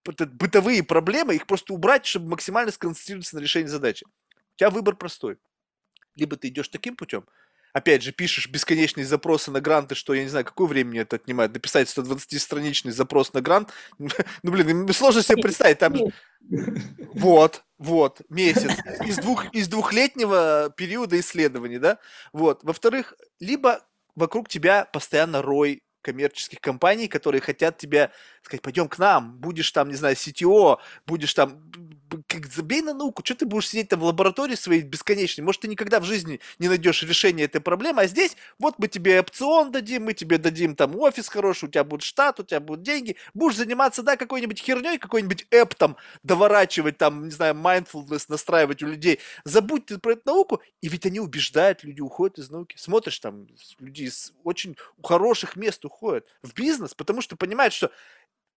[0.05, 4.05] бытовые проблемы, их просто убрать, чтобы максимально сконцентрироваться на решении задачи.
[4.05, 5.37] У тебя выбор простой
[6.15, 7.25] либо ты идешь таким путем,
[7.73, 11.53] опять же, пишешь бесконечные запросы на гранты, что, я не знаю, какое время это отнимает,
[11.53, 14.09] написать 120-страничный запрос на грант, ну,
[14.51, 16.05] блин, сложно себе представить, там же...
[17.13, 18.71] Вот, вот, месяц.
[19.05, 21.99] Из, двух, из двухлетнего периода исследований, да?
[22.33, 22.63] Вот.
[22.63, 23.85] Во-вторых, либо
[24.15, 28.11] вокруг тебя постоянно рой коммерческих компаний, которые хотят тебя
[28.43, 30.77] сказать, пойдем к нам, будешь там, не знаю, CTO,
[31.07, 31.71] будешь там
[32.27, 35.67] как, забей на науку, что ты будешь сидеть там в лаборатории своей бесконечной, может, ты
[35.67, 40.05] никогда в жизни не найдешь решение этой проблемы, а здесь вот мы тебе опцион дадим,
[40.05, 43.57] мы тебе дадим там офис хороший, у тебя будет штат, у тебя будут деньги, будешь
[43.57, 49.19] заниматься, да, какой-нибудь херней, какой-нибудь эп там доворачивать, там, не знаю, mindfulness настраивать у людей,
[49.45, 53.47] забудь ты про эту науку, и ведь они убеждают, люди уходят из науки, смотришь там,
[53.79, 57.91] люди из очень хороших мест уходят в бизнес, потому что понимают, что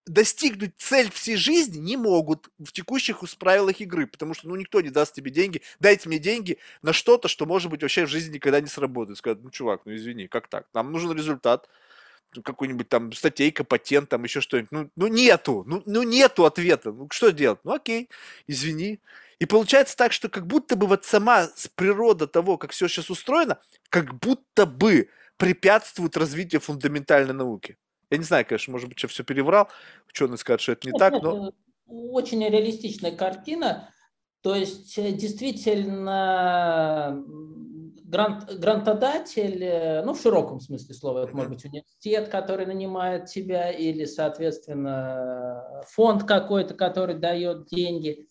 [0.07, 4.89] достигнуть цель всей жизни не могут в текущих правилах игры, потому что ну, никто не
[4.89, 5.61] даст тебе деньги.
[5.79, 9.17] Дайте мне деньги на что-то, что, может быть, вообще в жизни никогда не сработает.
[9.17, 10.67] Скажут, ну, чувак, ну извини, как так?
[10.73, 11.69] Нам нужен результат,
[12.35, 14.71] ну, какой-нибудь там статейка, патент, там еще что-нибудь.
[14.71, 16.91] Ну, ну нету, ну, ну нету ответа.
[16.91, 17.59] Ну что делать?
[17.63, 18.09] Ну окей,
[18.47, 18.99] извини.
[19.39, 23.59] И получается так, что как будто бы вот сама природа того, как все сейчас устроено,
[23.89, 27.77] как будто бы препятствует развитию фундаментальной науки.
[28.09, 29.69] Я не знаю, конечно, может быть, я все переврал.
[30.09, 31.53] Ученые скажут, что это не так, но...
[31.87, 33.89] Очень реалистичная картина.
[34.41, 37.23] То есть, э, действительно,
[38.03, 43.71] грант, грантодатель, э, ну, в широком смысле слова, это может быть университет, который нанимает тебя,
[43.71, 48.27] или, соответственно, фонд какой-то, который дает деньги.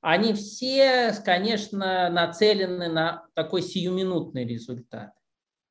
[0.00, 5.15] Они все, конечно, нацелены на такой сиюминутный результат.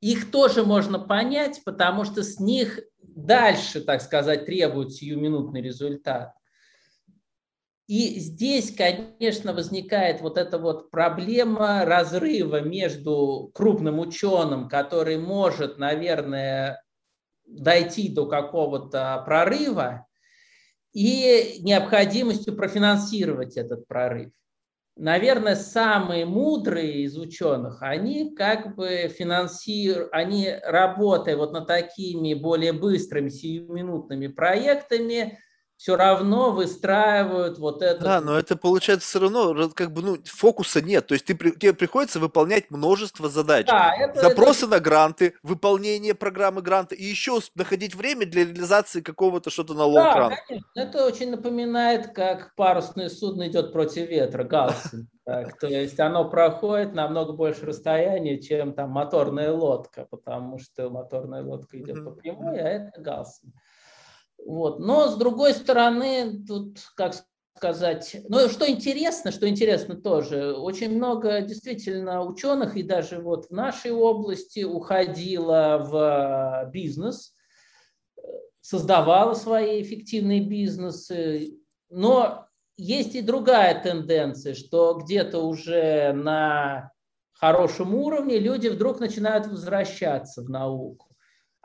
[0.06, 6.36] Их тоже можно понять, потому что с них дальше, так сказать, требуют сиюминутный результат.
[7.88, 16.84] И здесь, конечно, возникает вот эта вот проблема разрыва между крупным ученым, который может, наверное,
[17.48, 20.06] дойти до какого-то прорыва,
[20.94, 24.30] и необходимостью профинансировать этот прорыв.
[24.98, 32.72] Наверное, самые мудрые из ученых, они как бы финансируют, они работая вот над такими более
[32.72, 35.38] быстрыми, сиюминутными проектами,
[35.78, 38.04] все равно выстраивают вот это.
[38.04, 41.08] Да, но это получается все равно, как бы, ну, фокуса нет.
[41.08, 43.68] То есть ты, тебе приходится выполнять множество задач.
[43.68, 44.76] Да, это, Запросы это...
[44.76, 49.96] на гранты, выполнение программы гранта и еще находить время для реализации какого-то что-то на low
[49.96, 50.68] Да, конечно.
[50.76, 55.08] Это очень напоминает, как парусное судно идет против ветра, галсин.
[55.26, 61.42] Так, то есть оно проходит намного больше расстояния, чем там моторная лодка, потому что моторная
[61.42, 63.52] лодка идет по прямой, а это галсин.
[64.46, 64.80] Вот.
[64.80, 67.16] Но с другой стороны, тут, как
[67.58, 73.52] сказать, ну что интересно, что интересно тоже, очень много действительно ученых и даже вот в
[73.52, 77.34] нашей области уходило в бизнес,
[78.62, 81.58] создавало свои эффективные бизнесы,
[81.90, 82.46] но
[82.78, 86.92] есть и другая тенденция, что где-то уже на
[87.32, 91.15] хорошем уровне люди вдруг начинают возвращаться в науку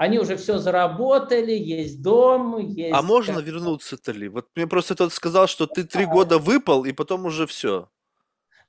[0.01, 2.95] они уже все заработали, есть дом, есть...
[2.95, 4.31] А можно вернуться-то ли?
[4.31, 7.91] Вот мне просто тот сказал, что ты три года выпал, и потом уже все.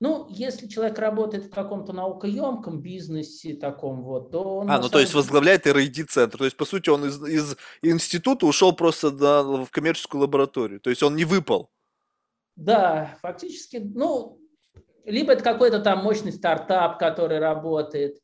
[0.02, 4.70] Ну, если человек работает в каком-то наукоемком бизнесе таком вот, то он...
[4.70, 6.38] А, ну то есть возглавляет R&D-центр.
[6.38, 10.82] То есть, по сути, он из, из института ушел просто на, в коммерческую лабораторию.
[10.82, 11.70] То есть он не выпал.
[12.58, 14.38] Да, фактически, ну,
[15.06, 18.20] либо это какой-то там мощный стартап, который работает,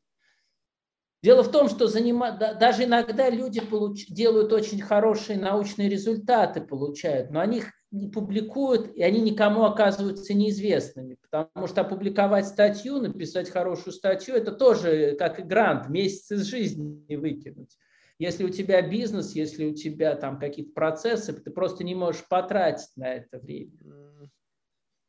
[1.22, 2.32] Дело в том, что занима...
[2.32, 4.06] даже иногда люди получ...
[4.08, 10.34] делают очень хорошие научные результаты, получают, но они их не публикуют, и они никому оказываются
[10.34, 11.16] неизвестными.
[11.28, 17.16] Потому что опубликовать статью, написать хорошую статью, это тоже как и грант, месяц из жизни
[17.16, 17.76] выкинуть.
[18.18, 22.90] Если у тебя бизнес, если у тебя там какие-то процессы, ты просто не можешь потратить
[22.96, 23.72] на это время.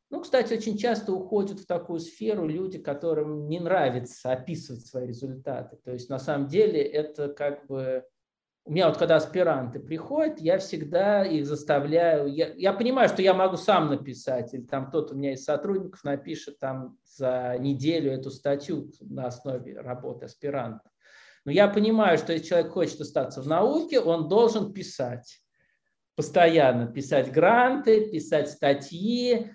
[0.10, 5.78] Ну, кстати, очень часто уходят в такую сферу люди, которым не нравится описывать свои результаты.
[5.84, 8.04] То есть на самом деле это как бы...
[8.66, 12.28] У меня вот когда аспиранты приходят, я всегда их заставляю...
[12.28, 16.04] Я, я понимаю, что я могу сам написать, или там кто-то у меня из сотрудников
[16.04, 20.90] напишет там за неделю эту статью на основе работы аспиранта.
[21.46, 25.40] Но я понимаю, что если человек хочет остаться в науке, он должен писать
[26.16, 29.52] постоянно писать гранты, писать статьи,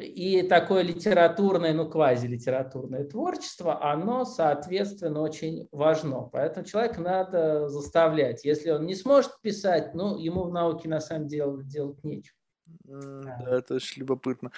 [0.00, 6.28] и такое литературное, ну квазилитературное творчество, оно, соответственно, очень важно.
[6.32, 8.44] Поэтому человека надо заставлять.
[8.44, 12.36] Если он не сможет писать, ну, ему в науке на самом деле делать нечего.
[12.84, 14.50] Да, это очень любопытно.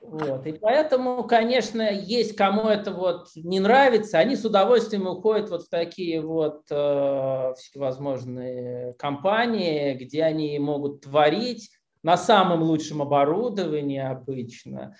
[0.00, 0.46] Вот.
[0.46, 5.70] И поэтому, конечно, есть кому это вот не нравится, они с удовольствием уходят вот в
[5.70, 11.70] такие вот э, всевозможные компании, где они могут творить,
[12.04, 14.94] на самом лучшем оборудовании обычно.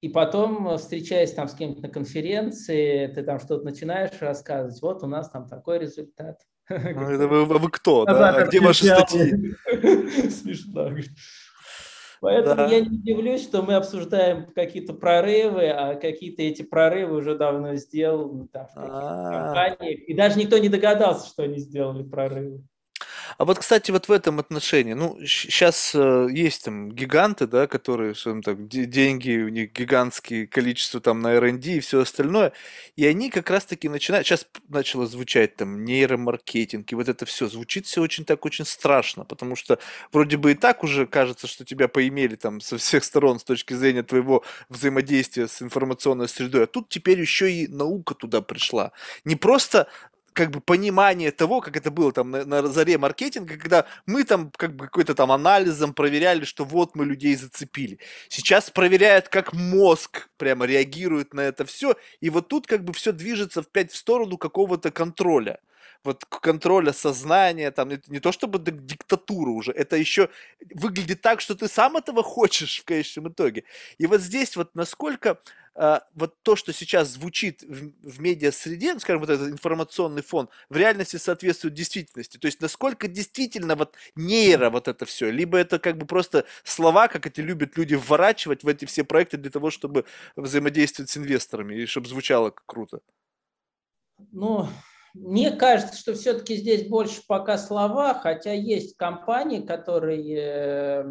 [0.00, 5.06] И потом, встречаясь там с кем-то на конференции, ты там что-то начинаешь рассказывать, вот у
[5.06, 6.40] нас там такой результат.
[6.70, 8.36] Ну, это вы, вы кто, да?
[8.36, 9.54] А где ваши статьи?
[10.30, 10.90] Смешно.
[12.20, 12.66] Поэтому да.
[12.66, 18.48] я не удивлюсь, что мы обсуждаем какие-то прорывы, а какие-то эти прорывы уже давно сделаны
[18.48, 20.00] там, в компаниях.
[20.08, 22.64] И даже никто не догадался, что они сделали прорывы.
[23.38, 28.14] А вот, кстати, вот в этом отношении, ну, сейчас э, есть там гиганты, да, которые,
[28.14, 32.52] что там, деньги у них гигантские, количество там на R&D и все остальное,
[32.96, 37.86] и они как раз-таки начинают, сейчас начало звучать там нейромаркетинг, и вот это все, звучит
[37.86, 39.78] все очень так, очень страшно, потому что
[40.10, 43.72] вроде бы и так уже кажется, что тебя поимели там со всех сторон с точки
[43.72, 48.90] зрения твоего взаимодействия с информационной средой, а тут теперь еще и наука туда пришла.
[49.24, 49.86] Не просто
[50.32, 54.50] как бы понимание того, как это было там на, на заре маркетинга, когда мы там
[54.56, 57.98] как бы какой-то там анализом проверяли, что вот мы людей зацепили.
[58.28, 63.12] Сейчас проверяют, как мозг прямо реагирует на это все, и вот тут как бы все
[63.12, 65.60] движется в пять в сторону какого-то контроля.
[66.04, 70.30] Вот контроля сознания, там, это не то чтобы диктатура уже, это еще
[70.74, 73.64] выглядит так, что ты сам этого хочешь в конечном итоге.
[73.98, 75.40] И вот здесь вот насколько
[75.74, 80.48] э, вот то, что сейчас звучит в, в медиа-среде, ну, скажем, вот этот информационный фон,
[80.68, 82.38] в реальности соответствует действительности.
[82.38, 87.08] То есть насколько действительно вот нейро вот это все, либо это как бы просто слова,
[87.08, 90.04] как эти любят люди вворачивать в эти все проекты для того, чтобы
[90.36, 93.00] взаимодействовать с инвесторами и чтобы звучало круто.
[94.32, 94.68] Ну,
[95.14, 101.04] мне кажется, что все-таки здесь больше пока слова, хотя есть компании, которые э,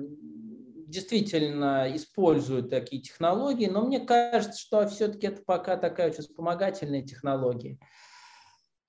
[0.88, 7.78] действительно используют такие технологии, но мне кажется, что все-таки это пока такая очень вспомогательная технология.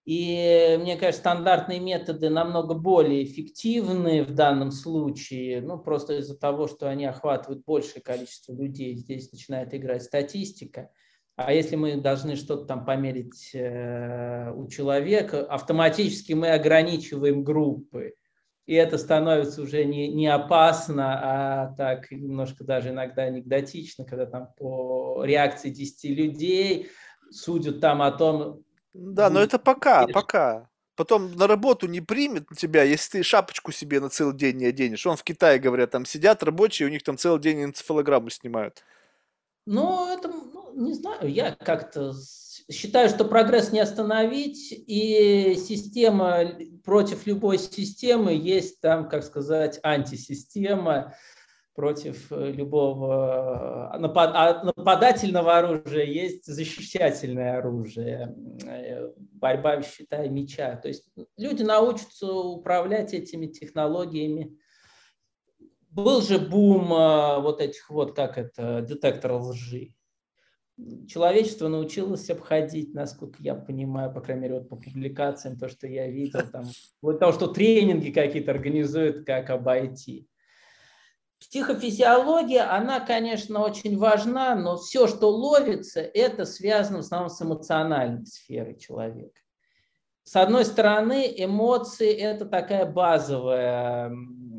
[0.04, 6.66] И мне кажется, стандартные методы намного более эффективны в данном случае, ну просто из-за того,
[6.66, 8.96] что они охватывают большее количество людей.
[8.96, 10.90] Здесь начинает играть статистика.
[11.38, 18.14] А если мы должны что-то там померить э, у человека, автоматически мы ограничиваем группы.
[18.66, 24.48] И это становится уже не, не опасно, а так немножко даже иногда анекдотично, когда там
[24.58, 26.88] по реакции 10 людей
[27.30, 28.64] судят там о том...
[28.92, 30.68] Да, но это пока, пока.
[30.96, 35.06] Потом на работу не примет тебя, если ты шапочку себе на целый день не оденешь.
[35.06, 38.82] Он в Китае, говорят, там сидят рабочие, у них там целый день энцефалограмму снимают.
[39.66, 40.28] Ну, это
[40.78, 42.12] не знаю, я как-то
[42.70, 46.52] считаю, что прогресс не остановить, и система
[46.84, 51.14] против любой системы есть там, как сказать, антисистема
[51.74, 58.34] против любого а нападательного оружия есть защищательное оружие,
[59.16, 60.74] борьба, считай, меча.
[60.76, 64.58] То есть люди научатся управлять этими технологиями.
[65.90, 69.94] Был же бум а, вот этих вот, как это, детекторов лжи
[71.06, 76.08] человечество научилось обходить, насколько я понимаю, по крайней мере, вот по публикациям, то, что я
[76.08, 76.66] видел, там,
[77.02, 80.28] вот того, что тренинги какие-то организуют, как обойти.
[81.40, 88.26] Психофизиология, она, конечно, очень важна, но все, что ловится, это связано в основном с эмоциональной
[88.26, 89.40] сферой человека.
[90.24, 94.12] С одной стороны, эмоции– это такая базовая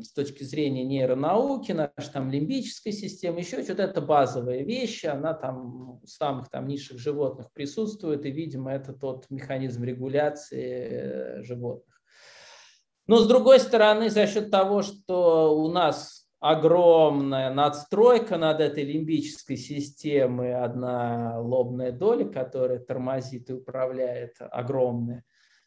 [0.04, 6.00] с точки зрения нейронауки, наша там лимбическая система, еще что-то это базовые вещи, она там
[6.02, 12.00] у самых там низших животных присутствует, и, видимо, это тот механизм регуляции э, животных.
[13.06, 19.56] Но с другой стороны, за счет того, что у нас огромная надстройка над этой лимбической
[19.56, 25.24] системой, одна лобная доля, которая тормозит и управляет огромная,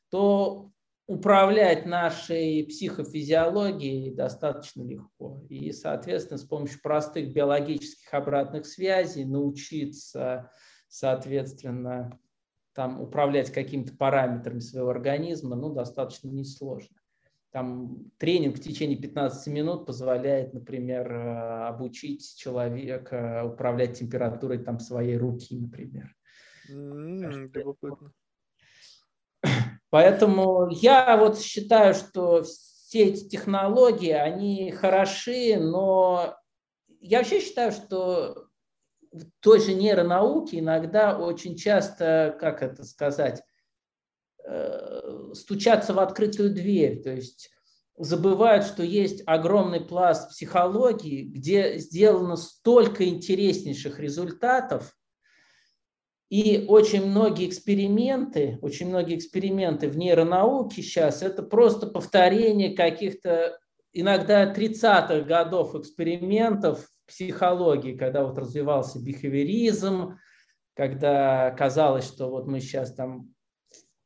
[0.10, 0.72] то
[1.08, 5.44] управлять нашей психофизиологией достаточно легко.
[5.50, 10.52] И, соответственно, с помощью простых биологических обратных связей научиться,
[10.88, 12.20] соответственно,
[12.74, 16.96] там, управлять какими-то параметрами своего организма, ну, достаточно несложно.
[17.52, 25.18] Там тренинг в течение 15 минут позволяет, например, э, обучить человека управлять температурой там, своей
[25.18, 26.16] руки, например.
[26.72, 28.12] Mm, любопытно.
[29.94, 36.36] Поэтому я вот считаю, что все эти технологии, они хороши, но
[37.00, 38.48] я вообще считаю, что
[39.12, 43.44] в той же нейронауке иногда очень часто, как это сказать,
[44.44, 47.52] э, стучаться в открытую дверь, то есть
[47.96, 54.96] забывают, что есть огромный пласт психологии, где сделано столько интереснейших результатов,
[56.34, 63.60] и очень многие эксперименты, очень многие эксперименты в нейронауке сейчас это просто повторение каких-то
[63.94, 70.18] иногда 30-х годов экспериментов в психологии, когда вот развивался бихевиоризм,
[70.76, 73.32] когда казалось, что вот мы сейчас там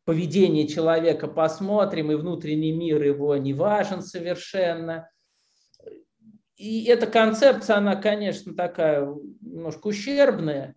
[0.03, 5.09] поведение человека посмотрим, и внутренний мир его не важен совершенно.
[6.57, 9.07] И эта концепция, она, конечно, такая
[9.39, 10.75] немножко ущербная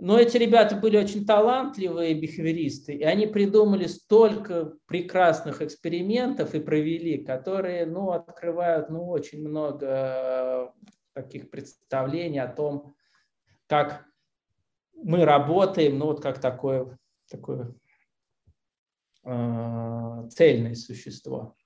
[0.00, 7.24] но эти ребята были очень талантливые бихевиористы, и они придумали столько прекрасных экспериментов и провели,
[7.24, 10.68] которые ну, открывают ну, очень много э,
[11.12, 12.94] таких представлений о том,
[13.68, 14.04] как
[14.94, 16.98] мы работаем, ну вот как такое,
[17.30, 17.74] такое
[19.24, 21.56] э, цельное существо.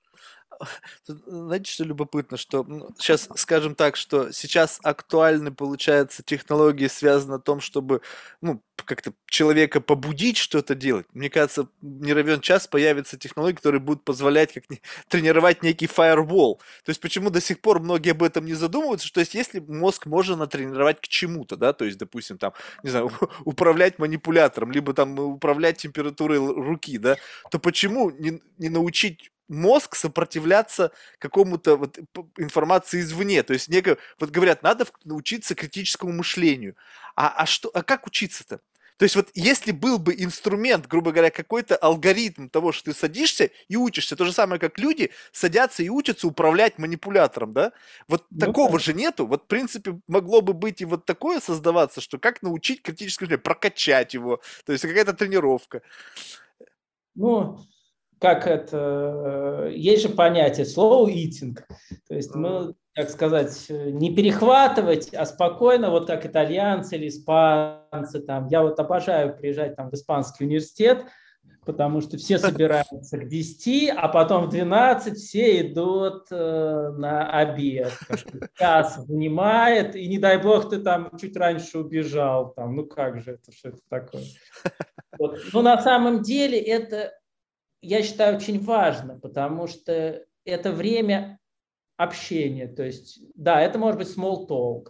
[1.05, 7.39] знаете, что любопытно, что ну, сейчас скажем так, что сейчас актуальны, получается, технологии связаны о
[7.39, 8.01] том, чтобы
[8.41, 11.05] ну, как-то человека побудить что-то делать.
[11.13, 16.57] Мне кажется, не равен час появятся технологии, которые будут позволять как не, тренировать некий firewall.
[16.83, 20.05] То есть почему до сих пор многие об этом не задумываются, что есть, если мозг
[20.05, 22.53] можно натренировать к чему-то, да, то есть, допустим, там,
[22.83, 23.11] не знаю,
[23.45, 27.17] управлять манипулятором, либо там управлять температурой руки, да,
[27.51, 31.99] то почему не, не научить мозг сопротивляться какому-то вот
[32.37, 33.43] информации извне.
[33.43, 36.75] То есть некое, вот говорят, надо научиться критическому мышлению.
[37.15, 38.61] А, а, что, а как учиться-то?
[38.99, 43.49] То есть вот если был бы инструмент, грубо говоря, какой-то алгоритм того, что ты садишься
[43.69, 47.71] и учишься, то же самое, как люди садятся и учатся управлять манипулятором, да?
[48.09, 48.79] Вот ну, такого да.
[48.79, 49.25] же нету.
[49.25, 53.41] Вот, в принципе, могло бы быть и вот такое создаваться, что как научить критическое мышление,
[53.41, 55.81] прокачать его, то есть какая-то тренировка.
[57.15, 57.65] Ну,
[58.19, 61.57] как это, есть же понятие slow eating,
[62.07, 68.47] то есть мы, как сказать, не перехватывать, а спокойно, вот как итальянцы или испанцы, там,
[68.47, 71.05] я вот обожаю приезжать там в испанский университет,
[71.65, 77.93] потому что все собираются к 10, а потом в 12 все идут э, на обед.
[78.57, 82.53] Час занимает, и не дай бог ты там чуть раньше убежал.
[82.53, 84.23] Там, ну как же это, что это такое?
[85.17, 85.37] Вот.
[85.51, 87.11] Но на самом деле это
[87.81, 91.39] я считаю, очень важно, потому что это время
[91.97, 92.67] общения.
[92.67, 94.87] То есть, да, это может быть small talk,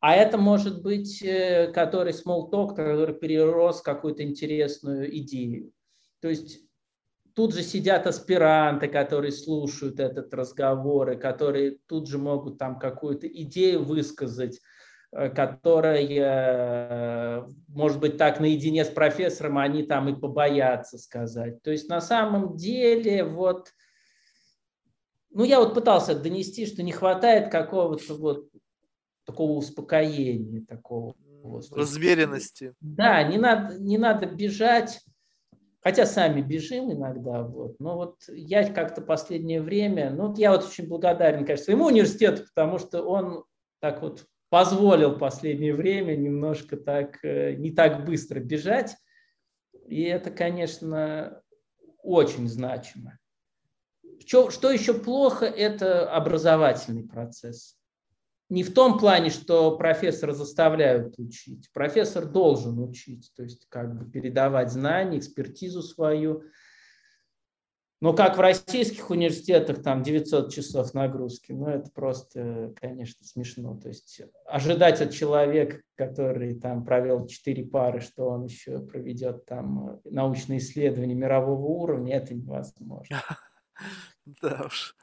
[0.00, 5.72] а это может быть, э, который small talk, который перерос какую-то интересную идею.
[6.20, 6.60] То есть
[7.34, 13.26] тут же сидят аспиранты, которые слушают этот разговор, и которые тут же могут там какую-то
[13.26, 14.60] идею высказать,
[15.14, 21.62] Э, которая, э, может быть, так наедине с профессором они там и побоятся сказать.
[21.62, 23.74] То есть на самом деле вот,
[25.30, 28.48] ну я вот пытался донести, что не хватает какого-то вот
[29.26, 31.14] такого успокоения, такого.
[31.42, 32.72] Вот, Разверенности.
[32.80, 35.04] Да, не надо, не надо бежать,
[35.80, 40.64] хотя сами бежим иногда, вот, но вот я как-то последнее время, ну вот я вот
[40.64, 43.44] очень благодарен, конечно, своему университету, потому что он
[43.80, 48.94] так вот позволил в последнее время немножко так, э, не так быстро бежать.
[49.86, 51.42] И это, конечно,
[52.02, 53.18] очень значимо.
[54.26, 57.78] Что, что еще плохо, это образовательный процесс.
[58.50, 61.70] Не в том плане, что профессора заставляют учить.
[61.72, 66.42] Профессор должен учить, то есть как бы передавать знания, экспертизу свою–
[68.02, 73.78] но как в российских университетах там 900 часов нагрузки, ну это просто, конечно, смешно.
[73.80, 80.00] То есть ожидать от человека, который там провел 4 пары, что он еще проведет там
[80.04, 83.22] научные исследования мирового уровня, это невозможно.
[84.40, 84.94] Да уж.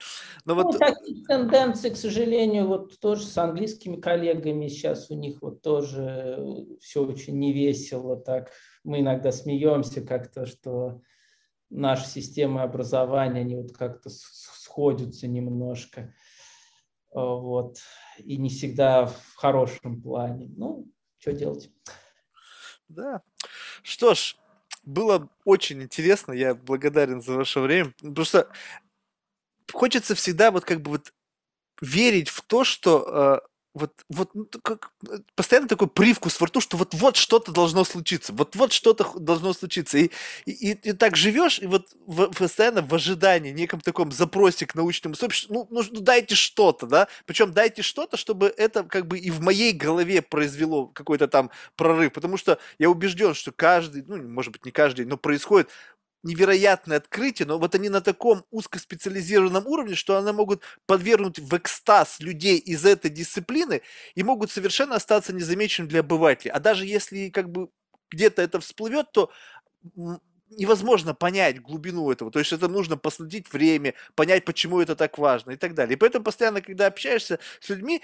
[0.46, 0.74] Но ну, вот...
[0.74, 6.48] ну, такие тенденции, к сожалению, вот тоже с английскими коллегами сейчас у них вот тоже
[6.80, 8.16] все очень невесело.
[8.16, 8.52] Так
[8.86, 11.02] мы иногда смеемся как-то, что
[11.70, 16.14] наши системы образования, они вот как-то сходятся немножко.
[17.12, 17.80] Э, вот.
[18.18, 20.50] И не всегда в хорошем плане.
[20.56, 20.88] Ну,
[21.18, 21.72] что делать?
[22.88, 23.22] Да.
[23.84, 24.36] Что ж,
[24.84, 26.32] было очень интересно.
[26.32, 27.94] Я благодарен за ваше время.
[28.24, 28.50] Что
[29.72, 31.14] хочется всегда вот как бы вот
[31.82, 36.60] верить в то, что э, вот, вот ну, как, э, постоянно такой привкус во рту,
[36.60, 40.00] что вот, вот что-то должно случиться, вот, вот что-то должно случиться.
[40.00, 40.10] И,
[40.46, 45.16] и, и так живешь, и вот в, постоянно в ожидании, неком таком запросе к научному
[45.16, 49.30] сообществу, ну, ну, ну дайте что-то, да, причем дайте что-то, чтобы это как бы и
[49.30, 54.52] в моей голове произвело какой-то там прорыв, потому что я убежден, что каждый, ну, может
[54.52, 55.70] быть, не каждый, но происходит
[56.24, 62.20] невероятные открытия, но вот они на таком узкоспециализированном уровне, что они могут подвергнуть в экстаз
[62.20, 63.82] людей из этой дисциплины
[64.16, 66.52] и могут совершенно остаться незамеченным для обывателей.
[66.52, 67.70] А даже если как бы
[68.12, 69.32] где-то это всплывет, то
[70.50, 72.32] невозможно понять глубину этого.
[72.32, 75.96] То есть это нужно последить время, понять, почему это так важно и так далее.
[75.96, 78.02] И поэтому постоянно, когда общаешься с людьми,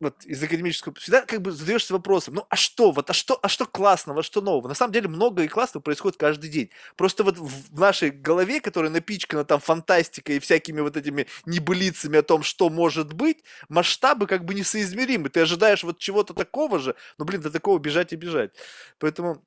[0.00, 3.48] вот из академического, всегда как бы задаешься вопросом, ну а что, вот, а что, а
[3.48, 4.68] что классного, что нового?
[4.68, 6.70] На самом деле много и классного происходит каждый день.
[6.96, 12.22] Просто вот в нашей голове, которая напичкана там фантастикой и всякими вот этими небылицами о
[12.22, 15.28] том, что может быть, масштабы как бы несоизмеримы.
[15.28, 18.52] Ты ожидаешь вот чего-то такого же, но, блин, до такого бежать и бежать.
[18.98, 19.44] Поэтому,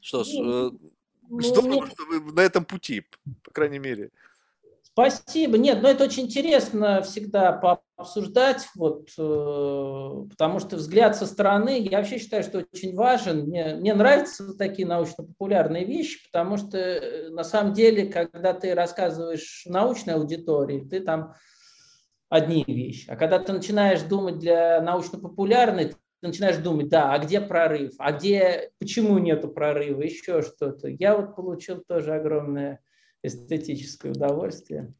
[0.00, 0.70] что ж, ну, э,
[1.28, 3.04] ну, здорово, что вы на этом пути,
[3.42, 4.10] по крайней мере.
[4.98, 5.58] Спасибо.
[5.58, 11.98] Нет, но это очень интересно всегда пообсуждать, вот, э, потому что взгляд со стороны, я
[11.98, 13.44] вообще считаю, что очень важен.
[13.44, 19.62] Мне, мне нравятся такие научно-популярные вещи, потому что э, на самом деле, когда ты рассказываешь
[19.66, 21.34] научной аудитории, ты там
[22.28, 23.08] одни вещи.
[23.08, 28.10] А когда ты начинаешь думать для научно-популярной, ты начинаешь думать, да, а где прорыв, а
[28.10, 30.88] где, почему нету прорыва, еще что-то.
[30.88, 32.80] Я вот получил тоже огромное
[33.22, 34.94] эстетическое удовольствие.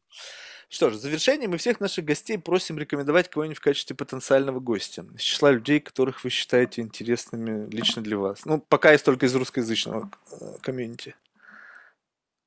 [0.69, 5.03] Что ж, в завершение мы всех наших гостей просим рекомендовать кого-нибудь в качестве потенциального гостя.
[5.15, 8.45] Из числа людей, которых вы считаете интересными лично для вас.
[8.45, 11.15] Ну, пока есть только из русскоязычного э, комьюнити.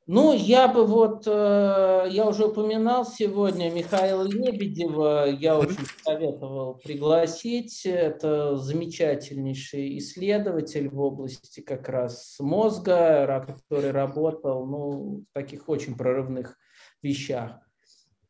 [0.08, 7.86] Ну, я бы вот, э, я уже упоминал сегодня Михаила Лебедева, я очень советовал пригласить.
[7.86, 16.58] Это замечательнейший исследователь в области как раз мозга, который работал ну, в таких очень прорывных
[17.00, 17.60] вещах.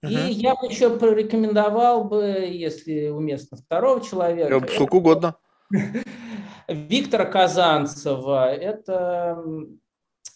[0.02, 4.60] И я бы еще порекомендовал бы, если уместно, второго человека.
[4.74, 5.36] Сколько угодно.
[6.68, 8.52] Виктора Казанцева.
[8.52, 9.42] Это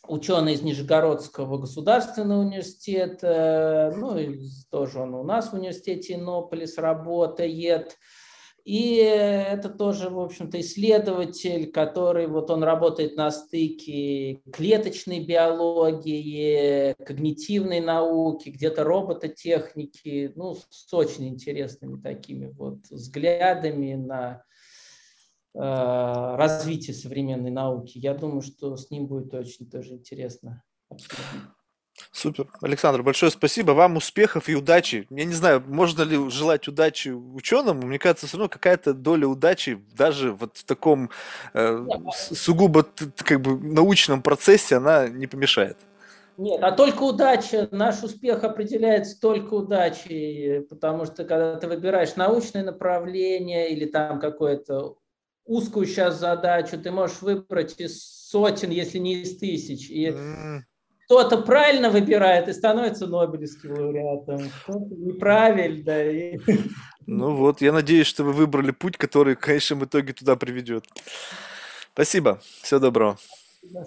[0.09, 4.17] ученый из Нижегородского государственного университета, ну,
[4.71, 7.97] тоже он у нас в университете Иннополис работает.
[8.65, 17.79] И это тоже, в общем-то, исследователь, который вот он работает на стыке клеточной биологии, когнитивной
[17.79, 24.43] науки, где-то робототехники, ну, с очень интересными такими вот взглядами на
[25.59, 27.97] Э, развития современной науки.
[27.97, 30.63] Я думаю, что с ним будет очень тоже интересно
[32.13, 32.47] Супер.
[32.61, 33.73] Александр, большое спасибо.
[33.73, 35.07] Вам успехов и удачи.
[35.09, 37.79] Я не знаю, можно ли желать удачи ученым.
[37.79, 41.09] Мне кажется, все равно какая-то доля удачи даже вот в таком
[41.55, 45.79] э, сугубо как бы научном процессе она не помешает.
[46.37, 47.67] Нет, а только удача.
[47.71, 54.99] Наш успех определяется только удачей, потому что когда ты выбираешь научное направление или там какое-то
[55.47, 59.91] узкую сейчас задачу, ты можешь выбрать из сотен, если не из тысяч.
[59.91, 60.61] И mm.
[61.07, 66.03] кто-то правильно выбирает и становится Нобелевским лауреатом, кто-то неправильно.
[66.05, 66.39] И...
[67.09, 70.85] Ну вот, я надеюсь, что вы выбрали путь, который в конечном итоге туда приведет.
[71.93, 72.41] Спасибо.
[72.63, 73.17] Всего доброго.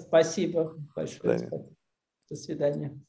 [0.07, 1.19] Спасибо большое.
[1.21, 1.65] До свидания.
[2.29, 2.99] До свидания.